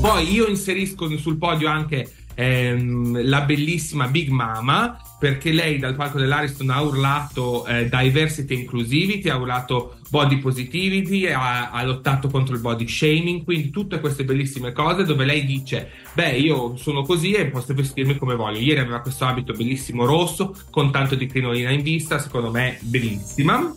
[0.00, 6.18] poi io inserisco sul podio anche ehm, la bellissima Big Mama perché lei dal palco
[6.18, 12.54] dell'Ariston ha urlato eh, diversity e inclusivity, ha urlato body positivity, ha, ha lottato contro
[12.54, 17.32] il body shaming, quindi tutte queste bellissime cose dove lei dice beh io sono così
[17.32, 18.58] e posso vestirmi come voglio.
[18.58, 23.74] Ieri aveva questo abito bellissimo rosso con tanto di crinolina in vista, secondo me bellissima.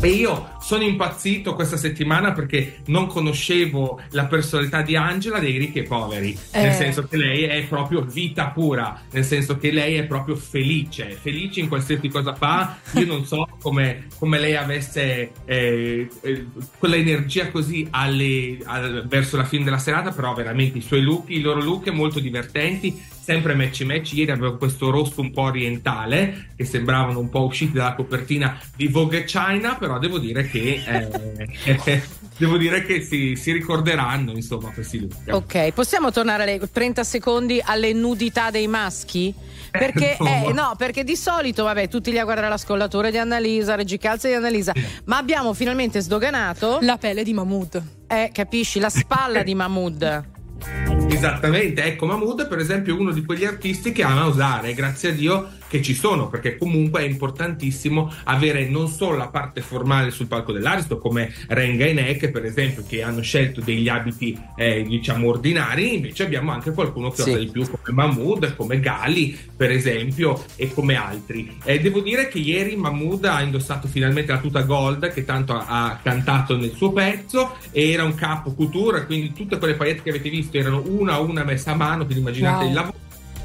[0.00, 5.78] E io sono impazzito questa settimana perché non conoscevo la personalità di Angela dei ricchi
[5.78, 6.60] e poveri, Eh.
[6.62, 11.16] nel senso che lei è proprio vita pura, nel senso che lei è proprio felice,
[11.20, 12.78] felice in qualsiasi cosa fa.
[12.94, 16.46] Io non so come, come lei avesse eh, eh,
[16.78, 21.26] quella energia così alle- al- verso la fine della serata, però veramente i suoi look,
[21.30, 24.16] i loro look molto divertenti, sempre matchy matchy.
[24.16, 28.88] Ieri avevo questo rosso un po' orientale che sembravano un po' usciti dalla copertina di
[28.88, 32.02] Vogue China, però devo dire che eh,
[32.36, 35.14] devo dire che si, si ricorderanno insomma questi look.
[35.30, 39.32] Ok, possiamo tornare alle 30 secondi alle nudità dei maschi?
[39.70, 40.44] Perché, insomma.
[40.44, 43.96] eh, no, perché di solito, vabbè, tutti li a guardare la scollatore di Annalisa, Reggi
[43.96, 44.74] Calze di Annalisa,
[45.06, 47.82] ma abbiamo finalmente sdoganato La pelle di Mahmood.
[48.06, 50.90] Eh, capisci, la spalla di Mahmood.
[51.12, 55.12] Esattamente, ecco Mahmood per esempio è uno di quegli artisti che ama usare, grazie a
[55.12, 60.26] Dio che ci sono, perché comunque è importantissimo avere non solo la parte formale sul
[60.26, 65.28] palco dell'Aristo come Renga e Nek per esempio che hanno scelto degli abiti eh, diciamo
[65.28, 67.30] ordinari, invece abbiamo anche qualcuno che Sì.
[67.30, 71.56] osa di più come Mahmood, come Gali per esempio e come altri.
[71.64, 75.64] Eh, devo dire che ieri Mahmood ha indossato finalmente la tuta gold che tanto ha,
[75.86, 80.10] ha cantato nel suo pezzo e era un capo couture, quindi tutte quelle paillette che
[80.10, 82.68] avete visto erano una a una messa a mano, quindi immaginate Wow.
[82.68, 83.00] il lavoro.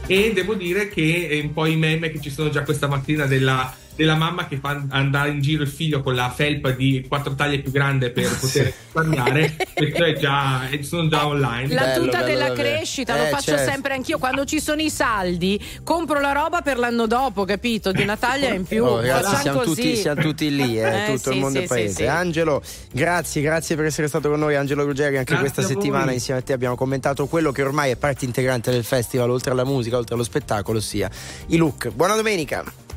[0.08, 3.26] E devo dire che eh, un po' i meme che ci sono già questa mattina
[3.26, 7.34] della, della mamma che fa andare in giro il figlio con la felpa di quattro
[7.36, 11.74] taglie più grande per poter risparmiare, questo è già, eh, sono già online.
[11.74, 12.70] La Bello, tuta bello della davvero.
[12.76, 13.72] crescita, Eh, lo faccio certo.
[13.72, 14.20] sempre anch'io.
[14.20, 17.92] Quando ci sono i saldi, compro la roba per l'anno dopo, capito?
[17.92, 18.76] Di una taglia in più.
[18.88, 19.82] Oh, ragazzi, Facciamo siamo così.
[19.82, 21.90] tutti, siamo tutti lì, eh, Eh, tutto sì, il mondo sì, è paese.
[21.90, 22.06] sì, sì.
[22.06, 22.62] Angelo,
[22.92, 25.18] grazie, grazie per essere stato con noi, Angelo Ruggeri.
[25.18, 28.70] Anche Grazie questa settimana insieme a te abbiamo commentato quello che ormai è parte integrante
[28.72, 31.10] del festival, oltre alla musica, oltre allo spettacolo, ossia
[31.48, 31.90] i look.
[31.90, 32.64] Buona domenica!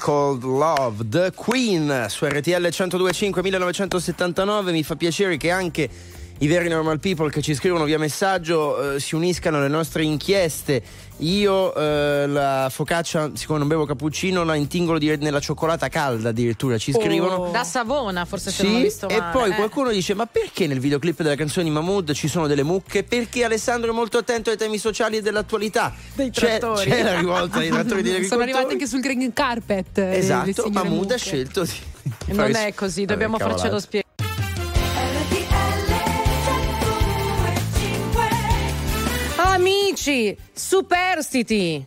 [0.00, 4.72] Called Love, The Queen su RTL 1025 1979.
[4.72, 5.88] Mi fa piacere che anche
[6.42, 10.82] i veri normal people che ci scrivono via messaggio eh, si uniscano alle nostre inchieste.
[11.18, 16.78] Io eh, la focaccia, siccome non bevo cappuccino, la intingolo di- nella cioccolata calda addirittura,
[16.78, 17.50] ci scrivono.
[17.52, 19.32] Da Savona, forse se non ho Sì, visto e male.
[19.32, 19.54] poi eh.
[19.54, 23.02] qualcuno dice: Ma perché nel videoclip della canzone di Mahmood ci sono delle mucche?
[23.04, 25.92] Perché Alessandro è molto attento ai temi sociali e dell'attualità.
[26.14, 26.88] Dei C'è, trattori.
[26.88, 29.98] c'è la rivolta dei trattori degli Sono arrivati anche sul green carpet.
[29.98, 31.72] eh, Esatto, Mahmood ha scelto di.
[32.28, 34.08] E non è così, dobbiamo farcelo spiegare.
[40.00, 41.84] Amici, superstiti,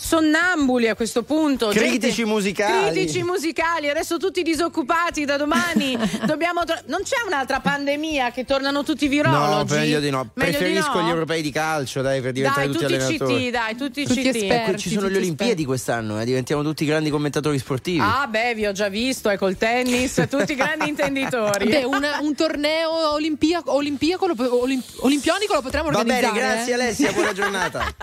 [0.00, 1.68] sonnambuli a questo punto.
[1.68, 2.90] Critici gente- musicali.
[2.92, 5.96] Critici musicali, adesso tutti disoccupati da domani.
[6.24, 9.74] Dobbiamo tro- non c'è un'altra pandemia che tornano tutti virologi?
[9.74, 10.30] No, meglio di no.
[10.34, 11.06] Meglio di Preferisco no?
[11.06, 13.44] gli europei di calcio, dai, per diventare Dai, tutti, tutti allenatori.
[13.46, 14.26] CT, dai, tutti, Tutti CT.
[14.34, 14.70] esperti.
[14.70, 18.00] Ecco, ci sono le Olimpiadi quest'anno, eh, diventiamo tutti grandi commentatori sportivi.
[18.00, 21.68] Ah, beh, vi ho già visto, e col tennis, tutti grandi intenditori.
[21.68, 26.54] Beh, una- un torneo olimpia- olimpiaco lo po- olim- olimpionico lo potremmo Va bene, organizzare.
[26.54, 26.74] grazie eh?
[26.74, 27.84] Alessia, buona giornata.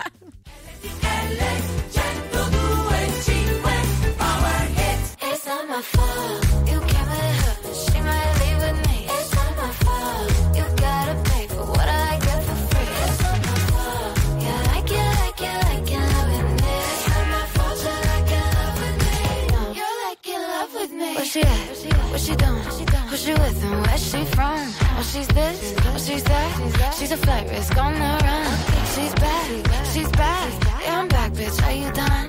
[5.48, 6.44] not my fault.
[6.70, 8.98] You came with her, she might leave with me.
[9.08, 10.28] It's not my fault.
[10.58, 12.90] You gotta pay for what I get for free.
[13.04, 14.12] It's not my fault.
[14.44, 16.74] Yeah, like it, like it, like love with me.
[16.92, 17.78] It's not my fault.
[17.84, 19.16] You like it, love with me.
[19.54, 21.10] No, you're like in love with me.
[21.16, 21.64] Where she at?
[22.12, 22.62] What she doing?
[23.10, 24.60] Who she with and where she from?
[24.98, 26.94] Oh, she's this, oh, she's that.
[26.98, 28.46] She's a flight risk on the run.
[28.94, 29.48] She's back,
[29.94, 30.52] she's back.
[30.84, 31.56] Yeah, I'm back, bitch.
[31.66, 32.28] Are you done?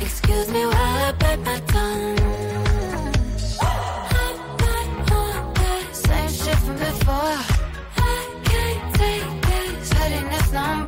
[0.00, 2.18] Excuse me while I bite my tongue.
[5.92, 7.38] Same shit from before.
[7.96, 10.87] I can't take this headiness no more.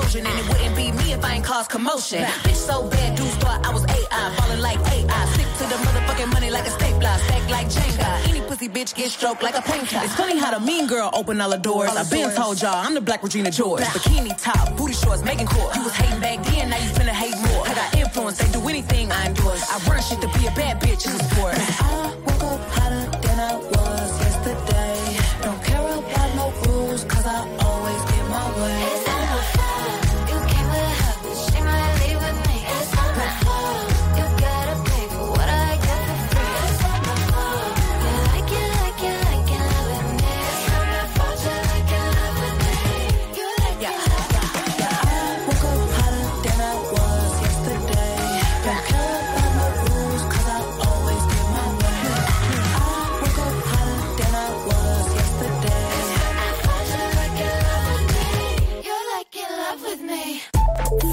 [0.00, 2.24] Trojan, and it wouldn't be me if I ain't cause commotion.
[2.44, 5.24] Bitch so bad, dudes thought I was AI, falling like AI.
[5.34, 8.28] Stick to the motherfucking money like a stapler, stack like Jenga.
[8.28, 10.00] Any pussy bitch get stroked like a painter.
[10.02, 11.90] It's funny how the mean girl open all the doors.
[11.90, 13.82] I've been told y'all I'm the black Regina George.
[13.82, 15.74] Bikini top, booty shorts, making court.
[15.76, 17.66] You was hating back then, now you finna hate more.
[17.66, 19.62] I got influence, they do anything I endorse.
[19.70, 21.54] I run shit to be a bad bitch in the sport.
[21.56, 25.18] I woke up hotter than I was yesterday.
[25.42, 27.69] Don't care about no rules, cause I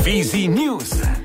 [0.08, 1.17] Visi News.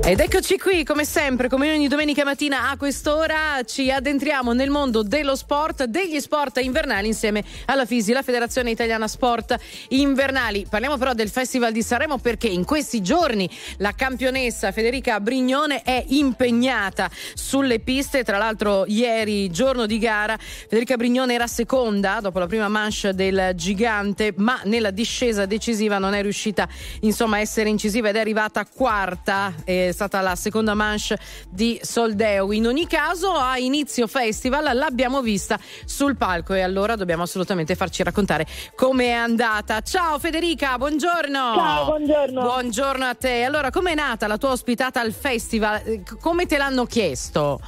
[0.00, 5.02] Ed eccoci qui, come sempre, come ogni domenica mattina a quest'ora, ci addentriamo nel mondo
[5.02, 9.58] dello sport, degli sport invernali insieme alla FISI, la Federazione Italiana Sport
[9.88, 10.66] Invernali.
[10.66, 16.02] Parliamo però del Festival di Sanremo perché in questi giorni la campionessa Federica Brignone è
[16.06, 18.24] impegnata sulle piste.
[18.24, 23.52] Tra l'altro, ieri, giorno di gara, Federica Brignone era seconda dopo la prima manche del
[23.54, 26.66] gigante, ma nella discesa decisiva non è riuscita
[27.00, 29.52] insomma a essere incisiva ed è arrivata quarta.
[29.88, 31.18] È stata la seconda manche
[31.50, 32.52] di Soldeo.
[32.52, 38.02] In ogni caso, a inizio festival l'abbiamo vista sul palco e allora dobbiamo assolutamente farci
[38.02, 39.80] raccontare come è andata.
[39.80, 41.54] Ciao Federica, buongiorno.
[41.54, 42.40] Ciao, buongiorno.
[42.40, 43.42] Buongiorno a te.
[43.44, 46.02] Allora, com'è nata la tua ospitata al festival?
[46.20, 47.60] Come te l'hanno chiesto?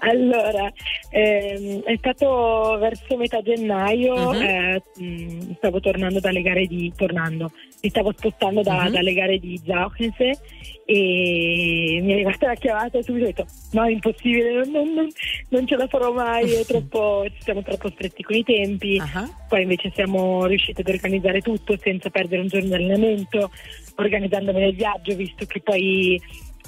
[0.00, 0.70] Allora,
[1.10, 4.42] ehm, è stato verso metà gennaio, Mhm.
[4.42, 7.52] eh, mh, stavo tornando dalle gare di tornando,
[7.84, 8.92] mi stavo spostando da- Mhm.
[8.92, 10.40] dalle gare di Zauchense
[10.86, 15.08] e mi è arrivata la chiamata e subito ho detto no è impossibile, non, non-
[15.48, 19.00] non- ce la farò mai, è troppo, siamo troppo stretti con i tempi,
[19.48, 23.50] poi invece siamo riusciti ad organizzare tutto senza perdere un giorno di allenamento,
[23.96, 26.20] organizzandomi il viaggio visto che poi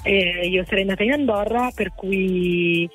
[0.03, 2.87] eh, io sarei andata in Andorra per cui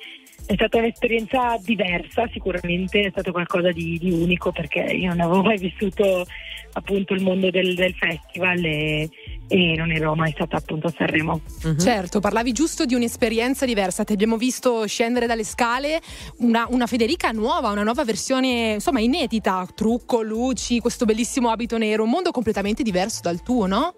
[0.45, 5.41] è stata un'esperienza diversa sicuramente, è stato qualcosa di, di unico perché io non avevo
[5.41, 6.25] mai vissuto
[6.73, 9.09] appunto il mondo del, del festival e,
[9.47, 11.41] e non ero mai stata appunto a Sanremo.
[11.79, 14.03] Certo, parlavi giusto di un'esperienza diversa.
[14.03, 16.01] Ti abbiamo visto scendere dalle scale
[16.37, 19.67] una, una Federica nuova, una nuova versione, insomma, inedita.
[19.73, 23.95] Trucco, luci, questo bellissimo abito nero, un mondo completamente diverso dal tuo, no?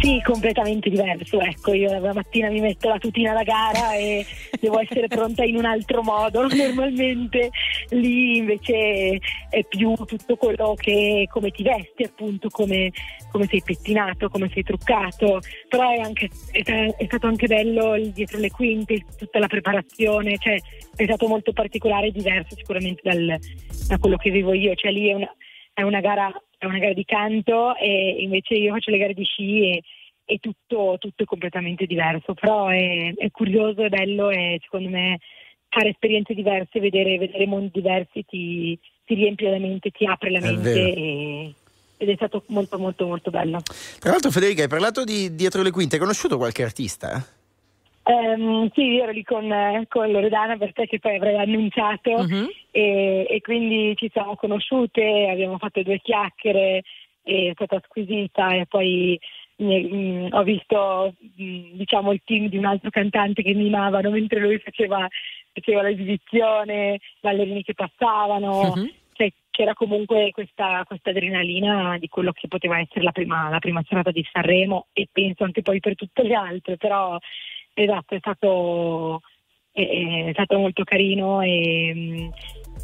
[0.00, 1.40] Sì, completamente diverso.
[1.40, 4.24] Ecco, io la mattina mi metto la tutina da gara e
[4.60, 6.46] devo essere pronta in un altro modo.
[6.54, 7.50] Normalmente
[7.90, 9.18] lì invece
[9.48, 12.90] è più tutto quello che come ti vesti, appunto, come,
[13.30, 15.40] come sei pettinato, come sei truccato.
[15.68, 20.58] Però è, anche, è, è stato anche bello dietro le quinte, tutta la preparazione, cioè
[20.96, 23.38] è stato molto particolare e diverso sicuramente dal-
[23.88, 24.74] da quello che vivo io.
[24.74, 25.34] Cioè lì è una,
[25.74, 29.24] è una gara è una gara di canto e invece io faccio le gare di
[29.24, 29.82] sci e,
[30.24, 35.18] e tutto, tutto è completamente diverso, però è, è curioso, è bello e secondo me
[35.68, 40.40] fare esperienze diverse, vedere, vedere mondi diversi ti, ti riempie la mente, ti apre la
[40.40, 41.54] mente e-
[41.96, 43.60] ed è stato molto molto molto bello.
[43.98, 47.24] Tra l'altro, Federica, hai parlato di dietro le quinte, hai conosciuto qualche artista?
[48.06, 52.18] Ehm, sì, io ero lì con, eh, con Loredana perché che poi avrei annunciato.
[52.70, 56.82] E, e quindi ci siamo conosciute, abbiamo fatto due chiacchiere,
[57.22, 59.18] è stata squisita e poi
[59.56, 64.40] mi- mm, ho visto mm, diciamo il team di un altro cantante che mimavano mentre
[64.40, 65.08] lui faceva,
[65.52, 68.74] faceva l'esibizione, ballerini che passavano.
[69.12, 73.82] Cioè, c'era comunque questa, questa adrenalina di quello che poteva essere la prima, la prima
[73.88, 77.16] serata di Sanremo e penso anche poi per tutte le altre, però
[77.74, 79.20] esatto, è stato,
[79.72, 82.30] è, è stato molto carino e,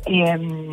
[0.05, 0.71] e, mm,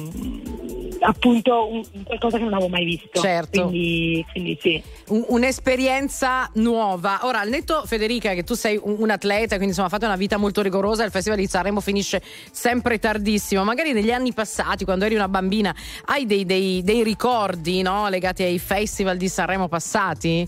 [1.00, 3.20] appunto un- qualcosa che non avevo mai visto.
[3.22, 3.68] Certo.
[3.68, 4.82] Quindi, quindi sì.
[5.10, 7.20] Un- un'esperienza nuova.
[7.24, 10.38] Ora, al netto Federica, che tu sei un, un atleta, quindi insomma fate una vita
[10.38, 12.22] molto rigorosa, il Festival di Sanremo finisce
[12.52, 13.64] sempre tardissimo.
[13.64, 15.74] Magari negli anni passati, quando eri una bambina,
[16.06, 20.48] hai dei, dei- dei ricordi no, legati ai festival di Sanremo passati?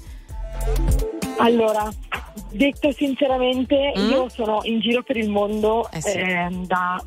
[1.37, 1.89] Allora,
[2.51, 4.09] detto sinceramente, Mm?
[4.09, 6.17] io sono in giro per il mondo Eh sì.
[6.17, 7.03] ehm, da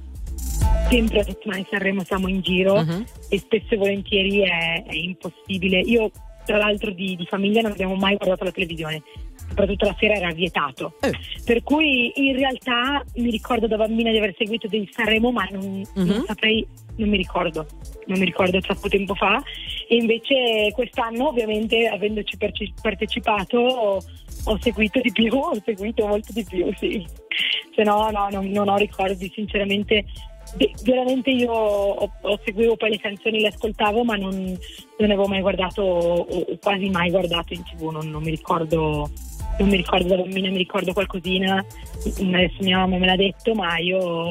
[0.89, 3.05] sempre a settimana di Sanremo siamo in giro Mhm.
[3.31, 5.81] e spesso e volentieri è, è impossibile.
[5.81, 6.11] Io
[6.45, 9.01] tra l'altro di, di famiglia non abbiamo mai guardato la televisione,
[9.49, 10.95] soprattutto la sera era vietato.
[11.01, 11.13] Eh.
[11.45, 15.83] Per cui in realtà mi ricordo da bambina di aver seguito dei Sanremo, ma non,
[15.95, 16.25] non Mhm.
[16.27, 16.67] saprei,
[16.97, 17.67] non mi ricordo,
[18.07, 19.41] non mi ricordo troppo tempo fa.
[19.89, 22.37] E invece quest'anno, ovviamente, avendoci
[22.83, 24.03] partecipato,
[24.45, 27.07] ho, seguito di più, ho seguito molto di più, sì.
[27.75, 30.05] Se no, no, non, non ho ricordi, sinceramente.
[30.57, 35.27] de- veramente io ho, ho seguivo poi le canzoni, le ascoltavo, ma non, non avevo
[35.27, 39.11] mai guardato, o quasi mai guardato in tv, non, non mi ricordo.
[39.59, 41.63] Non mi ricordo da bambina, mi ricordo qualcosina,
[42.05, 44.31] adesso mia mamma me l'ha detto, ma io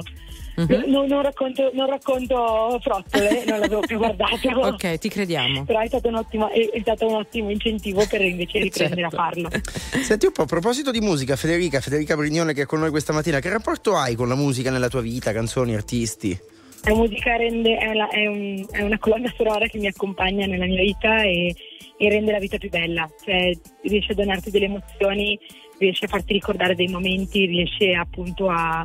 [0.55, 0.83] Mhm.
[0.87, 4.29] non, non racconto, non racconto frottole, non l'avevo più guardato.
[4.71, 5.63] Ok, ti crediamo.
[5.65, 9.15] Però è stato un ottimo, è, è stato un ottimo incentivo per invece riprendere Certo.
[9.15, 9.49] a farlo.
[10.01, 13.13] Senti un po', a proposito di musica, Federica, Federica Brignone che è con noi questa
[13.13, 16.37] mattina, che rapporto hai con la musica nella tua vita, canzoni, artisti?
[16.83, 20.65] La musica rende, è, la- è un- è una colonna sonora che mi accompagna nella
[20.65, 21.53] mia vita e,
[21.97, 23.51] e rende la vita più bella, cioè
[23.83, 25.37] riesce a donarti delle emozioni,
[25.77, 28.83] riesce a farti ricordare dei momenti, riesce appunto a,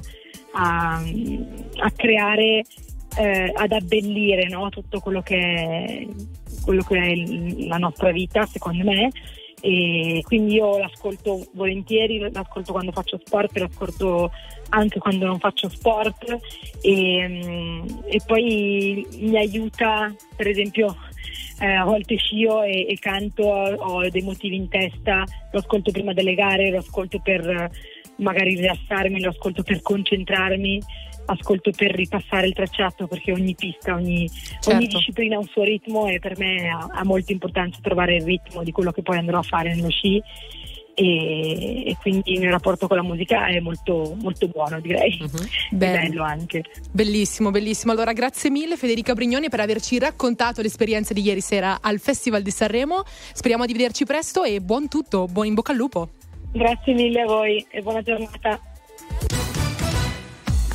[0.52, 1.02] a-
[1.78, 2.62] a creare,
[3.18, 4.68] eh, ad abbellire no?
[4.68, 6.06] tutto quello che, è,
[6.62, 7.14] quello che è
[7.66, 9.10] la nostra vita, secondo me.
[9.60, 14.30] e quindi io l'ascolto volentieri, l'ascolto quando faccio sport, l'ascolto
[14.70, 16.38] anche quando non faccio sport
[16.82, 20.94] e, mm, e poi mi aiuta per esempio
[21.58, 25.90] eh, a volte scio e, e canto, ho, ho dei motivi in testa, lo ascolto
[25.90, 27.70] prima delle gare, lo ascolto per
[28.16, 30.80] magari rilassarmi, lo ascolto per concentrarmi,
[31.26, 34.70] ascolto per ripassare il tracciato perché ogni pista, ogni, Certo.
[34.70, 38.22] ogni disciplina ha un suo ritmo e per me ha, ha molta importanza trovare il
[38.22, 40.22] ritmo di quello che poi andrò a fare nello sci
[40.98, 45.18] e, quindi il mio rapporto con la musica è molto, molto buono direi,
[45.70, 46.64] è bello anche.
[46.90, 47.92] Bellissimo, bellissimo.
[47.92, 52.50] Allora, grazie mille Federica Brignoni per averci raccontato l'esperienza di ieri sera al Festival di
[52.50, 53.02] Sanremo.
[53.04, 56.08] Speriamo di vederci presto e buon tutto, buon in bocca al lupo.
[56.52, 58.60] Grazie mille a voi e buona giornata.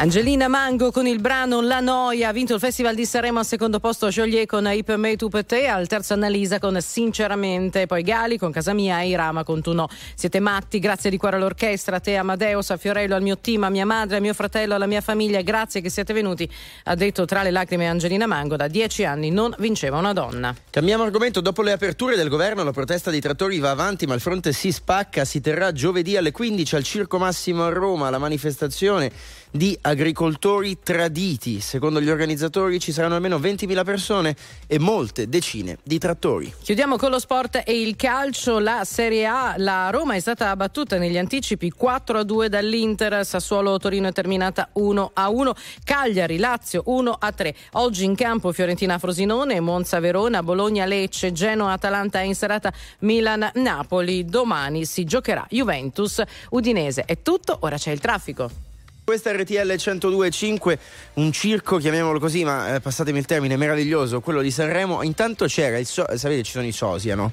[0.02, 2.30] Angelina Mango con il brano La Noia.
[2.30, 5.46] Ha vinto il Festival di Sanremo al secondo posto Joliet con per me tu per
[5.46, 5.68] te.
[5.68, 7.86] Al terzo Annalisa con Sinceramente.
[7.86, 9.88] Poi Gali con Casa Mia e Irama con Tu no.
[10.16, 11.98] Siete matti grazie di cuore all'orchestra.
[11.98, 14.88] A te Amadeus a Fiorello al mio team a mia madre a mio fratello alla
[14.88, 15.40] mia famiglia.
[15.42, 16.50] Grazie che siete venuti.
[16.86, 20.56] Ha detto tra le lacrime Angelina Mango da dieci anni non vinceva una donna.
[20.72, 24.20] Cambiamo argomento, dopo le aperture del governo la protesta dei trattori va avanti ma il
[24.20, 28.10] fronte si spacca, si terrà giovedì alle 15 al Circo Massimo a Roma.
[28.10, 29.12] La manifestazione
[29.52, 31.60] di agricoltori traditi.
[31.60, 36.52] Secondo gli organizzatori ci saranno almeno 20.000 persone e molte decine di trattori.
[36.62, 39.56] Chiudiamo con lo sport e il calcio, la Serie A.
[39.58, 44.70] La Roma è stata battuta negli anticipi 4 a 2 dall'Inter, Sassuolo Torino è terminata
[44.74, 45.54] 1 a 1,
[45.84, 47.56] Cagliari Lazio 1 a 3.
[47.74, 54.26] Oggi in campo Fiorentina Frosinone, Monza Verona, Bologna Lecce, Genoa Atalanta in serata Milan Napoli.
[54.26, 57.04] Domani si giocherà Juventus Udinese.
[57.06, 58.71] È tutto, ora c'è il traffico.
[59.04, 60.78] Questa è RTL 102.5,
[61.16, 65.02] un circo, chiamiamolo così, ma eh, passatemi il termine, meraviglioso, quello di Sanremo.
[65.04, 67.32] Intanto c'era il so- sapete ci sono i sosia, no?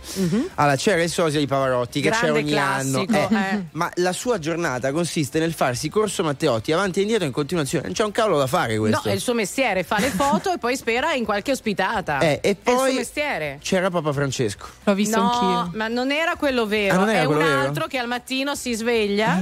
[0.54, 3.38] Allora c'era il sosia di Pavarotti che c'è Grande ogni classico, anno.
[3.50, 3.62] eh.
[3.72, 7.84] Ma la sua giornata consiste nel farsi corso Matteotti avanti e indietro in continuazione.
[7.84, 9.08] Non c'è un cavolo da fare No, questo.
[9.08, 12.18] è il suo mestiere, fa le foto e poi spera in qualche ospitata.
[12.20, 13.58] Eh, e È il poi suo mestiere.
[13.62, 14.66] c'era Papa Francesco.
[14.84, 15.76] L'ho visto no, anch'io.
[15.78, 17.60] ma non era quello vero, Ah, era è quello un vero?
[17.60, 17.62] Ah.
[17.64, 19.38] altro che al mattino si sveglia,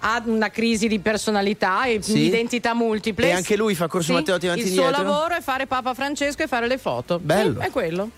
[0.00, 1.55] ha una crisi di personalità
[1.86, 2.26] e Sì?
[2.26, 3.28] identità multiple.
[3.28, 5.94] E anche lui fa corso Sì, Matteotti avanti e Il suo lavoro è fare Papa
[5.94, 7.18] Francesco e fare le foto.
[7.18, 7.60] Bello.
[7.60, 8.10] Sì, è quello.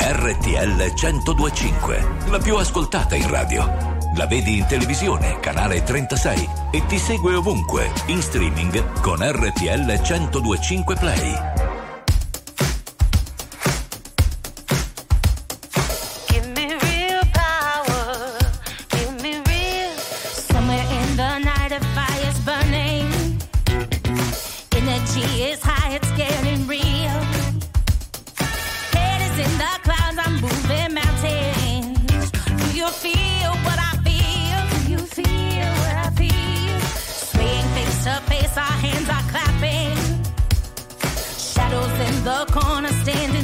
[0.00, 3.92] RTL 1025, la più ascoltata in radio.
[4.16, 10.94] La vedi in televisione, canale 36 e ti segue ovunque, in streaming con RTL 1025
[10.96, 11.73] Play.
[42.24, 43.43] The corner, standing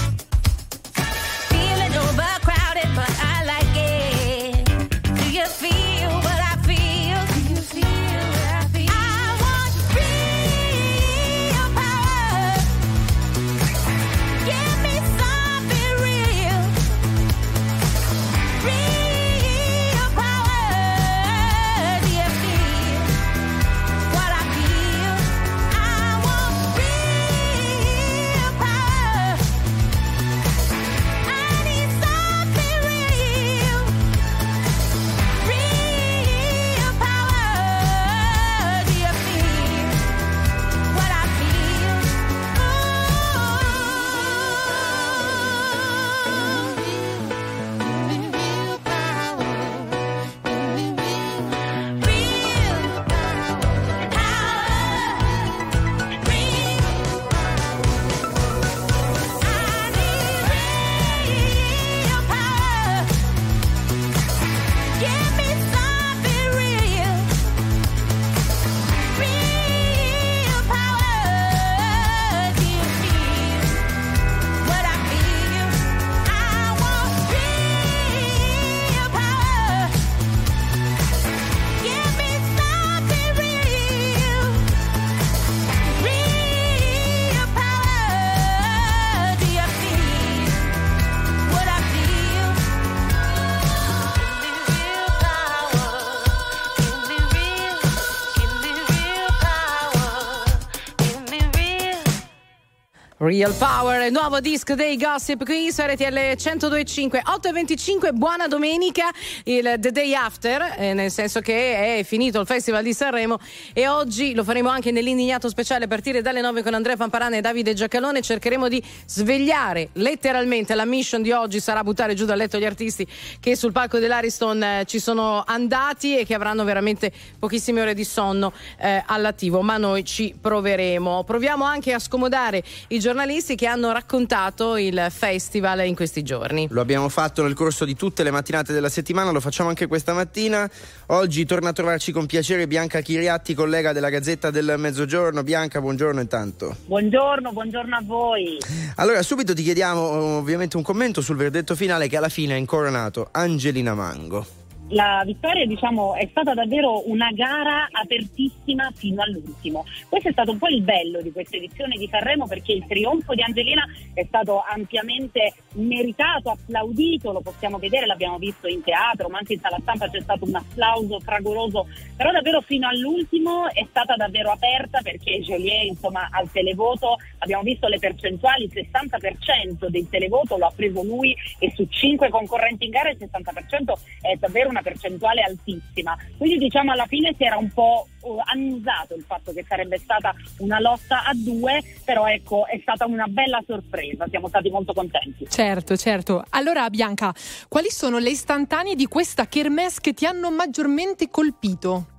[103.31, 109.09] Real Power, nuovo disco dei Gossip qui su RTL 102.5, 8.25, buona domenica,
[109.45, 113.39] il The Day After, eh, nel senso che è finito il Festival di Sanremo
[113.71, 117.41] e oggi lo faremo anche nell'indignato speciale a partire dalle 9 con Andrea Pamparana e
[117.41, 122.57] Davide Giacalone, cercheremo di svegliare letteralmente, la mission di oggi sarà buttare giù dal letto
[122.57, 123.07] gli artisti
[123.39, 128.03] che sul palco dell'Ariston eh, ci sono andati e che avranno veramente pochissime ore di
[128.03, 131.23] sonno eh, all'attivo, ma noi ci proveremo.
[131.23, 136.67] Proviamo anche a scomodare i giornalisti che hanno raccontato il festival in questi giorni.
[136.71, 140.13] Lo abbiamo fatto nel corso di tutte le mattinate della settimana, lo facciamo anche questa
[140.13, 140.67] mattina.
[141.07, 145.43] Oggi torna a trovarci con piacere Bianca Chiriatti, collega della Gazzetta del Mezzogiorno.
[145.43, 146.75] Bianca, buongiorno intanto.
[146.85, 148.57] Buongiorno, buongiorno a voi.
[148.95, 149.99] Allora, subito ti chiediamo
[150.37, 154.60] ovviamente un commento sul verdetto finale che alla fine ha incoronato Angelina Mango.
[154.93, 159.85] La vittoria diciamo, è stata davvero una gara apertissima fino all'ultimo.
[160.09, 163.33] Questo è stato un po' il bello di questa edizione di Sanremo perché il trionfo
[163.33, 169.37] di Angelina è stato ampiamente meritato, applaudito, lo possiamo vedere, l'abbiamo visto in teatro, ma
[169.37, 171.87] anche in sala stampa c'è stato un applauso fragoroso,
[172.17, 177.87] però davvero fino all'ultimo è stata davvero aperta perché Joliet insomma al televoto abbiamo visto
[177.87, 182.91] le percentuali, il 60% del televoto lo ha preso lui e su 5 concorrenti in
[182.91, 186.17] gara il 60% è davvero una percentuale altissima.
[186.37, 190.33] Quindi diciamo alla fine si era un po' uh, annusato il fatto che sarebbe stata
[190.57, 195.47] una lotta a due, però ecco è stata una bella sorpresa, siamo stati molto contenti.
[195.49, 196.43] Certo, certo.
[196.49, 197.33] Allora Bianca,
[197.67, 202.10] quali sono le istantanee di questa kermesse che ti hanno maggiormente colpito?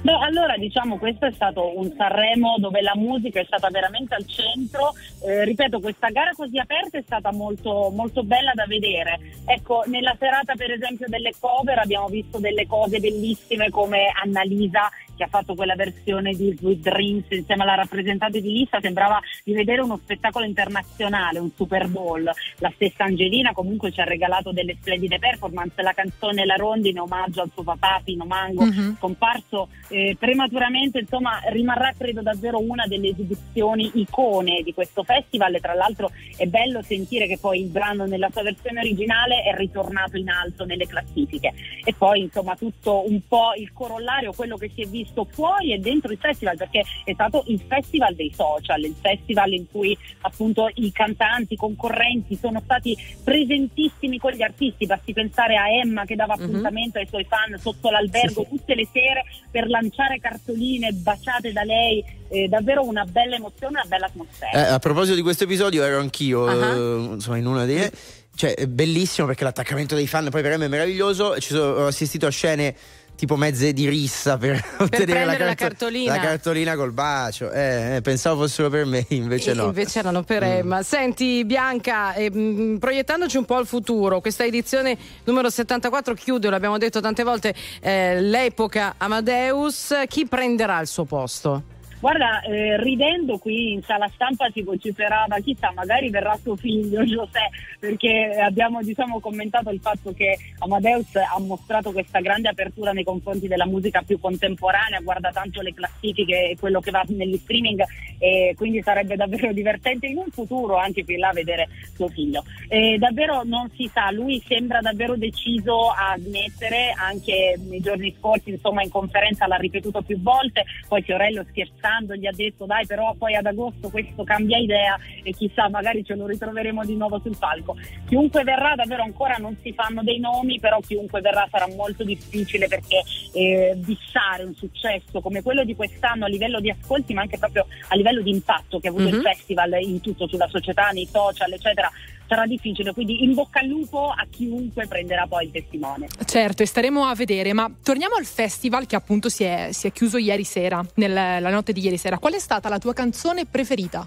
[0.00, 4.26] Beh, allora diciamo questo è stato un Sanremo dove la musica è stata veramente al
[4.26, 4.94] centro.
[5.24, 9.18] Eh, ripeto, questa gara così aperta è stata molto, molto bella da vedere.
[9.44, 14.88] Ecco, nella serata per esempio delle cover abbiamo visto delle cose bellissime come Annalisa
[15.18, 19.52] che ha fatto quella versione di Sweet Dreams insieme alla rappresentante di lista, sembrava di
[19.52, 22.22] vedere uno spettacolo internazionale, un Super Bowl.
[22.58, 27.00] La stessa Angelina comunque ci ha regalato delle splendide performance, la canzone La Rondi in
[27.00, 28.96] omaggio al suo papà Pino Mango, Mhm.
[28.98, 35.60] scomparso eh, prematuramente, insomma rimarrà credo davvero una delle esibizioni icone di questo festival e
[35.60, 40.16] tra l'altro è bello sentire che poi il brano nella sua versione originale è ritornato
[40.16, 44.82] in alto nelle classifiche e poi insomma tutto un po' il corollario, quello che si
[44.82, 48.94] è visto fuori e dentro il festival perché è stato il festival dei social, il
[49.00, 55.12] festival in cui appunto i cantanti, i concorrenti sono stati presentissimi con gli artisti, basti
[55.12, 56.42] pensare a Emma che dava Mhm.
[56.44, 62.04] appuntamento ai suoi fan sotto l'albergo tutte le sere per lanciare cartoline baciate da lei,
[62.28, 64.50] eh, davvero una bella emozione, una bella atmosfera.
[64.68, 66.74] Eh, a proposito di questo episodio, ero anch'io Ah.
[66.74, 67.88] eh, insomma, in una dei.
[68.34, 71.36] Cioè, è bellissimo perché l'attaccamento dei fan poi per me è meraviglioso.
[71.40, 72.74] Ci sono, ho assistito a scene
[73.18, 76.14] tipo mezze di rissa per, ottenere prendere la carto- cartolina.
[76.14, 77.50] la cartolina col bacio.
[77.50, 79.64] Eh, eh, pensavo fossero per me, invece E no.
[79.64, 80.84] Invece erano per Emma.
[80.84, 86.78] Senti Bianca, eh, mh, proiettandoci un po' al futuro, questa edizione numero 74 chiude, l'abbiamo
[86.78, 91.76] detto tante volte, eh, l'epoca Amadeus, chi prenderà il suo posto?
[92.00, 97.50] Guarda, eh, ridendo qui in sala stampa si vociferava, chissà, magari verrà suo figlio José,
[97.80, 103.48] perché abbiamo diciamo, commentato il fatto che Amadeus ha mostrato questa grande apertura nei confronti
[103.48, 107.82] della musica più contemporanea, guarda tanto le classifiche e quello che va negli streaming
[108.18, 112.44] e quindi sarebbe davvero divertente in un futuro anche più in là vedere suo figlio.
[112.68, 118.50] Eh, davvero non si sa, lui sembra davvero deciso a smettere, anche nei giorni scorsi
[118.50, 121.44] insomma in conferenza l'ha ripetuto più volte, poi Fiorello
[121.88, 126.04] scherzando gli ha detto dai però poi ad agosto questo cambia idea e chissà magari
[126.04, 127.76] ce lo ritroveremo di nuovo sul palco.
[128.06, 132.68] Chiunque verrà davvero ancora non si fanno dei nomi, però chiunque verrà sarà molto difficile
[132.68, 133.02] perché
[133.32, 137.66] eh, bissare un successo come quello di quest'anno a livello di ascolti ma anche proprio
[137.88, 139.22] a livello di impatto che ha avuto il Mhm.
[139.22, 141.90] festival in tutto sulla società, nei social eccetera
[142.28, 146.06] sarà difficile, quindi in bocca al lupo a chiunque prenderà poi il testimone.
[146.24, 149.92] Certo, e staremo a vedere, ma torniamo al festival che appunto si è, si è
[149.92, 152.18] chiuso ieri sera, nella la notte di ieri sera.
[152.18, 154.06] Qual è stata la tua canzone preferita?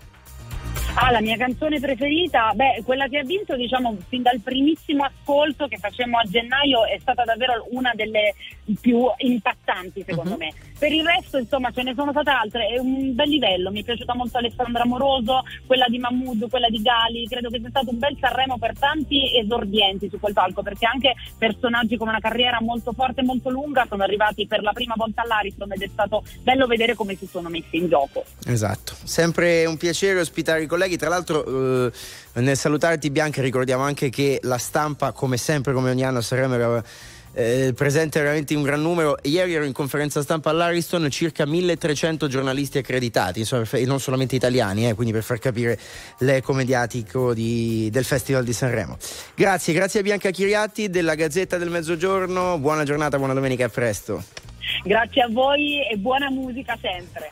[0.93, 5.67] Ah, la mia canzone preferita, beh, quella che ha vinto, diciamo, fin dal primissimo ascolto
[5.67, 8.35] che facemmo a gennaio è stata davvero una delle
[8.79, 10.51] più impattanti, secondo me.
[10.77, 13.83] Per il resto, insomma, ce ne sono state altre, è un bel livello, mi è
[13.83, 17.97] piaciuta molto Alessandra Moroso, quella di Mahmood, quella di Gali, credo che sia stato un
[17.97, 22.91] bel Sanremo per tanti esordienti su quel palco, perché anche personaggi con una carriera molto
[22.91, 26.67] forte e molto lunga sono arrivati per la prima volta all'Ariston ed è stato bello
[26.67, 28.25] vedere come si sono messi in gioco.
[28.45, 30.80] Esatto, sempre un piacere ospitare i colleghi.
[30.97, 31.91] Tra l'altro, eh,
[32.33, 36.53] nel salutarti, Bianca, ricordiamo anche che la stampa, come sempre, come ogni anno, a Sanremo
[36.53, 36.83] era
[37.33, 39.17] eh, presente veramente un gran numero.
[39.23, 44.89] Ieri ero in conferenza stampa all'Ariston, circa 1300 giornalisti accreditati, insomma, e non solamente italiani,
[44.89, 45.77] eh, quindi per far capire
[46.19, 48.97] l'eco mediatico di- del Festival di Sanremo.
[49.35, 53.69] Grazie, grazie a Bianca Chiriatti della Gazzetta del Mezzogiorno, buona giornata, buona domenica e a
[53.69, 54.23] presto.
[54.83, 57.31] Grazie a voi e buona musica sempre.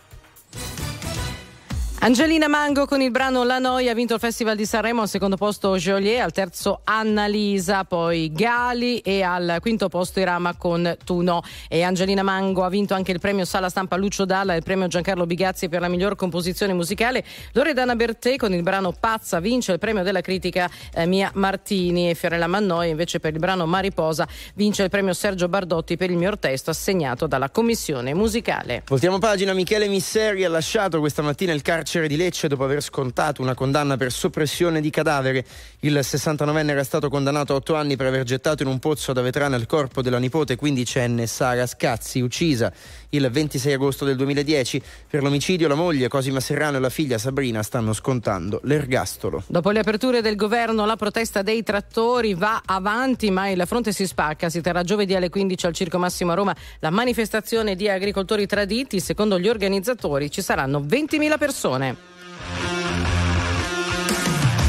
[2.01, 5.35] Angelina Mango con il brano La Noia ha vinto il Festival di Sanremo, al secondo
[5.35, 11.41] posto Joliet, al terzo Annalisa, poi Gali e al quinto posto Irama con Tu no.
[11.67, 14.87] E Angelina Mango ha vinto anche il premio Sala Stampa Lucio Dalla e il premio
[14.87, 17.21] Giancarlo Bigazzi per la miglior composizione musicale.
[17.51, 22.15] Loredana Bertè con il brano Pazza vince il premio della critica eh, Mia Martini e
[22.15, 26.39] Fiorella Mannoia invece per il brano Mariposa vince il premio Sergio Bardotti per il miglior
[26.39, 28.83] testo assegnato dalla commissione musicale.
[28.87, 33.41] Voltiamo pagina, Michele Misseri ha lasciato questa mattina il carcere di Lecce dopo aver scontato
[33.41, 35.43] una condanna per soppressione di cadavere.
[35.79, 39.21] Il 69enne era stato condannato a otto anni per aver gettato in un pozzo da
[39.21, 42.71] vetrana il corpo della nipote quindicenne Sara Scazzi, uccisa
[43.09, 44.81] il 26 agosto del 2010.
[45.09, 49.43] Per l'omicidio la moglie Cosima Serrano e la figlia Sabrina stanno scontando l'ergastolo.
[49.47, 54.05] Dopo le aperture del governo, la protesta dei trattori va avanti, ma il fronte si
[54.05, 54.49] spacca.
[54.49, 58.99] Si terrà giovedì alle 15 al Circo Massimo a Roma la manifestazione di agricoltori traditi.
[58.99, 61.97] Secondo gli organizzatori ci saranno 20.000 persone.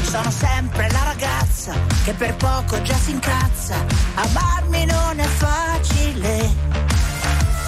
[0.03, 1.73] Sono sempre la ragazza
[2.03, 3.75] che per poco già si incazza.
[4.15, 6.90] Amarmi non è facile.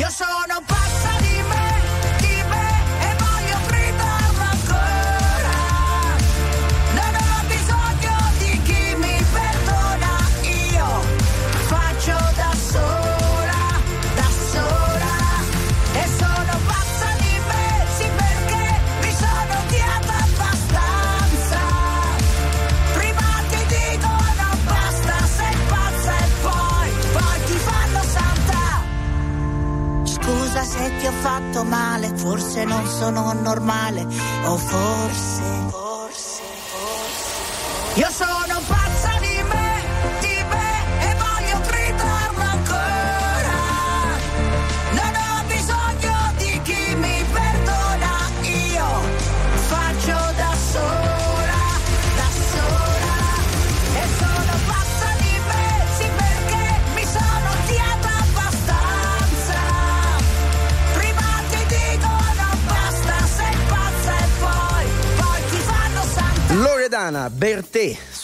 [0.00, 0.79] Io sono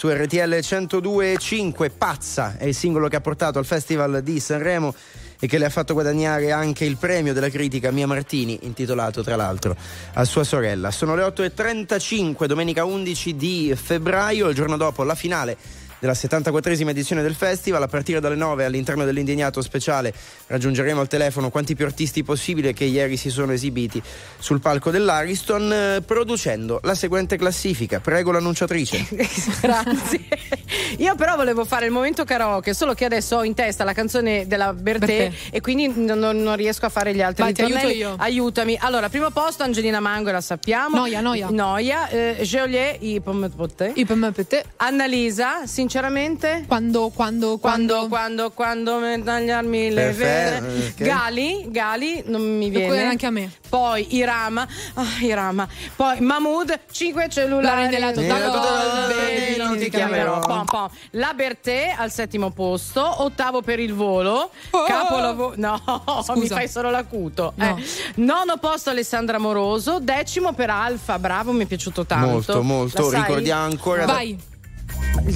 [0.06, 4.94] su RTL 102.5 Pazza è il singolo che ha portato al Festival di Sanremo
[5.40, 9.34] e che le ha fatto guadagnare anche il premio della critica Mia Martini, intitolato tra
[9.34, 9.74] l'altro
[10.12, 10.92] a sua sorella.
[10.92, 15.56] Sono le 8.35, domenica 11 di febbraio, il giorno dopo la finale
[15.98, 17.82] della 74esima edizione del festival.
[17.82, 20.12] A partire dalle 9 all'interno dell'Indignato speciale
[20.46, 24.02] raggiungeremo al telefono quanti più artisti possibile che ieri si sono esibiti
[24.38, 28.00] sul palco dell'Ariston, eh, producendo la seguente classifica.
[28.00, 29.06] Prego l'annunciatrice.
[29.60, 30.24] Grazie.
[30.98, 34.46] Io però volevo fare il momento karaoke, solo che adesso ho in testa la canzone
[34.46, 35.32] della Bertè Bertè.
[35.50, 38.14] e quindi non, non- riesco a fare gli altri Vai, ti aiuto io.
[38.16, 38.78] Aiutami.
[38.80, 40.96] Allora, primo posto Angelina Mango, la sappiamo.
[40.96, 41.48] Noia, noia.
[41.50, 42.08] Noia.
[42.08, 43.92] Eh, Geolier, i pommes de poté.
[45.90, 46.64] Sinceramente?
[46.66, 50.92] Quando, quando, Quando, quando, quando me- tagliarmi le vene.
[50.96, 52.86] Gali, Gali, non mi viene.
[52.86, 53.52] puoi anche a me.
[53.68, 55.68] Poi Irama, ah, Irama.
[55.94, 57.86] Poi Mahmood, 5 cellulari.
[57.88, 60.40] Nella Gold, baby, non ti chiamerò.
[60.40, 60.88] Pom, pom.
[61.12, 64.50] La Bertè al settimo posto, ottavo per il volo.
[64.70, 64.84] Oh!
[64.86, 65.54] Capolavoro.
[65.56, 66.34] No, Scusa.
[66.36, 67.52] mi fai solo l'acuto.
[67.54, 67.76] No.
[67.76, 67.84] Eh.
[68.16, 72.26] Nono posto Alessandra Moroso, decimo per Alfa, bravo, mi è piaciuto tanto.
[72.26, 73.10] Molto, molto.
[73.12, 73.20] La?
[73.20, 74.04] Ricordiamo ancora.
[74.04, 74.30] Vai.
[74.30, 74.54] Il-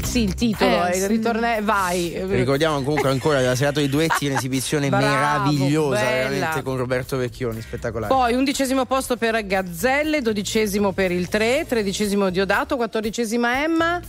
[0.02, 1.06] sì, il titolo, Eh, il sì.
[1.06, 2.20] ritorne- vai.
[2.26, 6.28] Ricordiamo comunque ancora della serata dei duetti, un'esibizione Bravo, meravigliosa, bella.
[6.28, 8.12] veramente con Roberto Vecchioni, spettacolare.
[8.12, 14.00] Poi undicesimo posto per Gazzelle, dodicesimo per il 3, tredicesimo Diodato, quattordicesima Emma.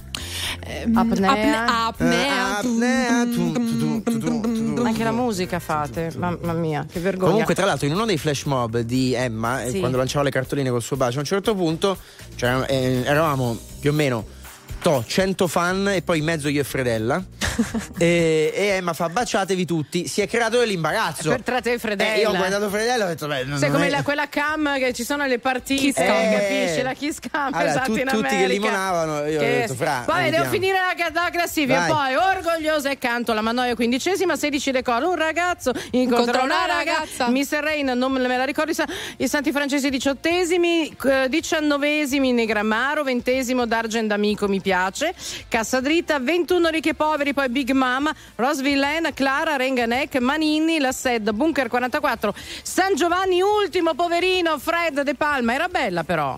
[0.93, 1.01] Apnea.
[1.01, 2.59] Apne- apnea.
[2.61, 3.27] Eh, apnea.
[4.83, 7.29] Anche la musica fate, mamma mia, che vergogna.
[7.31, 9.79] Comunque, tra l'altro, in uno dei flash mob di Emma, eh, Sì.
[9.79, 11.97] quando lanciava le cartoline col suo bacio, a un certo punto
[12.35, 14.25] cioè, eh, eravamo più o meno
[14.81, 17.23] to, 100 fan e poi in mezzo io e Fredella.
[17.97, 20.07] e, e Emma fa baciatevi tutti.
[20.07, 21.29] Si è creato dell'imbarazzo.
[21.29, 22.13] Per tra te e Fredella.
[22.13, 24.03] Eh, io ho guardato Fredella e ho detto, beh, non Sai non come è- la-
[24.03, 26.31] quella cam che ci sono le partite, Kiss cam.
[26.31, 26.81] capisci?
[26.81, 30.29] La kiss cam, Allora, esatto, tu- in tutti che limonavano, io ho detto, fra, Vabbè,
[30.29, 31.87] devo finire la, la classifica.
[31.87, 31.89] Vai.
[31.91, 37.25] Poi, orgogliosa e canto la Manoia quindicesima, 16 decoro, un ragazzo incontra una una ragazza.
[37.27, 37.57] ragazza.
[37.57, 37.63] Mr.
[37.63, 38.87] Rain, non me la ricordo, i Sa-
[39.17, 44.69] i Santi Francesi diciottesimi, eh, diciannovesimi Negramaro, ventesimo D'Argent D'Amico mi piace,
[45.47, 50.91] Cassa Dritta, 21 ricchi e poveri, poi Big Mama, Rose Villain, Clara, Renganek, Manini, La
[50.91, 52.33] Sed, Bunker 44,
[52.63, 56.37] San Giovanni ultimo, poverino, Fred De Palma, era bella però.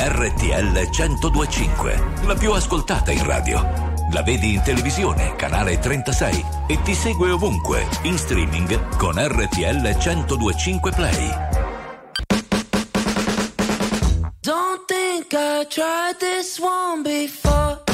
[0.00, 3.96] RTL 1025, la più ascoltata in radio.
[4.12, 10.92] La vedi in televisione, canale 36 e ti segue ovunque, in streaming con RTL 1025
[10.92, 11.77] Play.
[14.48, 17.87] Don't think I tried this one before.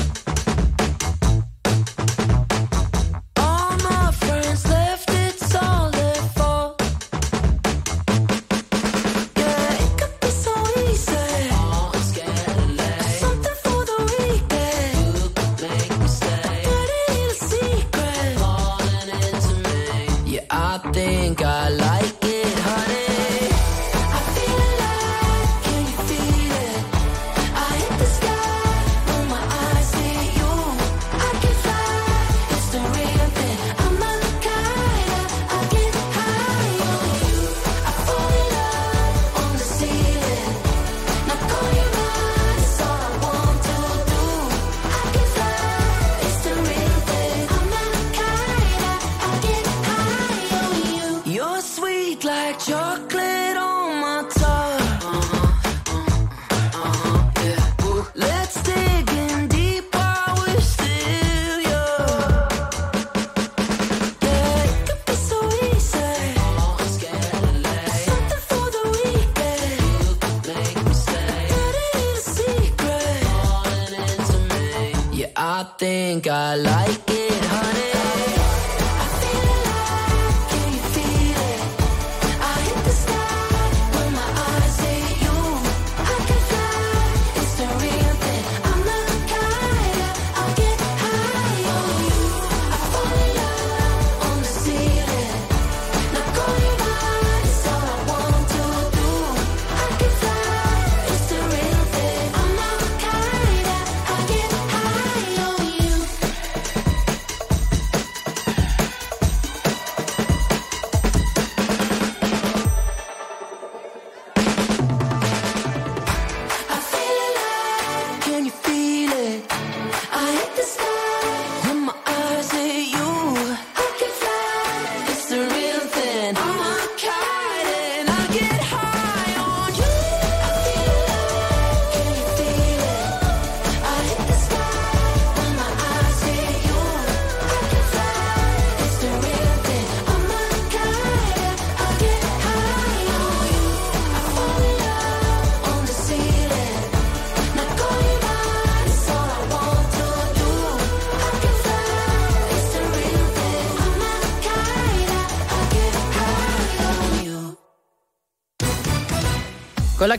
[76.24, 76.73] Think I like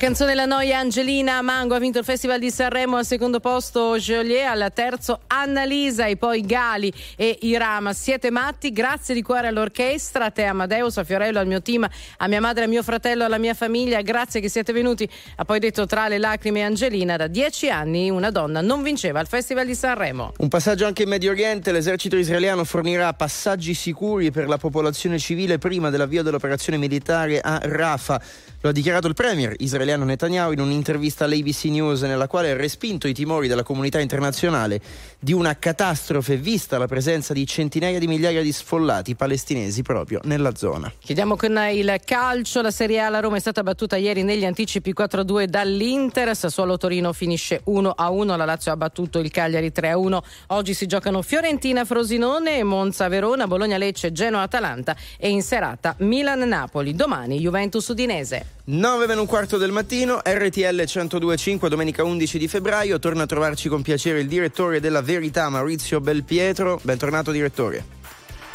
[0.05, 4.45] canzone La Noia Angelina Mango ha vinto il Festival di Sanremo al secondo posto Joliet,
[4.45, 7.93] al terzo Annalisa e poi Gali e Irama.
[7.93, 8.71] Siete matti?
[8.71, 11.87] Grazie di cuore all'orchestra, a te Amadeus, a Fiorello, al mio team,
[12.17, 14.01] a mia madre, a mio fratello, alla mia famiglia.
[14.01, 15.09] Grazie che siete venuti.
[15.35, 19.27] Ha poi detto tra le lacrime Angelina, da dieci anni una donna non vinceva al
[19.27, 20.33] Festival di Sanremo.
[20.37, 25.57] Un passaggio anche in Medio Oriente, l'esercito israeliano fornirà passaggi sicuri per la popolazione civile
[25.57, 28.21] prima dell'avvio dell'operazione militare a Rafah.
[28.61, 33.07] Lo ha dichiarato il premier israeliano Netanyahu in un'intervista all'ABC News nella quale ha respinto
[33.07, 34.81] i timori della comunità internazionale
[35.25, 40.53] di una catastrofe vista la presenza di centinaia di migliaia di sfollati palestinesi proprio nella
[40.53, 40.93] zona.
[40.99, 44.93] Chiudiamo con il calcio, la Serie A, la Roma è stata battuta ieri negli anticipi
[44.95, 50.19] 4-2 dall'Inter, Sassuolo Torino finisce 1-1, la Lazio ha battuto il Cagliari 3-1,
[50.49, 56.47] oggi si giocano Fiorentina Frosinone, Monza Verona, Bologna Lecce, Genoa Atalanta e in serata Milan
[56.47, 58.54] Napoli, domani Juventus Udinese.
[58.67, 62.97] 9 meno un quarto del mattino, RTL 1025, domenica 11 di febbraio.
[62.97, 66.79] Torna a trovarci con piacere il direttore della Verità, Maurizio Belpietro.
[66.81, 67.85] Bentornato, direttore.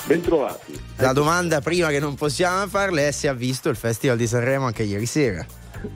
[0.07, 0.77] Bentrovati.
[0.97, 4.67] La domanda prima che non possiamo farle è se ha visto il Festival di Sanremo
[4.67, 5.47] anche ieri sera.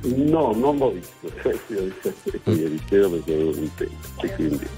[0.03, 4.35] No, non l'ho visto il festival di Sanremo ieri sera perché ero in tempo e
[4.37, 4.69] quindi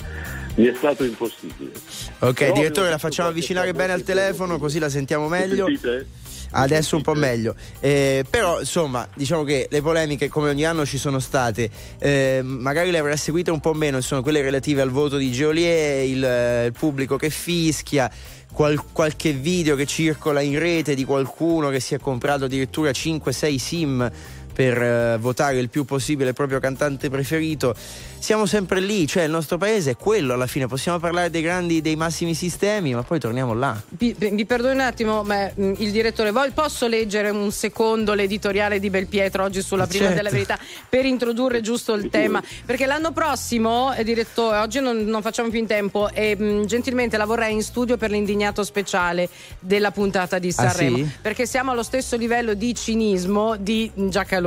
[0.54, 1.72] mi è stato impossibile.
[2.20, 5.66] Ok, Però direttore, la facciamo avvicinare bene al telefono così la sentiamo meglio.
[5.66, 6.24] Sentite?
[6.50, 7.54] Adesso un po' meglio.
[7.80, 11.70] Eh, però, insomma, diciamo che le polemiche, come ogni anno, ci sono state.
[11.98, 16.04] Eh, magari le avrà seguite un po' meno, sono quelle relative al voto di Geolier,
[16.04, 18.10] il, il pubblico che fischia.
[18.52, 23.56] qual- qualche video che circola in rete di qualcuno che si è comprato addirittura 5-6
[23.56, 24.10] sim
[24.56, 27.74] per eh, votare il più possibile il proprio cantante preferito.
[28.18, 30.66] Siamo sempre lì, cioè il nostro paese è quello alla fine.
[30.66, 33.78] Possiamo parlare dei grandi, dei massimi sistemi, ma poi torniamo là.
[33.90, 38.80] Vi, vi perdoni un attimo, ma mh, il direttore, voi posso leggere un secondo l'editoriale
[38.80, 40.16] di Belpietro oggi sulla prima Certo.
[40.16, 40.58] della verità
[40.88, 42.42] per introdurre giusto il tema?
[42.64, 47.18] Perché l'anno prossimo, eh, direttore, oggi non, non facciamo più in tempo e mh, gentilmente
[47.18, 49.28] la vorrei in studio per l'indignato speciale
[49.60, 50.96] della puntata di Ah, Sanremo.
[50.96, 51.08] sì?
[51.20, 54.44] Perché siamo allo stesso livello di cinismo di Giacalone.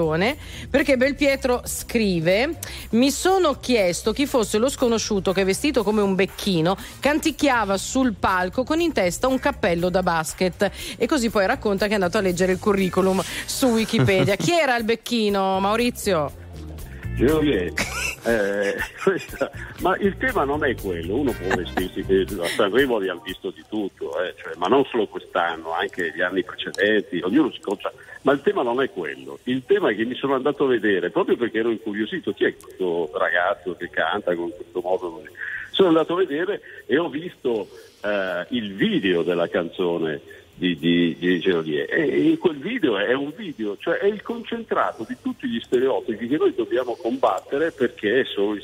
[0.70, 2.58] Perché Belpietro scrive:
[2.92, 8.64] Mi sono chiesto chi fosse lo sconosciuto che vestito come un becchino canticchiava sul palco
[8.64, 10.72] con in testa un cappello da basket.
[10.98, 14.36] E così poi racconta che è andato a leggere il curriculum su Wikipedia.
[14.38, 16.32] chi era il becchino, Maurizio?
[17.16, 17.74] Geolier,
[18.30, 18.76] eh,
[19.81, 22.06] ma il tema non è quello, uno può vestirsi,
[22.39, 26.43] a Sanremo abbiamo visto di tutto, eh, cioè, ma non solo quest'anno, anche gli anni
[26.43, 27.91] precedenti, ognuno si concia,
[28.22, 31.10] ma il tema non è quello, il tema è che mi sono andato a vedere,
[31.10, 35.22] proprio perché ero incuriosito, chi è questo ragazzo che canta con questo modo?
[35.72, 37.68] Sono andato a vedere e ho visto
[38.03, 40.22] eh, il video della canzone
[40.60, 45.06] di, di, di Geolier e in quel video è un video, cioè è il concentrato
[45.07, 48.61] di tutti gli stereotipi che noi dobbiamo combattere perché sono gli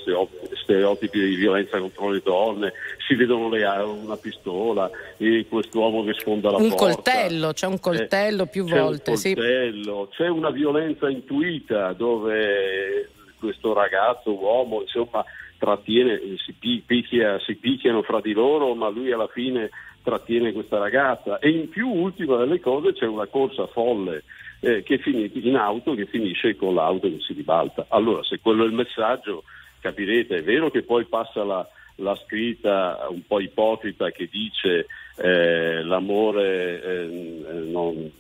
[0.62, 2.74] stereotipi, di violenza contro le donne,
[3.08, 6.86] si vedono le, una pistola, e quest'uomo che sfonda la un porta.
[6.86, 9.12] coltello, c'è un coltello più C'è volte.
[9.12, 9.34] un sì.
[9.34, 13.10] coltello, c'è una violenza intuita dove
[13.40, 15.24] questo ragazzo, uomo, insomma,
[15.58, 19.70] trattiene, si, pi- picchia- si picchiano fra di loro, ma lui alla fine
[20.06, 21.40] trattiene questa ragazza.
[21.40, 24.24] E in più, ultima delle cose, c'è una corsa folle
[24.62, 27.88] eh, che fini- in auto che finisce con l'auto che si ribalta.
[27.90, 29.44] Allora, se quello è il messaggio,
[29.82, 34.86] capirete, è vero che poi passa la, la scritta un po' ipocrita che dice
[35.18, 38.12] eh, l'amore eh, eh, non,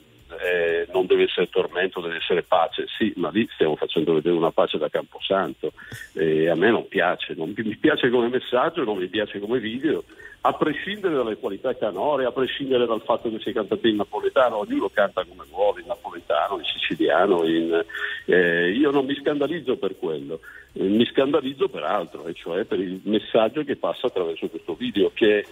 [0.41, 2.85] eh, non deve essere tormento, deve essere pace.
[2.97, 5.73] Sì, ma lì stiamo facendo vedere una pace da Camposanto
[6.13, 10.03] e a me non piace, non mi piace come messaggio, non mi piace come video,
[10.45, 14.89] a prescindere dalle qualità canore, a prescindere dal fatto che sia cantato in napoletano, ognuno
[14.89, 17.83] canta come vuole, in napoletano, in siciliano, in,
[18.25, 20.41] eh, io non mi scandalizzo per quello,
[20.73, 25.09] eh, mi scandalizzo per altro, e cioè per il messaggio che passa attraverso questo video
[25.15, 25.45] che eh,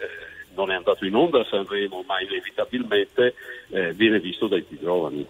[0.53, 3.33] non è andato in onda a Sanremo, ma inevitabilmente
[3.69, 5.25] eh, viene visto dai più giovani.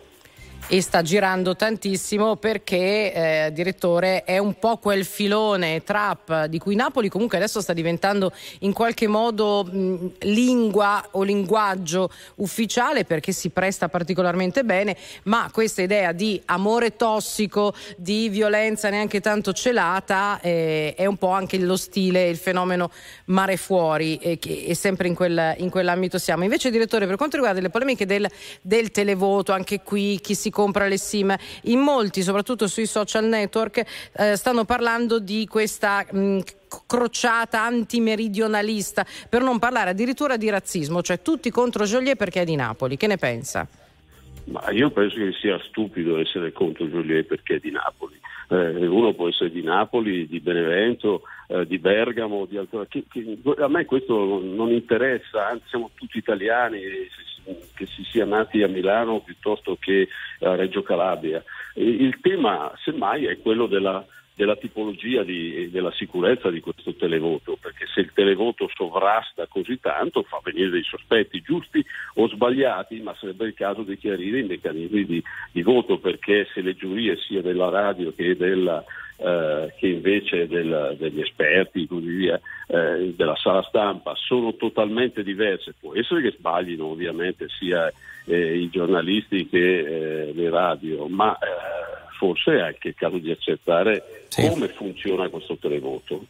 [0.68, 6.76] E sta girando tantissimo perché eh, direttore è un po' quel filone trap di cui
[6.76, 13.50] Napoli comunque adesso sta diventando in qualche modo mh, lingua o linguaggio ufficiale perché si
[13.50, 20.96] presta particolarmente bene ma questa idea di amore tossico di violenza neanche tanto celata eh,
[20.96, 22.90] è un po' anche lo stile il fenomeno
[23.26, 26.44] mare fuori e che e sempre in, quel- in quell'ambito siamo.
[26.44, 28.28] Invece direttore per quanto riguarda le polemiche del,
[28.62, 33.84] del televoto anche qui chi si compra le sim in molti soprattutto sui social network
[34.14, 36.40] eh, stanno parlando di questa mh,
[36.88, 42.56] crociata antimeridionalista per non parlare addirittura di razzismo cioè tutti contro Joliet perché è di
[42.56, 43.68] Napoli che ne pensa?
[44.46, 48.20] Ma io penso che sia stupido essere contro Joliet perché è di Napoli.
[48.50, 53.40] Eh, uno può essere di Napoli, di Benevento, eh, di Bergamo, di altro- che- che-
[53.58, 56.82] a me questo non, interessa, anzi siamo tutti italiani,
[57.76, 60.08] che si sia nati a Milano piuttosto che
[60.42, 61.44] a Reggio Calabria.
[61.76, 64.06] Il tema semmai è quello della,
[64.36, 70.24] della tipologia di- della sicurezza di questo televoto, perché se il televoto sovrasta così tanto
[70.24, 71.84] fa venire dei sospetti giusti
[72.16, 76.62] o sbagliati, ma sarebbe il caso di chiarire i meccanismi di, di voto, perché se
[76.62, 78.84] le giurie sia della radio che della
[79.18, 85.74] eh, che invece del- degli esperti così via, eh, della sala stampa sono totalmente diverse.
[85.80, 87.92] Può essere che sbaglino ovviamente sia
[88.26, 91.38] eh, i giornalisti che eh, le radio, ma eh,
[92.18, 96.26] forse è anche il caso di accertare come funziona questo televoto.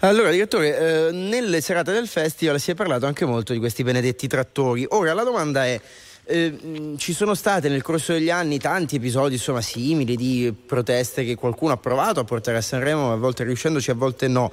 [0.00, 4.86] Allora, direttore, nelle serate del festival si è parlato anche molto di questi benedetti trattori.
[4.90, 5.80] Ora la domanda è.
[6.28, 11.24] Eh, mh, ci sono state nel corso degli anni tanti episodi insomma, simili di proteste
[11.24, 14.52] che qualcuno ha provato a portare a Sanremo, a volte riuscendoci, a volte no.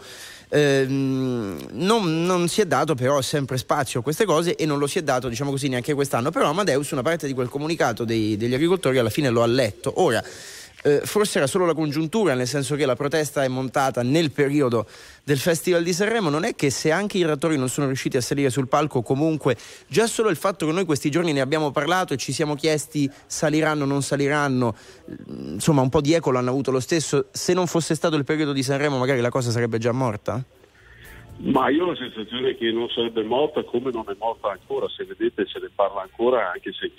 [0.50, 4.86] Ehm, non, non si è dato però sempre spazio a queste cose e non lo
[4.86, 8.38] si è dato diciamo così neanche quest'anno però Amadeus una parte di quel comunicato dei-
[8.38, 10.24] degli agricoltori alla fine lo ha letto ora
[10.86, 14.86] eh, forse era solo la congiuntura, nel senso che la protesta è montata nel periodo
[15.24, 16.30] del Festival di Sanremo.
[16.30, 19.58] Non è che se anche i rattori non sono riusciti a salire sul palco, comunque
[19.88, 23.10] già solo il fatto che noi questi giorni ne abbiamo parlato e ci siamo chiesti
[23.26, 24.76] saliranno o non saliranno,
[25.28, 27.30] insomma un po' di eco l'hanno avuto lo stesso.
[27.32, 30.44] Se non fosse stato il periodo di Sanremo, magari la cosa sarebbe già morta?
[31.38, 35.04] Ma io ho la sensazione che non sarebbe morta come non è morta ancora, se
[35.04, 36.92] vedete se ne parla ancora anche se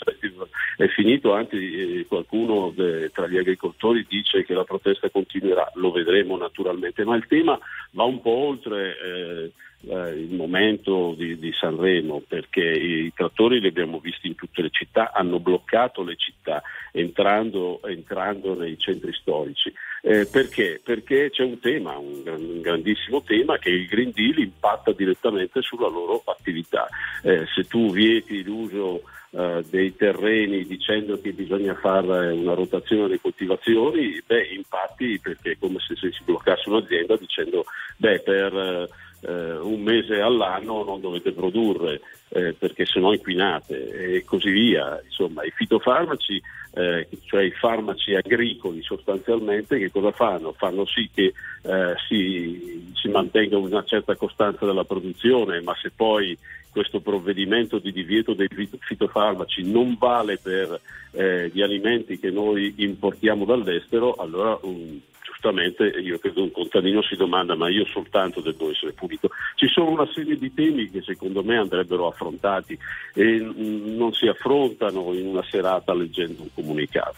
[0.76, 5.90] è finito, anche eh, qualcuno de- tra gli agricoltori dice che la protesta continuerà, lo
[5.90, 7.58] vedremo naturalmente, ma il tema
[7.92, 9.52] va un po' oltre eh,
[9.82, 14.70] eh, il momento di, di Sanremo perché i trattori li abbiamo visti in tutte le
[14.70, 16.62] città, hanno bloccato le città
[16.93, 19.73] entrando, entrando nei centri storici.
[20.03, 20.81] Eh, perché?
[20.82, 25.89] Perché c'è un tema, un, un grandissimo tema che il Green Deal impatta direttamente sulla
[25.89, 26.89] loro attività.
[27.23, 33.20] Eh, se tu vieti l'uso eh, dei terreni dicendo che bisogna fare una rotazione delle
[33.20, 37.65] coltivazioni, beh, impatti perché è come se, se si bloccasse un'azienda dicendo
[37.98, 38.89] beh, per
[39.27, 45.01] eh, un mese all'anno non dovete produrre eh, perché sennò inquinate e così via.
[45.05, 46.40] Insomma, i fitofarmaci,
[46.74, 50.53] eh, cioè i farmaci agricoli sostanzialmente, che cosa fanno?
[50.53, 51.32] Fanno sì che
[51.62, 56.36] eh, si, si mantenga una certa costanza della produzione, ma se poi
[56.70, 60.78] questo provvedimento di divieto dei fit- fitofarmaci non vale per
[61.12, 65.01] eh, gli alimenti che noi importiamo dall'estero, allora um,
[65.47, 69.31] giustamente io credo un contadino si domanda ma io soltanto devo essere pulito.
[69.55, 72.77] Ci sono una serie di temi che secondo me andrebbero affrontati
[73.14, 77.16] e mm, non si affrontano in una serata leggendo un comunicato.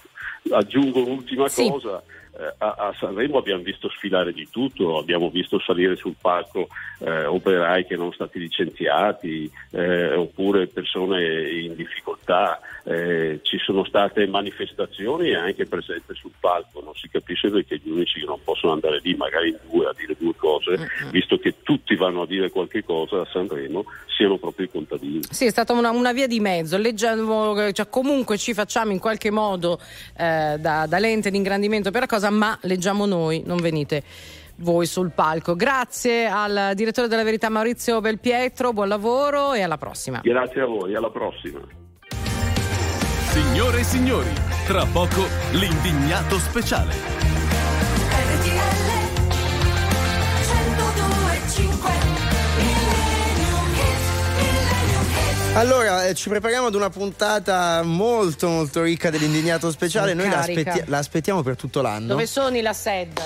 [0.50, 1.68] Aggiungo un'ultima Sì.
[1.68, 2.02] cosa.
[2.38, 6.68] Eh, A, a Sanremo abbiamo visto sfilare di tutto, abbiamo visto salire sul palco
[7.00, 14.26] eh, operai che erano stati licenziati eh, oppure persone in difficoltà, eh, ci sono state
[14.26, 19.00] manifestazioni anche presenti sul palco, non si capisce perché gli unici che non possono andare
[19.02, 22.84] lì magari in due a dire due cose, visto che tutti vanno a dire qualche
[22.84, 23.84] cosa a Sanremo,
[24.16, 25.20] siano proprio i contadini.
[25.30, 26.76] Sì, è stata una, una via di mezzo.
[26.76, 29.78] Leggiamo, cioè, comunque ci facciamo in qualche modo
[30.16, 34.02] eh, da, da lente di ingrandimento per la cosa, ma leggiamo noi, non venite
[34.56, 35.54] voi sul palco.
[35.54, 40.20] Grazie al direttore della Verità Maurizio Belpietro, buon lavoro e alla prossima.
[40.22, 41.60] Grazie a voi, alla prossima.
[43.30, 44.32] Signore e signori,
[44.66, 47.18] tra poco l'indignato speciale.
[55.58, 60.10] Allora, eh, ci prepariamo ad una puntata molto molto ricca dell'indignato speciale.
[60.10, 62.06] Sono Noi la, aspetti- la aspettiamo per tutto l'anno.
[62.06, 63.20] Dove sono i Lassed?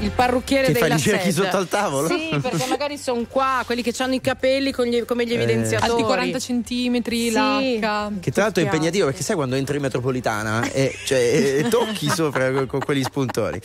[0.00, 1.12] Il parrucchiere Che dei fai, li Lassed.
[1.12, 2.08] cerchi sotto al tavolo?
[2.08, 5.92] Sì, perché magari sono qua, quelli che hanno i capelli con gli- come gli evidenziatori.
[5.92, 7.30] Alti 40 centimetri, Sì.
[7.30, 8.18] l'H.
[8.20, 11.18] Che tra l'altro è impegnativo perché sai quando entri in metropolitana e, cioè,
[11.60, 13.60] e tocchi sopra con, con quegli spuntori.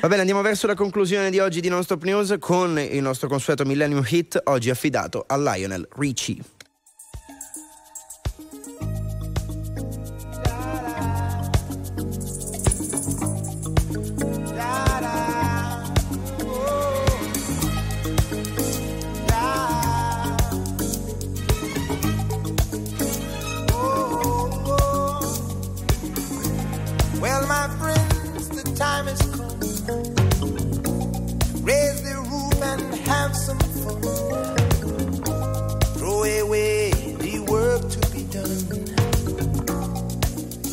[0.00, 3.28] Va bene, andiamo verso la conclusione di oggi di Non Stop News con il nostro
[3.28, 6.38] consueto Millennium Hit, oggi affidato a Lionel Richie.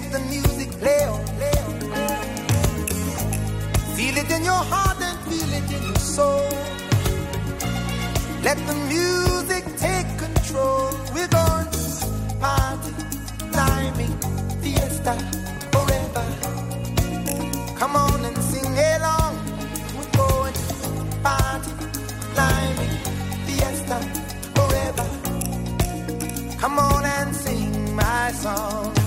[0.00, 1.24] Let the music play on.
[3.96, 6.48] Feel it in your heart and feel it in your soul.
[8.42, 10.88] Let the music take control.
[11.14, 11.82] We're going to
[12.40, 12.94] party,
[13.52, 14.16] climbing,
[14.62, 15.14] fiesta,
[15.70, 16.24] forever.
[17.78, 19.36] Come on and sing along.
[19.96, 21.72] We're going to party,
[22.32, 22.94] climbing,
[23.44, 23.98] fiesta,
[24.56, 25.06] forever.
[26.58, 28.99] Come on and sing my song.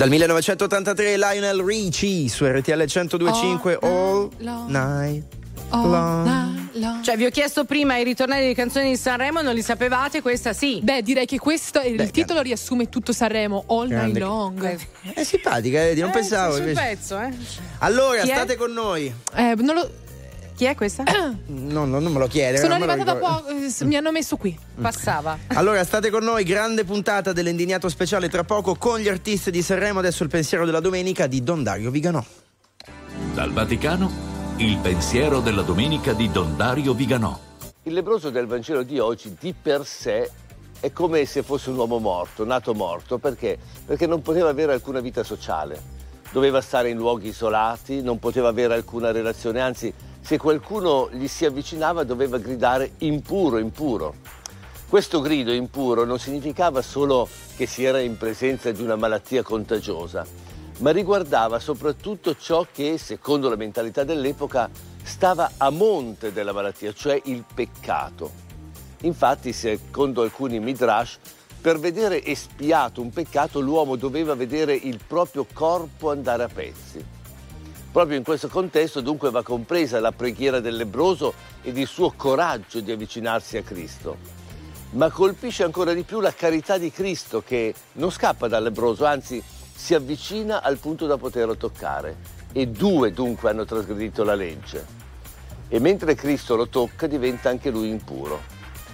[0.00, 5.24] Dal 1983 Lionel Richie su RTL 1025 All Night
[5.72, 7.02] Long.
[7.02, 10.22] Cioè, vi ho chiesto prima i ritornelli di canzoni di Sanremo, non li sapevate?
[10.22, 10.80] Questa sì.
[10.82, 14.78] Beh, direi che questo il titolo riassume tutto Sanremo all night long.
[15.12, 16.52] È simpatica, vedi, non Eh, pensavo.
[16.54, 16.86] sì, sul invece.
[16.88, 17.30] pezzo, eh.
[17.80, 18.34] Allora, Chi è?
[18.34, 19.12] state con noi.
[19.34, 19.90] Eh, non lo-
[20.56, 21.04] Chi è questa?
[21.46, 22.56] No, no, non me lo chiede.
[22.58, 23.49] sono lo arrivata da poco, eh,
[23.80, 24.58] mi hanno messo qui.
[24.80, 25.38] Passava.
[25.48, 29.98] Allora, state con noi, grande puntata dell'indignato speciale tra poco con gli artisti di Sanremo.
[29.98, 32.24] Adesso il pensiero della domenica di Don Dario Viganò.
[33.34, 34.10] Dal Vaticano,
[34.56, 37.38] il pensiero della domenica di Don Dario Viganò.
[37.84, 40.30] Il lebroso del Vangelo di oggi di per sé
[40.80, 43.58] è come se fosse un uomo morto, nato morto, perché?
[43.86, 45.80] Perché non poteva avere alcuna vita sociale,
[46.32, 51.44] doveva stare in luoghi isolati, non poteva avere alcuna relazione, anzi se qualcuno gli si
[51.44, 54.14] avvicinava doveva gridare impuro, impuro.
[54.88, 60.26] Questo grido impuro non significava solo che si era in presenza di una malattia contagiosa,
[60.78, 64.68] ma riguardava soprattutto ciò che, secondo la mentalità dell'epoca,
[65.02, 68.48] stava a monte della malattia, cioè il peccato.
[69.02, 71.18] Infatti, secondo alcuni midrash,
[71.60, 77.19] per vedere espiato un peccato l'uomo doveva vedere il proprio corpo andare a pezzi.
[77.92, 82.78] Proprio in questo contesto dunque va compresa la preghiera del lebroso ed il suo coraggio
[82.78, 84.16] di avvicinarsi a Cristo.
[84.90, 89.42] Ma colpisce ancora di più la carità di Cristo che non scappa dal lebroso, anzi
[89.74, 92.38] si avvicina al punto da poterlo toccare.
[92.52, 94.86] E due dunque hanno trasgredito la legge.
[95.66, 98.40] E mentre Cristo lo tocca diventa anche lui impuro.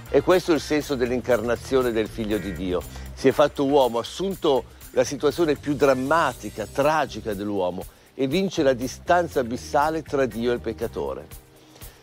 [0.08, 2.80] E questo è il senso dell'incarnazione del Figlio di Dio.
[3.12, 7.84] Si è fatto uomo, ha assunto la situazione più drammatica, tragica dell'uomo
[8.16, 11.26] e vince la distanza abissale tra Dio e il peccatore.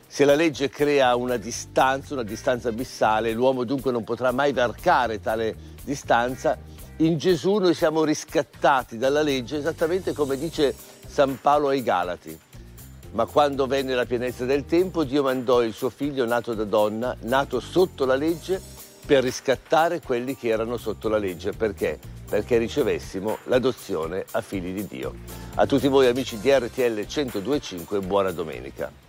[0.08, 5.19] Se la legge crea una distanza, una distanza abissale, l'uomo dunque non potrà mai varcare
[5.19, 6.56] tale distanza,
[6.98, 10.75] in Gesù noi siamo riscattati dalla legge esattamente come dice
[11.08, 12.40] San Paolo ai Galati.
[13.14, 17.16] Ma quando venne la pienezza del tempo, Dio mandò il suo figlio nato da donna,
[17.22, 18.61] nato sotto la legge,
[19.06, 21.51] per riscattare quelli che erano sotto la legge.
[21.51, 21.99] Perché?
[22.30, 25.14] Perché ricevessimo l'adozione a figli di Dio.
[25.56, 29.03] A tutti voi amici di RTL 1025, buona domenica.